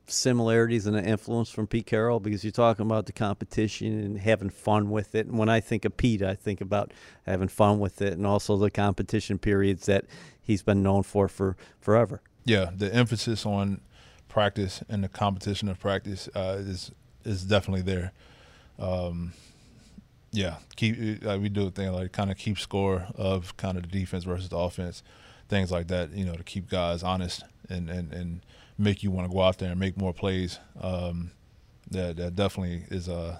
similarities 0.07 0.85
and 0.85 0.95
an 0.95 1.05
influence 1.05 1.49
from 1.49 1.67
Pete 1.67 1.85
Carroll? 1.85 2.19
Because 2.19 2.43
you're 2.43 2.51
talking 2.51 2.85
about 2.85 3.05
the 3.05 3.11
competition 3.11 3.99
and 3.99 4.19
having 4.19 4.49
fun 4.49 4.89
with 4.89 5.15
it. 5.15 5.27
And 5.27 5.37
when 5.37 5.49
I 5.49 5.59
think 5.59 5.85
of 5.85 5.97
Pete, 5.97 6.21
I 6.21 6.35
think 6.35 6.61
about 6.61 6.91
having 7.25 7.47
fun 7.47 7.79
with 7.79 8.01
it 8.01 8.13
and 8.13 8.25
also 8.25 8.55
the 8.57 8.69
competition 8.69 9.39
periods 9.39 9.85
that 9.87 10.05
he's 10.49 10.63
been 10.63 10.81
known 10.81 11.03
for 11.03 11.27
for 11.27 11.55
forever. 11.79 12.21
Yeah, 12.43 12.71
the 12.75 12.93
emphasis 12.93 13.45
on 13.45 13.81
practice 14.27 14.83
and 14.89 15.03
the 15.03 15.07
competition 15.07 15.69
of 15.69 15.79
practice 15.79 16.27
uh, 16.35 16.57
is 16.59 16.91
is 17.23 17.43
definitely 17.43 17.83
there. 17.83 18.11
Um, 18.79 19.33
yeah, 20.31 20.55
keep 20.75 21.23
like 21.23 21.39
we 21.39 21.49
do 21.49 21.67
a 21.67 21.69
thing 21.69 21.91
like 21.91 22.11
kind 22.11 22.31
of 22.31 22.37
keep 22.37 22.57
score 22.57 23.07
of 23.15 23.55
kind 23.57 23.77
of 23.77 23.83
the 23.83 23.89
defense 23.89 24.23
versus 24.23 24.49
the 24.49 24.57
offense, 24.57 25.03
things 25.47 25.71
like 25.71 25.87
that. 25.87 26.11
You 26.13 26.25
know, 26.25 26.33
to 26.33 26.43
keep 26.43 26.67
guys 26.67 27.03
honest 27.03 27.43
and 27.69 27.87
and 27.89 28.11
and 28.11 28.41
make 28.77 29.03
you 29.03 29.11
want 29.11 29.29
to 29.29 29.33
go 29.33 29.43
out 29.43 29.59
there 29.59 29.69
and 29.69 29.79
make 29.79 29.97
more 29.97 30.13
plays. 30.13 30.59
Um, 30.81 31.31
that 31.91 32.17
that 32.17 32.35
definitely 32.35 32.85
is 32.89 33.07
uh, 33.07 33.37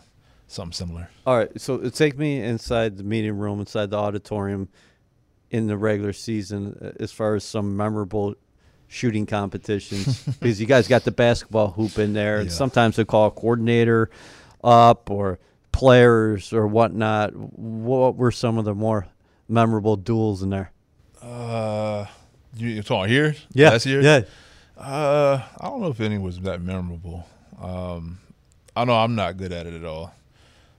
something 0.48 0.74
similar. 0.74 1.10
All 1.26 1.38
right, 1.38 1.60
so 1.60 1.78
take 1.90 2.20
me 2.20 2.40
inside 2.40 2.98
the 2.98 3.04
meeting 3.04 3.36
room, 3.36 3.60
inside 3.60 3.90
the 3.90 3.98
auditorium, 3.98 4.70
in 5.52 5.68
the 5.68 5.78
regular 5.78 6.14
season, 6.14 6.78
uh, 6.82 7.02
as 7.02 7.12
far 7.12 7.36
as 7.36 7.44
some 7.44 7.76
memorable 7.76 8.36
shooting 8.88 9.26
competitions, 9.26 10.24
because 10.40 10.60
you 10.60 10.68
guys 10.68 10.88
got 10.88 11.04
the 11.04 11.12
basketball 11.12 11.72
hoop 11.72 11.98
in 12.00 12.14
there, 12.14 12.40
and 12.40 12.52
sometimes 12.52 12.96
they 12.96 13.06
call 13.06 13.28
a 13.28 13.32
coordinator 13.32 14.10
up 14.64 15.10
or 15.10 15.40
players 15.72 16.54
or 16.54 16.68
whatnot. 16.68 17.36
What 17.36 18.16
were 18.16 18.32
some 18.32 18.58
of 18.58 18.66
the 18.66 18.76
more 18.76 19.08
memorable 19.48 19.96
duels 19.96 20.44
in 20.44 20.50
there? 20.50 20.72
Uh, 21.22 22.06
you, 22.56 22.82
talking 22.82 23.12
here? 23.12 23.36
Yeah, 23.54 23.70
last 23.70 23.86
year. 23.86 24.02
yeah. 24.02 24.22
Uh, 24.78 25.44
I 25.60 25.68
don't 25.68 25.82
know 25.82 25.90
if 25.90 26.00
any 26.00 26.18
was 26.18 26.40
that 26.42 26.62
memorable. 26.62 27.28
Um, 27.62 28.20
I 28.76 28.86
know 28.86 28.94
I'm 28.94 29.16
not 29.16 29.36
good 29.36 29.52
at 29.52 29.68
it 29.68 29.74
at 29.74 29.84
all. 29.84 30.14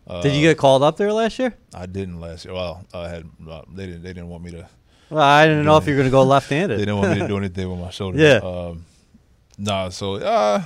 Uh, 0.06 0.22
Did 0.22 0.34
you 0.34 0.40
get 0.42 0.58
called 0.58 0.82
up 0.82 0.96
there 0.96 1.12
last 1.12 1.38
year? 1.38 1.54
I 1.74 1.86
didn't 1.86 2.20
last 2.20 2.44
year. 2.44 2.54
Well, 2.54 2.84
I 2.92 3.08
had 3.08 3.26
uh, 3.48 3.62
they 3.72 3.86
didn't 3.86 4.02
they 4.02 4.12
didn't 4.12 4.28
want 4.28 4.42
me 4.42 4.50
to. 4.52 4.68
Well, 5.08 5.22
I 5.22 5.46
didn't 5.46 5.64
know 5.64 5.76
if 5.76 5.86
you 5.86 5.94
were 5.94 5.98
gonna 5.98 6.10
go 6.10 6.22
left-handed. 6.36 6.76
they 6.78 6.84
didn't 6.84 6.98
want 6.98 7.12
me 7.12 7.18
to 7.20 7.28
do 7.28 7.36
anything 7.38 7.70
with 7.70 7.80
my 7.80 7.90
shoulder. 7.90 8.18
Yeah. 8.18 8.36
Um, 8.42 8.84
nah, 9.58 9.88
so 9.90 10.14
uh, 10.16 10.62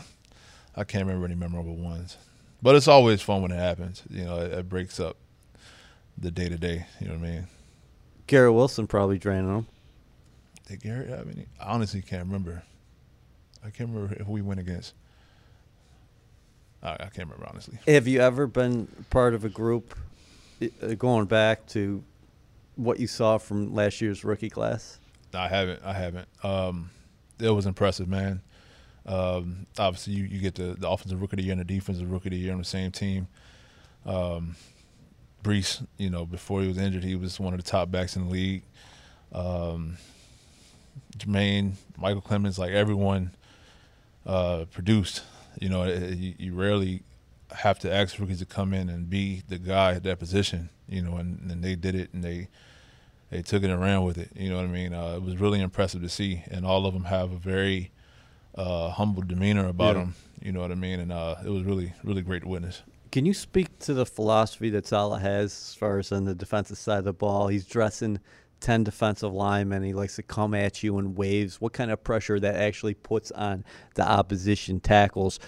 I 0.76 0.84
can't 0.84 1.04
remember 1.06 1.26
any 1.26 1.34
memorable 1.34 1.76
ones. 1.76 2.16
But 2.62 2.76
it's 2.76 2.88
always 2.88 3.20
fun 3.20 3.42
when 3.42 3.50
it 3.50 3.58
happens. 3.58 4.02
You 4.08 4.24
know, 4.24 4.38
it, 4.38 4.52
it 4.52 4.68
breaks 4.68 4.98
up 4.98 5.18
the 6.16 6.30
day 6.30 6.48
to 6.48 6.56
day. 6.56 6.86
You 7.00 7.08
know 7.08 7.14
what 7.14 7.24
I 7.28 7.30
mean? 7.30 7.46
Garrett 8.26 8.54
Wilson 8.54 8.86
probably 8.86 9.18
draining 9.18 9.48
them. 9.52 9.66
Did 10.68 10.80
Garrett 10.82 11.10
have 11.10 11.28
any? 11.28 11.46
I 11.60 11.72
honestly 11.72 12.00
can't 12.00 12.24
remember. 12.24 12.62
I 13.62 13.68
can't 13.70 13.90
remember 13.90 14.14
if 14.14 14.26
we 14.26 14.40
went 14.40 14.60
against. 14.60 14.94
I, 16.84 16.92
I 16.92 16.96
can't 16.96 17.28
remember 17.28 17.46
honestly. 17.48 17.78
Have 17.86 18.06
you 18.06 18.20
ever 18.20 18.46
been 18.46 18.86
part 19.10 19.34
of 19.34 19.44
a 19.44 19.48
group 19.48 19.96
uh, 20.82 20.94
going 20.94 21.26
back 21.26 21.66
to 21.68 22.04
what 22.76 23.00
you 23.00 23.06
saw 23.06 23.38
from 23.38 23.74
last 23.74 24.00
year's 24.00 24.24
rookie 24.24 24.50
class? 24.50 24.98
I 25.32 25.48
haven't. 25.48 25.82
I 25.84 25.92
haven't. 25.94 26.28
Um, 26.42 26.90
it 27.40 27.50
was 27.50 27.66
impressive, 27.66 28.08
man. 28.08 28.42
Um, 29.06 29.66
obviously, 29.78 30.14
you, 30.14 30.24
you 30.24 30.40
get 30.40 30.54
the, 30.54 30.76
the 30.78 30.88
offensive 30.88 31.20
rookie 31.20 31.34
of 31.34 31.38
the 31.38 31.42
year 31.44 31.52
and 31.52 31.60
the 31.60 31.64
defensive 31.64 32.10
rookie 32.10 32.28
of 32.28 32.32
the 32.32 32.38
year 32.38 32.52
on 32.52 32.58
the 32.58 32.64
same 32.64 32.90
team. 32.90 33.26
Um, 34.06 34.56
Breece, 35.42 35.86
you 35.98 36.08
know, 36.08 36.24
before 36.24 36.62
he 36.62 36.68
was 36.68 36.78
injured, 36.78 37.04
he 37.04 37.16
was 37.16 37.38
one 37.38 37.52
of 37.52 37.62
the 37.62 37.68
top 37.68 37.90
backs 37.90 38.16
in 38.16 38.26
the 38.26 38.30
league. 38.30 38.62
Um, 39.32 39.98
Jermaine, 41.18 41.74
Micheal 42.00 42.24
Clemens, 42.24 42.58
like 42.58 42.70
everyone 42.72 43.32
uh, 44.24 44.64
produced. 44.70 45.22
You 45.60 45.68
know, 45.68 45.84
you, 45.84 46.34
you 46.38 46.54
rarely 46.54 47.02
have 47.52 47.78
to 47.80 47.92
ask 47.92 48.18
rookies 48.18 48.40
to 48.40 48.46
come 48.46 48.72
in 48.72 48.88
and 48.88 49.08
be 49.08 49.42
the 49.48 49.58
guy 49.58 49.94
at 49.94 50.02
that 50.04 50.18
position. 50.18 50.70
You 50.88 51.02
know, 51.02 51.16
and, 51.16 51.50
and 51.50 51.62
they 51.62 51.74
did 51.76 51.94
it, 51.94 52.12
and 52.12 52.22
they 52.22 52.48
they 53.30 53.42
took 53.42 53.62
it 53.62 53.70
and 53.70 53.80
ran 53.80 54.02
with 54.02 54.18
it. 54.18 54.30
You 54.34 54.50
know 54.50 54.56
what 54.56 54.66
I 54.66 54.68
mean? 54.68 54.92
Uh, 54.92 55.14
it 55.16 55.22
was 55.22 55.36
really 55.38 55.60
impressive 55.60 56.02
to 56.02 56.08
see, 56.08 56.42
and 56.50 56.64
all 56.66 56.86
of 56.86 56.94
them 56.94 57.04
have 57.04 57.32
a 57.32 57.36
very 57.36 57.90
uh, 58.54 58.90
humble 58.90 59.22
demeanor 59.22 59.66
about 59.66 59.94
Yeah. 59.96 60.02
them. 60.02 60.14
You 60.42 60.52
know 60.52 60.60
what 60.60 60.70
I 60.70 60.74
mean? 60.74 61.00
And 61.00 61.10
uh, 61.10 61.36
it 61.44 61.48
was 61.48 61.64
really, 61.64 61.94
really 62.04 62.22
great 62.22 62.42
to 62.42 62.48
witness. 62.48 62.82
Can 63.10 63.24
you 63.24 63.32
speak 63.34 63.78
to 63.80 63.94
the 63.94 64.04
philosophy 64.04 64.70
that 64.70 64.86
Saleh 64.86 65.22
has 65.22 65.52
as 65.52 65.74
far 65.74 65.98
as 65.98 66.10
on 66.12 66.24
the 66.24 66.34
defensive 66.34 66.76
side 66.76 66.98
of 66.98 67.04
the 67.04 67.12
ball? 67.12 67.48
He's 67.48 67.64
dressing 67.64 68.18
10 68.64 68.84
defensive 68.84 69.32
linemen. 69.32 69.82
He 69.82 69.92
likes 69.92 70.16
to 70.16 70.22
come 70.22 70.54
at 70.54 70.82
you 70.82 70.98
in 70.98 71.14
waves. 71.14 71.60
What 71.60 71.74
kind 71.74 71.90
of 71.90 72.02
pressure 72.02 72.40
that 72.40 72.56
actually 72.56 72.94
puts 72.94 73.30
on 73.30 73.62
the 73.94 74.08
opposition 74.08 74.80
tackles 74.80 75.38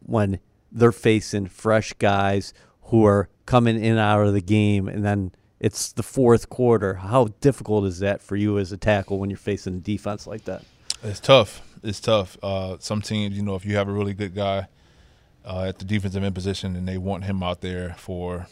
when 0.00 0.38
they're 0.70 0.92
facing 0.92 1.46
fresh 1.46 1.94
guys 1.94 2.52
who 2.82 3.06
are 3.06 3.30
coming 3.46 3.76
in 3.76 3.92
and 3.92 3.98
out 3.98 4.26
of 4.26 4.34
the 4.34 4.42
game 4.42 4.86
and 4.86 5.02
then 5.02 5.32
it's 5.60 5.92
the 5.92 6.02
fourth 6.02 6.50
quarter. 6.50 6.94
How 6.94 7.28
difficult 7.40 7.86
is 7.86 8.00
that 8.00 8.20
for 8.20 8.36
you 8.36 8.58
as 8.58 8.70
a 8.70 8.76
tackle 8.76 9.18
when 9.18 9.30
you're 9.30 9.38
facing 9.38 9.76
a 9.76 9.80
defense 9.80 10.26
like 10.26 10.44
that? 10.44 10.62
It's 11.02 11.20
tough. 11.20 11.62
It's 11.82 12.00
tough. 12.00 12.36
Uh, 12.42 12.76
some 12.80 13.00
teams, 13.00 13.34
you 13.34 13.42
know, 13.42 13.54
if 13.54 13.64
you 13.64 13.76
have 13.76 13.88
a 13.88 13.92
really 13.92 14.12
good 14.12 14.34
guy 14.34 14.68
uh, 15.44 15.62
at 15.62 15.78
the 15.78 15.86
defensive 15.86 16.22
end 16.22 16.34
position 16.34 16.76
and 16.76 16.86
they 16.86 16.98
want 16.98 17.24
him 17.24 17.42
out 17.42 17.62
there 17.62 17.94
for 17.98 18.46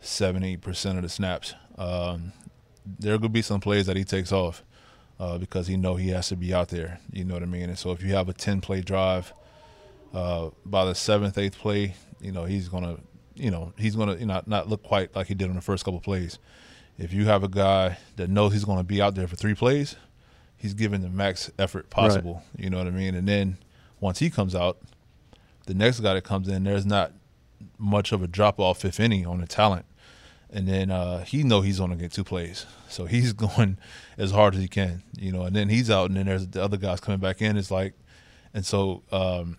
70 0.00 0.56
percent 0.56 0.96
of 0.96 1.02
the 1.02 1.10
snaps, 1.10 1.54
um, 1.76 2.32
there 2.98 3.18
could 3.18 3.32
be 3.32 3.42
some 3.42 3.60
plays 3.60 3.86
that 3.86 3.96
he 3.96 4.04
takes 4.04 4.32
off 4.32 4.62
uh, 5.18 5.38
because 5.38 5.66
he 5.66 5.76
know 5.76 5.96
he 5.96 6.08
has 6.08 6.28
to 6.28 6.36
be 6.36 6.52
out 6.54 6.68
there. 6.68 7.00
You 7.12 7.24
know 7.24 7.34
what 7.34 7.42
I 7.42 7.46
mean? 7.46 7.68
And 7.68 7.78
so 7.78 7.92
if 7.92 8.02
you 8.02 8.14
have 8.14 8.28
a 8.28 8.32
10 8.32 8.60
play 8.60 8.80
drive, 8.80 9.32
uh, 10.12 10.50
by 10.64 10.84
the 10.84 10.94
seventh, 10.94 11.38
eighth 11.38 11.58
play, 11.58 11.94
you 12.20 12.32
know 12.32 12.44
he's 12.44 12.68
gonna, 12.68 12.98
you 13.34 13.50
know, 13.50 13.72
he's 13.78 13.94
gonna, 13.94 14.16
you 14.16 14.26
know, 14.26 14.42
not 14.46 14.68
look 14.68 14.82
quite 14.82 15.14
like 15.14 15.28
he 15.28 15.34
did 15.34 15.48
on 15.48 15.54
the 15.54 15.62
first 15.62 15.84
couple 15.84 16.00
plays. 16.00 16.38
If 16.98 17.12
you 17.12 17.26
have 17.26 17.44
a 17.44 17.48
guy 17.48 17.98
that 18.16 18.28
knows 18.28 18.52
he's 18.52 18.64
gonna 18.64 18.82
be 18.82 19.00
out 19.00 19.14
there 19.14 19.28
for 19.28 19.36
three 19.36 19.54
plays, 19.54 19.96
he's 20.56 20.74
giving 20.74 21.02
the 21.02 21.08
max 21.08 21.50
effort 21.58 21.90
possible. 21.90 22.42
You 22.56 22.70
know 22.70 22.78
what 22.78 22.86
I 22.86 22.90
mean? 22.90 23.14
And 23.14 23.28
then 23.28 23.58
once 24.00 24.18
he 24.18 24.30
comes 24.30 24.54
out, 24.54 24.78
the 25.66 25.74
next 25.74 26.00
guy 26.00 26.14
that 26.14 26.24
comes 26.24 26.48
in, 26.48 26.64
there's 26.64 26.86
not 26.86 27.12
much 27.78 28.12
of 28.12 28.22
a 28.22 28.26
drop 28.26 28.58
off, 28.58 28.84
if 28.84 28.98
any, 28.98 29.24
on 29.24 29.40
the 29.40 29.46
talent. 29.46 29.84
And 30.52 30.66
then 30.66 30.90
uh, 30.90 31.24
he 31.24 31.44
know 31.44 31.60
he's 31.60 31.78
to 31.78 31.94
get 31.96 32.12
two 32.12 32.24
plays, 32.24 32.66
so 32.88 33.06
he's 33.06 33.32
going 33.46 33.78
as 34.18 34.32
hard 34.32 34.54
as 34.54 34.60
he 34.60 34.68
can, 34.68 35.02
you 35.16 35.30
know. 35.30 35.42
And 35.42 35.54
then 35.54 35.68
he's 35.68 35.90
out, 35.90 36.08
and 36.08 36.16
then 36.16 36.26
there's 36.26 36.46
the 36.48 36.62
other 36.62 36.76
guys 36.76 37.00
coming 37.00 37.20
back 37.20 37.40
in. 37.40 37.56
It's 37.56 37.70
like, 37.70 37.94
and 38.52 38.66
so 38.66 39.02
um, 39.12 39.56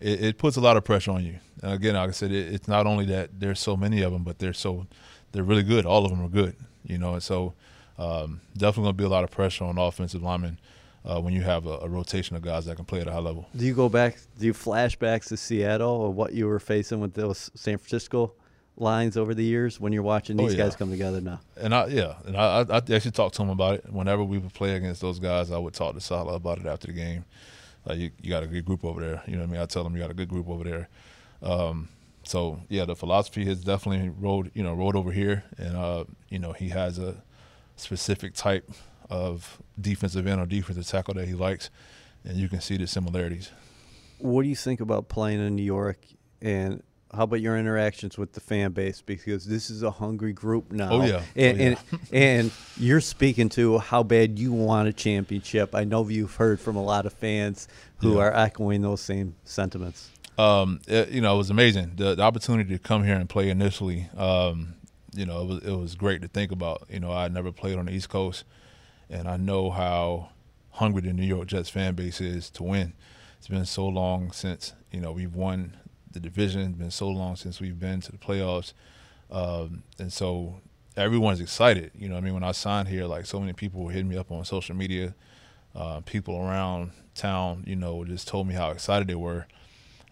it, 0.00 0.22
it 0.22 0.38
puts 0.38 0.56
a 0.56 0.60
lot 0.60 0.76
of 0.76 0.84
pressure 0.84 1.10
on 1.10 1.24
you. 1.24 1.40
And 1.62 1.72
again, 1.72 1.94
like 1.94 2.08
I 2.08 2.12
said, 2.12 2.30
it, 2.30 2.54
it's 2.54 2.68
not 2.68 2.86
only 2.86 3.06
that 3.06 3.40
there's 3.40 3.60
so 3.60 3.76
many 3.76 4.02
of 4.02 4.12
them, 4.12 4.22
but 4.22 4.38
they're 4.38 4.52
so 4.52 4.86
they're 5.32 5.42
really 5.42 5.64
good. 5.64 5.84
All 5.84 6.04
of 6.04 6.10
them 6.10 6.24
are 6.24 6.28
good, 6.28 6.56
you 6.84 6.98
know. 6.98 7.14
And 7.14 7.22
so 7.22 7.54
um, 7.98 8.40
definitely 8.54 8.84
going 8.84 8.96
to 8.96 8.98
be 8.98 9.04
a 9.04 9.08
lot 9.08 9.24
of 9.24 9.30
pressure 9.30 9.64
on 9.64 9.78
offensive 9.78 10.22
linemen 10.22 10.58
uh, 11.04 11.20
when 11.20 11.32
you 11.34 11.42
have 11.42 11.66
a, 11.66 11.78
a 11.78 11.88
rotation 11.88 12.36
of 12.36 12.42
guys 12.42 12.66
that 12.66 12.76
can 12.76 12.84
play 12.84 13.00
at 13.00 13.08
a 13.08 13.12
high 13.12 13.18
level. 13.18 13.48
Do 13.54 13.64
you 13.64 13.74
go 13.74 13.88
back? 13.88 14.18
Do 14.38 14.46
you 14.46 14.54
flashbacks 14.54 15.28
to 15.28 15.36
Seattle 15.36 15.90
or 15.90 16.12
what 16.12 16.32
you 16.32 16.46
were 16.46 16.60
facing 16.60 17.00
with 17.00 17.14
those 17.14 17.50
San 17.54 17.78
Francisco 17.78 18.32
lines 18.80 19.16
over 19.16 19.34
the 19.34 19.44
years 19.44 19.78
when 19.78 19.92
you're 19.92 20.02
watching 20.02 20.40
Oh, 20.40 20.46
these 20.46 20.56
yeah. 20.56 20.64
guys 20.64 20.76
come 20.76 20.90
together 20.90 21.20
now? 21.20 21.40
And 21.56 21.74
I 21.74 21.86
yeah, 21.86 22.14
and 22.26 22.36
I, 22.36 22.60
I 22.60 22.62
I 22.68 22.76
actually 22.78 23.10
talked 23.12 23.34
to 23.36 23.42
him 23.42 23.50
about 23.50 23.74
it. 23.74 23.92
Whenever 23.92 24.24
we 24.24 24.38
would 24.38 24.52
play 24.54 24.74
against 24.74 25.00
those 25.00 25.18
guys, 25.18 25.50
I 25.50 25.58
would 25.58 25.74
talk 25.74 25.94
to 25.94 26.00
Saleh 26.00 26.34
about 26.34 26.58
it 26.58 26.66
after 26.66 26.86
the 26.86 26.92
game. 26.94 27.24
Like 27.84 27.98
you, 27.98 28.10
you 28.20 28.30
got 28.30 28.42
a 28.42 28.46
good 28.46 28.64
group 28.64 28.84
over 28.84 29.00
there. 29.00 29.22
You 29.26 29.34
know 29.34 29.40
what 29.42 29.48
I 29.48 29.52
mean? 29.52 29.60
I 29.60 29.66
tell 29.66 29.86
him 29.86 29.94
you 29.94 30.00
got 30.00 30.10
a 30.10 30.14
good 30.14 30.28
group 30.28 30.48
over 30.48 30.64
there. 30.64 30.88
Um, 31.42 31.88
so 32.24 32.60
yeah, 32.68 32.84
the 32.84 32.94
philosophy 32.96 33.44
has 33.46 33.62
definitely 33.64 34.08
rolled 34.10 34.50
you 34.54 34.62
know 34.62 34.74
rolled 34.74 34.96
over 34.96 35.12
here, 35.12 35.44
and 35.58 35.76
uh, 35.76 36.04
you 36.28 36.38
know 36.38 36.52
he 36.52 36.68
has 36.70 36.98
a 36.98 37.22
specific 37.76 38.34
type 38.34 38.70
of 39.08 39.60
defensive 39.80 40.26
end 40.26 40.40
or 40.40 40.46
defensive 40.46 40.86
tackle 40.86 41.14
that 41.14 41.26
he 41.26 41.34
likes, 41.34 41.70
and 42.24 42.36
you 42.36 42.48
can 42.48 42.60
see 42.60 42.76
the 42.76 42.86
similarities. 42.86 43.50
What 44.18 44.42
do 44.42 44.48
you 44.48 44.56
think 44.56 44.80
about 44.80 45.08
playing 45.08 45.40
in 45.40 45.56
New 45.56 45.62
York? 45.62 45.98
And 46.42 46.82
how 47.12 47.24
about 47.24 47.40
your 47.40 47.56
interactions 47.58 48.16
with 48.16 48.32
the 48.32 48.40
fan 48.40 48.72
base? 48.72 49.02
Because 49.04 49.44
this 49.46 49.68
is 49.70 49.82
a 49.82 49.90
hungry 49.90 50.32
group 50.32 50.70
now. 50.70 50.90
Oh, 50.92 51.04
yeah. 51.04 51.22
And, 51.36 51.58
Oh, 51.58 51.62
yeah. 51.62 51.66
and, 51.66 51.78
and 52.12 52.52
you're 52.76 53.00
speaking 53.00 53.48
to 53.50 53.78
how 53.78 54.02
bad 54.02 54.38
you 54.38 54.52
want 54.52 54.88
a 54.88 54.92
championship. 54.92 55.74
I 55.74 55.84
know 55.84 56.08
you've 56.08 56.36
heard 56.36 56.60
from 56.60 56.76
a 56.76 56.82
lot 56.82 57.06
of 57.06 57.12
fans 57.12 57.66
who 57.98 58.14
Yeah. 58.14 58.20
are 58.22 58.34
echoing 58.36 58.82
those 58.82 59.00
same 59.00 59.34
sentiments. 59.44 60.10
um, 60.38 60.80
it, 60.86 61.10
you 61.10 61.20
know, 61.20 61.34
it 61.34 61.38
was 61.38 61.50
amazing. 61.50 61.92
The, 61.96 62.14
the 62.14 62.22
opportunity 62.22 62.72
to 62.74 62.78
come 62.78 63.04
here 63.04 63.14
and 63.16 63.28
play 63.28 63.50
initially, 63.50 64.08
um, 64.16 64.74
you 65.14 65.26
know, 65.26 65.42
it 65.42 65.46
was 65.46 65.58
it 65.64 65.72
was 65.76 65.94
great 65.96 66.22
to 66.22 66.28
think 66.28 66.52
about. 66.52 66.86
You 66.88 67.00
know, 67.00 67.10
I 67.12 67.26
never 67.28 67.50
played 67.52 67.76
on 67.76 67.86
the 67.86 67.92
East 67.92 68.08
Coast, 68.08 68.44
and 69.10 69.26
I 69.28 69.36
know 69.36 69.70
how 69.70 70.28
hungry 70.70 71.02
the 71.02 71.12
New 71.12 71.24
York 71.26 71.48
Jets 71.48 71.68
fan 71.68 71.94
base 71.94 72.20
is 72.20 72.48
to 72.50 72.62
win. 72.62 72.92
It's 73.36 73.48
been 73.48 73.66
so 73.66 73.86
long 73.88 74.30
since 74.30 74.72
you 74.92 75.00
know 75.00 75.10
we've 75.12 75.34
won 75.34 75.76
the 76.12 76.20
division. 76.20 76.60
It's 76.62 76.78
been 76.78 76.90
so 76.90 77.08
long 77.08 77.36
since 77.36 77.60
we've 77.60 77.78
been 77.78 78.00
to 78.02 78.12
the 78.12 78.18
playoffs. 78.18 78.72
um, 79.30 79.82
and 79.98 80.12
so 80.12 80.60
everyone's 80.96 81.40
excited. 81.40 81.90
You 81.94 82.08
know, 82.08 82.16
I 82.16 82.20
mean, 82.20 82.34
when 82.34 82.42
I 82.44 82.52
signed 82.52 82.88
here, 82.88 83.06
like 83.06 83.26
so 83.26 83.40
many 83.40 83.52
people 83.52 83.82
were 83.82 83.92
hitting 83.92 84.08
me 84.08 84.16
up 84.16 84.30
on 84.30 84.44
social 84.44 84.74
media. 84.74 85.14
Uh, 85.74 86.00
people 86.00 86.36
around 86.36 86.90
town, 87.14 87.62
you 87.66 87.76
know, 87.76 88.04
just 88.04 88.26
told 88.26 88.48
me 88.48 88.54
how 88.54 88.70
excited 88.70 89.06
they 89.06 89.14
were, 89.14 89.46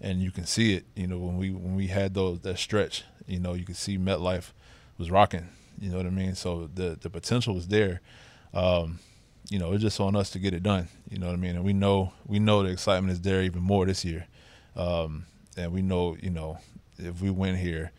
and 0.01 0.21
you 0.23 0.31
can 0.31 0.47
see 0.47 0.75
it. 0.75 0.85
You 0.95 1.09
know, 1.09 1.19
when 1.19 1.37
we 1.37 1.51
when 1.51 1.75
we 1.75 1.89
had 1.89 2.15
those 2.15 2.41
that 2.41 2.59
stretch, 2.59 3.05
you 3.27 3.41
know, 3.41 3.55
you 3.55 3.65
could 3.65 3.77
see 3.77 3.99
MetLife 3.99 4.53
was 4.99 5.11
rocking. 5.11 5.49
You 5.81 5.91
know 5.91 5.97
what 5.97 6.07
I 6.07 6.11
mean? 6.11 6.35
So 6.37 6.71
the 6.73 6.97
the 7.01 7.11
potential 7.11 7.55
was 7.55 7.67
there. 7.69 8.01
Um, 8.55 9.01
you 9.51 9.59
know, 9.59 9.73
it's 9.73 9.83
just 9.83 9.99
on 10.01 10.15
us 10.15 10.31
to 10.31 10.39
get 10.39 10.55
it 10.55 10.63
done. 10.63 10.89
You 11.11 11.19
know 11.19 11.27
what 11.27 11.33
I 11.33 11.37
mean? 11.37 11.57
And 11.57 11.65
we 11.65 11.73
know 11.73 12.13
we 12.27 12.39
know 12.39 12.63
the 12.63 12.71
excitement 12.71 13.13
is 13.13 13.21
there 13.21 13.43
even 13.43 13.63
more 13.63 13.85
this 13.85 14.05
year. 14.05 14.27
Um, 14.77 15.27
and 15.59 15.73
we 15.73 15.83
know, 15.83 16.17
you 16.21 16.31
know, 16.31 16.59
if 16.99 17.21
we 17.21 17.31
win 17.31 17.57
here, 17.57 17.93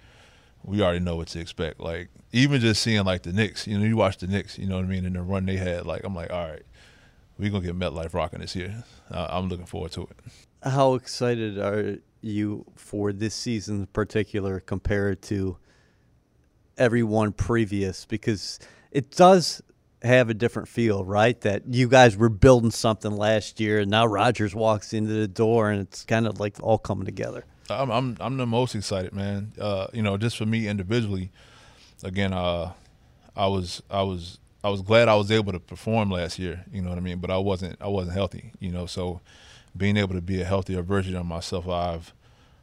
we 0.64 0.82
already 0.82 1.00
know 1.00 1.16
what 1.16 1.28
to 1.30 1.40
expect. 1.40 1.80
Like 1.80 2.10
even 2.32 2.60
just 2.62 2.82
seeing 2.82 3.04
like 3.06 3.24
the 3.24 3.34
Knicks, 3.34 3.68
you 3.68 3.78
know, 3.78 3.86
you 3.86 3.98
watch 3.98 4.18
the 4.18 4.28
Knicks, 4.28 4.58
you 4.58 4.68
know 4.68 4.78
what 4.78 4.86
I 4.86 4.88
mean, 4.88 5.06
and 5.06 5.16
the 5.16 5.22
run 5.22 5.46
they 5.46 5.58
had. 5.58 5.86
Like 5.86 6.04
I'm 6.04 6.16
like, 6.16 6.32
all 6.32 6.50
right, 6.50 6.64
we're 7.38 7.52
gonna 7.52 7.66
get 7.66 7.78
MetLife 7.78 8.14
rocking 8.14 8.40
this 8.40 8.56
year. 8.56 8.84
Uh, 9.12 9.28
I'm 9.30 9.50
looking 9.50 9.66
forward 9.66 9.92
to 9.94 10.04
it. 10.04 10.18
How 10.64 10.96
excited 10.96 11.58
are 11.58 11.98
you 12.22 12.66
for 12.76 13.14
this 13.14 13.34
season 13.34 13.82
in 13.82 13.88
particular 13.88 14.60
compared 14.60 15.22
to 15.24 15.58
everyone 16.78 17.32
previous? 17.32 18.06
Because 18.06 18.60
it 18.92 19.12
does 19.12 19.62
have 20.02 20.30
a 20.30 20.34
different 20.34 20.68
feel, 20.68 21.04
right? 21.04 21.40
That 21.42 21.64
you 21.74 21.88
guys 21.88 22.16
were 22.16 22.30
building 22.30 22.72
something 22.72 23.12
last 23.12 23.60
year, 23.60 23.80
and 23.80 23.92
now 23.92 24.06
Rodgers 24.06 24.56
walks 24.56 24.94
into 24.94 25.14
the 25.14 25.28
door, 25.28 25.70
and 25.70 25.82
it's 25.82 26.04
kind 26.06 26.28
of 26.28 26.40
like 26.40 26.56
all 26.62 26.78
coming 26.78 27.06
together. 27.06 27.46
I'm 27.70 27.92
I'm, 27.92 28.18
I'm 28.20 28.38
the 28.38 28.46
most 28.46 28.76
excited, 28.76 29.14
man. 29.14 29.52
Uh, 29.60 29.88
you 29.94 30.02
know, 30.02 30.18
just 30.18 30.38
for 30.38 30.46
me 30.46 30.68
individually. 30.68 31.32
Again, 32.02 32.32
uh, 32.32 32.72
I 33.36 33.48
was 33.48 33.84
I 33.90 34.04
was 34.04 34.40
I 34.64 34.70
was 34.70 34.82
glad 34.82 35.10
I 35.10 35.16
was 35.16 35.32
able 35.32 35.52
to 35.52 35.60
perform 35.60 36.10
last 36.10 36.40
year. 36.40 36.66
You 36.72 36.82
know 36.82 36.90
what 36.90 36.98
I 36.98 37.02
mean? 37.02 37.20
But 37.20 37.30
I 37.30 37.38
wasn't 37.38 37.78
I 37.82 37.88
wasn't 37.88 38.16
healthy. 38.16 38.52
You 38.60 38.72
know, 38.72 38.86
so 38.86 39.22
being 39.76 39.98
able 39.98 40.16
to 40.16 40.22
be 40.22 40.42
a 40.42 40.46
healthier 40.46 40.82
version 40.82 41.16
of 41.16 41.26
myself, 41.26 41.68
I 41.68 41.92
have 41.92 42.14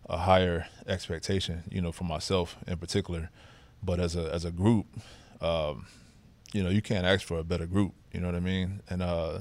a 0.09 0.19
higher 0.19 0.67
expectation. 0.87 1.65
You 1.71 1.83
know, 1.83 1.93
for 1.93 2.05
myself 2.05 2.57
in 2.67 2.79
particular. 2.79 3.31
But 3.83 4.01
as 4.01 4.17
a 4.17 4.33
as 4.33 4.45
a 4.45 4.51
group, 4.51 4.87
um, 5.41 5.87
you 6.57 6.63
know, 6.63 6.71
you 6.71 6.81
can't 6.81 7.05
ask 7.05 7.27
for 7.27 7.39
a 7.39 7.45
better 7.45 7.67
group. 7.67 7.93
You 8.13 8.21
know 8.21 8.29
what 8.29 8.35
I 8.35 8.41
mean? 8.41 8.81
And 8.89 9.03
uh, 9.03 9.41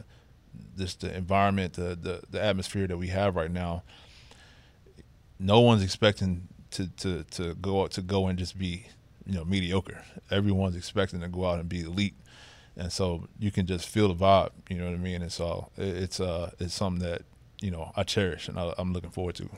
just 0.78 1.00
the 1.00 1.16
environment, 1.16 1.74
the, 1.74 1.96
the 1.96 2.22
the 2.30 2.44
atmosphere 2.44 2.88
that 2.88 2.98
we 2.98 3.08
have 3.08 3.38
right 3.38 3.52
now. 3.52 3.84
No 5.40 5.62
one's 5.62 5.82
expecting 5.82 6.50
to 6.72 6.88
to 6.88 7.24
to 7.32 7.56
go 7.56 7.84
out 7.84 7.92
to 7.92 8.02
go 8.02 8.28
and 8.28 8.38
just 8.38 8.58
be 8.58 8.88
you 9.26 9.34
know 9.34 9.46
mediocre. 9.46 10.04
Everyone's 10.30 10.76
expecting 10.76 11.22
to 11.22 11.30
go 11.30 11.46
out 11.46 11.60
and 11.60 11.70
be 11.70 11.82
elite, 11.82 12.16
and 12.76 12.92
so 12.92 13.28
you 13.40 13.50
can 13.50 13.66
just 13.66 13.88
feel 13.88 14.10
the 14.10 14.16
vibe. 14.16 14.52
You 14.70 14.78
know 14.78 14.86
what 14.86 14.94
I 14.94 14.98
mean? 14.98 15.22
And 15.22 15.32
so 15.32 15.70
it's 15.78 16.20
uh 16.20 16.52
it's 16.60 16.74
something 16.74 17.02
that 17.08 17.22
you 17.62 17.72
know 17.72 17.92
I 17.96 18.04
cherish 18.04 18.50
and 18.50 18.60
I, 18.60 18.74
I'm 18.78 18.92
looking 18.92 19.12
forward 19.12 19.36
to. 19.36 19.50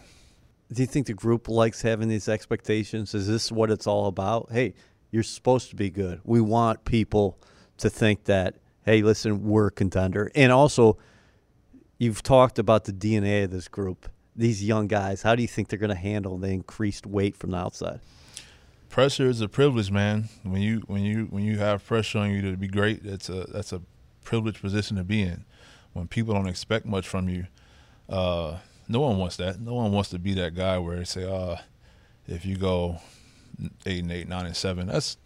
Do 0.72 0.82
you 0.82 0.88
think 0.88 1.08
the 1.08 1.14
group 1.14 1.48
likes 1.48 1.82
having 1.82 2.08
these 2.08 2.30
expectations? 2.30 3.16
Is 3.16 3.28
this 3.28 3.52
what 3.52 3.72
it's 3.72 3.88
all 3.88 4.06
about? 4.06 4.50
Hey, 4.52 4.76
you're 5.12 5.24
supposed 5.24 5.70
to 5.70 5.76
be 5.76 5.90
good. 5.90 6.22
We 6.24 6.42
want 6.42 6.86
people 6.86 7.38
to 7.78 7.90
think 7.90 8.26
that, 8.26 8.56
hey, 8.84 9.02
listen, 9.02 9.44
we're 9.44 9.68
a 9.68 9.72
contender. 9.72 10.32
And 10.36 10.52
also, 10.52 10.98
you've 11.98 12.24
talked 12.24 12.60
about 12.60 12.86
the 12.86 12.94
DNA 12.94 13.46
of 13.46 13.52
this 13.52 13.68
group, 13.68 14.10
these 14.36 14.64
young 14.64 14.88
guys. 14.88 15.22
How 15.22 15.36
do 15.36 15.42
you 15.42 15.48
think 15.48 15.70
they're 15.70 15.80
going 15.80 15.90
to 15.90 15.96
handle 15.96 16.38
the 16.38 16.50
increased 16.50 17.06
weight 17.06 17.36
from 17.38 17.52
the 17.52 17.58
outside? 17.58 18.00
Pressure 18.90 19.30
is 19.30 19.42
a 19.42 19.48
privilege, 19.48 19.92
man. 19.92 20.30
When 20.44 20.62
you 20.62 20.82
when 20.88 21.04
you 21.04 21.26
when 21.26 21.44
you 21.44 21.58
have 21.58 21.86
pressure 21.86 22.20
on 22.20 22.32
you 22.32 22.42
to 22.44 22.56
be 22.56 22.70
great, 22.70 23.04
that's 23.04 23.28
a 23.28 23.44
that's 23.44 23.74
a 23.74 23.82
privileged 24.24 24.62
position 24.62 24.96
to 24.96 25.04
be 25.04 25.22
in. 25.22 25.44
When 25.92 26.08
people 26.08 26.34
don't 26.34 26.48
expect 26.48 26.86
much 26.86 27.08
from 27.08 27.28
you, 27.28 27.48
uh, 28.08 28.58
no 28.88 29.02
one 29.02 29.18
wants 29.18 29.36
that. 29.38 29.60
No 29.60 29.74
one 29.74 29.92
wants 29.92 30.10
to 30.12 30.20
be 30.20 30.34
that 30.36 30.56
guy 30.56 30.78
where 30.78 30.98
they 30.98 31.04
say, 31.04 31.30
uh, 31.30 31.58
if 32.28 32.46
you 32.46 32.56
go 32.56 33.02
eight 33.86 34.04
and 34.04 34.12
eight, 34.12 34.28
nine 34.28 34.46
and 34.46 34.56
seven. 34.56 34.88
That's 34.88 35.18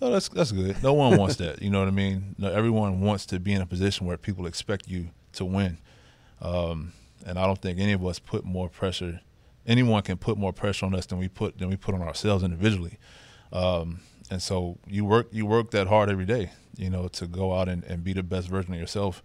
oh, 0.00 0.10
that's 0.10 0.28
that's 0.28 0.52
good. 0.52 0.82
No 0.82 0.92
one 0.92 1.16
wants 1.16 1.36
that. 1.36 1.62
You 1.62 1.70
know 1.70 1.80
what 1.80 1.88
I 1.88 1.92
mean? 1.92 2.34
No, 2.38 2.50
everyone 2.50 3.00
wants 3.00 3.26
to 3.26 3.40
be 3.40 3.52
in 3.52 3.62
a 3.62 3.66
position 3.66 4.06
where 4.06 4.16
people 4.16 4.46
expect 4.46 4.88
you 4.88 5.08
to 5.34 5.44
win. 5.44 5.78
Um, 6.40 6.92
and 7.26 7.38
I 7.38 7.46
don't 7.46 7.60
think 7.60 7.78
any 7.78 7.92
of 7.92 8.04
us 8.04 8.18
put 8.18 8.44
more 8.44 8.68
pressure. 8.68 9.20
Anyone 9.66 10.02
can 10.02 10.16
put 10.16 10.38
more 10.38 10.52
pressure 10.52 10.86
on 10.86 10.94
us 10.94 11.06
than 11.06 11.18
we 11.18 11.28
put 11.28 11.58
than 11.58 11.68
we 11.68 11.76
put 11.76 11.94
on 11.94 12.02
ourselves 12.02 12.42
individually. 12.44 12.98
Um, 13.52 14.00
and 14.30 14.42
so 14.42 14.78
you 14.86 15.04
work 15.04 15.28
you 15.32 15.46
work 15.46 15.70
that 15.72 15.86
hard 15.88 16.10
every 16.10 16.26
day, 16.26 16.52
you 16.76 16.90
know, 16.90 17.08
to 17.08 17.26
go 17.26 17.54
out 17.54 17.68
and, 17.68 17.84
and 17.84 18.04
be 18.04 18.12
the 18.12 18.22
best 18.22 18.48
version 18.48 18.74
of 18.74 18.80
yourself, 18.80 19.22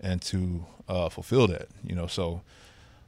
and 0.00 0.20
to 0.22 0.66
uh, 0.88 1.08
fulfill 1.08 1.46
that. 1.48 1.68
You 1.84 1.94
know, 1.94 2.06
so 2.06 2.42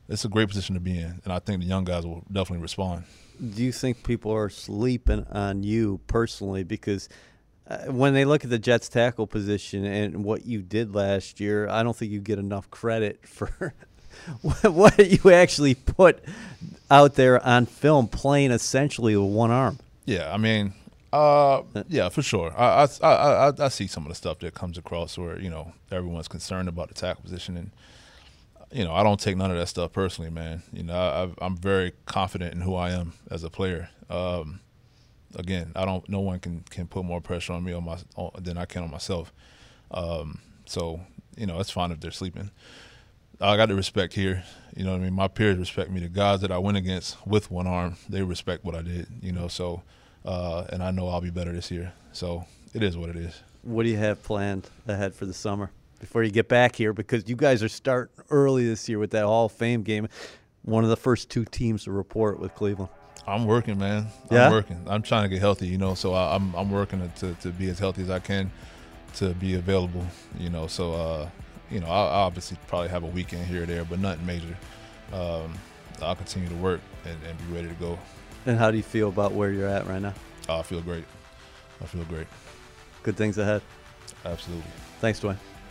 it's 0.08 0.24
a 0.24 0.28
great 0.28 0.48
position 0.48 0.74
to 0.74 0.80
be 0.80 0.98
in, 0.98 1.20
and 1.24 1.32
I 1.32 1.38
think 1.38 1.60
the 1.60 1.66
young 1.66 1.84
guys 1.84 2.04
will 2.04 2.24
definitely 2.30 2.62
respond 2.62 3.04
do 3.38 3.62
you 3.62 3.72
think 3.72 4.04
people 4.04 4.32
are 4.32 4.48
sleeping 4.48 5.26
on 5.30 5.62
you 5.62 6.00
personally? 6.06 6.64
Because 6.64 7.08
uh, 7.66 7.86
when 7.86 8.14
they 8.14 8.24
look 8.24 8.44
at 8.44 8.50
the 8.50 8.58
Jets 8.58 8.88
tackle 8.88 9.26
position 9.26 9.84
and 9.84 10.24
what 10.24 10.46
you 10.46 10.62
did 10.62 10.94
last 10.94 11.40
year, 11.40 11.68
I 11.68 11.82
don't 11.82 11.96
think 11.96 12.12
you 12.12 12.20
get 12.20 12.38
enough 12.38 12.70
credit 12.70 13.26
for 13.26 13.74
what 14.62 14.98
you 14.98 15.32
actually 15.32 15.74
put 15.74 16.22
out 16.90 17.14
there 17.14 17.44
on 17.44 17.66
film, 17.66 18.08
playing 18.08 18.50
essentially 18.50 19.16
with 19.16 19.30
one 19.30 19.50
arm. 19.50 19.78
Yeah, 20.04 20.32
I 20.32 20.36
mean, 20.36 20.74
uh, 21.12 21.62
yeah, 21.88 22.08
for 22.08 22.22
sure. 22.22 22.52
I, 22.58 22.86
I, 23.02 23.08
I, 23.08 23.52
I 23.58 23.68
see 23.68 23.86
some 23.86 24.04
of 24.04 24.08
the 24.08 24.14
stuff 24.14 24.40
that 24.40 24.54
comes 24.54 24.76
across 24.76 25.16
where 25.16 25.40
you 25.40 25.48
know 25.48 25.72
everyone's 25.90 26.28
concerned 26.28 26.68
about 26.68 26.88
the 26.88 26.94
tackle 26.94 27.22
position 27.22 27.56
and 27.56 27.70
you 28.74 28.84
know, 28.84 28.92
I 28.92 29.04
don't 29.04 29.20
take 29.20 29.36
none 29.36 29.52
of 29.52 29.56
that 29.56 29.68
stuff 29.68 29.92
personally, 29.92 30.30
man. 30.30 30.62
You 30.72 30.82
know, 30.82 31.34
I, 31.40 31.46
am 31.46 31.56
very 31.56 31.92
confident 32.06 32.54
in 32.54 32.60
who 32.60 32.74
I 32.74 32.90
am 32.90 33.12
as 33.30 33.44
a 33.44 33.48
player. 33.48 33.88
Um, 34.10 34.58
again, 35.36 35.70
I 35.76 35.84
don't. 35.84 36.06
No 36.08 36.18
one 36.18 36.40
can 36.40 36.64
can 36.70 36.88
put 36.88 37.04
more 37.04 37.20
pressure 37.20 37.52
on 37.52 37.62
me 37.62 37.72
on 37.72 37.84
my 37.84 37.98
on, 38.16 38.32
than 38.42 38.58
I 38.58 38.64
can 38.64 38.82
on 38.82 38.90
myself. 38.90 39.32
Um, 39.92 40.40
so 40.66 41.00
you 41.36 41.46
know, 41.46 41.60
it's 41.60 41.70
fine 41.70 41.92
if 41.92 42.00
they're 42.00 42.10
sleeping. 42.10 42.50
I 43.40 43.56
got 43.56 43.66
to 43.66 43.76
respect 43.76 44.12
here. 44.12 44.42
You 44.76 44.84
know 44.84 44.90
what 44.90 45.00
I 45.00 45.04
mean? 45.04 45.14
My 45.14 45.28
peers 45.28 45.56
respect 45.56 45.90
me. 45.90 46.00
The 46.00 46.08
guys 46.08 46.40
that 46.40 46.50
I 46.50 46.58
went 46.58 46.76
against 46.76 47.24
with 47.24 47.52
one 47.52 47.68
arm, 47.68 47.96
they 48.08 48.22
respect 48.22 48.64
what 48.64 48.74
I 48.74 48.82
did. 48.82 49.06
You 49.22 49.30
know, 49.30 49.46
so 49.46 49.82
uh, 50.24 50.64
and 50.70 50.82
I 50.82 50.90
know 50.90 51.08
I'll 51.08 51.20
be 51.20 51.30
better 51.30 51.52
this 51.52 51.70
year. 51.70 51.92
So 52.10 52.44
it 52.74 52.82
is 52.82 52.96
what 52.96 53.08
it 53.08 53.16
is. 53.16 53.40
What 53.62 53.84
do 53.84 53.88
you 53.88 53.98
have 53.98 54.20
planned 54.24 54.68
ahead 54.88 55.14
for 55.14 55.26
the 55.26 55.32
summer? 55.32 55.70
Before 56.04 56.22
you 56.22 56.30
get 56.30 56.50
back 56.50 56.76
here 56.76 56.92
because 56.92 57.30
you 57.30 57.34
guys 57.34 57.62
are 57.62 57.68
starting 57.68 58.14
early 58.28 58.66
this 58.66 58.90
year 58.90 58.98
with 58.98 59.12
that 59.12 59.24
Hall 59.24 59.46
of 59.46 59.52
Fame 59.52 59.82
game. 59.82 60.06
One 60.60 60.84
of 60.84 60.90
the 60.90 60.98
first 60.98 61.30
two 61.30 61.46
teams 61.46 61.84
to 61.84 61.92
report 61.92 62.38
with 62.38 62.54
Cleveland. 62.54 62.90
I'm 63.26 63.46
working, 63.46 63.78
man. 63.78 64.08
Yeah? 64.30 64.48
I'm 64.48 64.52
working. 64.52 64.84
I'm 64.86 65.00
trying 65.00 65.22
to 65.22 65.30
get 65.30 65.40
healthy, 65.40 65.66
you 65.66 65.78
know. 65.78 65.94
So 65.94 66.12
I, 66.12 66.34
am 66.34 66.54
I'm 66.54 66.70
working 66.70 67.10
to, 67.20 67.32
to 67.32 67.48
be 67.48 67.70
as 67.70 67.78
healthy 67.78 68.02
as 68.02 68.10
I 68.10 68.18
can, 68.18 68.52
to 69.14 69.30
be 69.30 69.54
available, 69.54 70.06
you 70.38 70.50
know. 70.50 70.66
So 70.66 70.92
uh, 70.92 71.30
you 71.70 71.80
know, 71.80 71.86
I'll, 71.86 72.08
I'll 72.08 72.26
obviously 72.26 72.58
probably 72.66 72.90
have 72.90 73.02
a 73.02 73.06
weekend 73.06 73.46
here 73.46 73.62
or 73.62 73.66
there, 73.66 73.86
but 73.86 73.98
nothing 73.98 74.26
major. 74.26 74.58
Um, 75.10 75.54
I'll 76.02 76.16
continue 76.16 76.50
to 76.50 76.56
work 76.56 76.82
and, 77.06 77.16
and, 77.26 77.38
be 77.48 77.54
ready 77.54 77.68
to 77.68 77.74
go. 77.76 77.98
And 78.44 78.58
how 78.58 78.70
do 78.70 78.76
you 78.76 78.82
feel 78.82 79.08
about 79.08 79.32
where 79.32 79.52
you're 79.52 79.68
at 79.68 79.86
right 79.86 80.02
now? 80.02 80.12
Oh, 80.50 80.58
I 80.58 80.62
feel 80.64 80.82
great. 80.82 81.04
I 81.80 81.86
feel 81.86 82.04
great. 82.04 82.26
Good 83.02 83.16
things 83.16 83.38
ahead. 83.38 83.62
Absolutely. 84.22 84.70
Thanks, 85.00 85.18
Duane. 85.18 85.38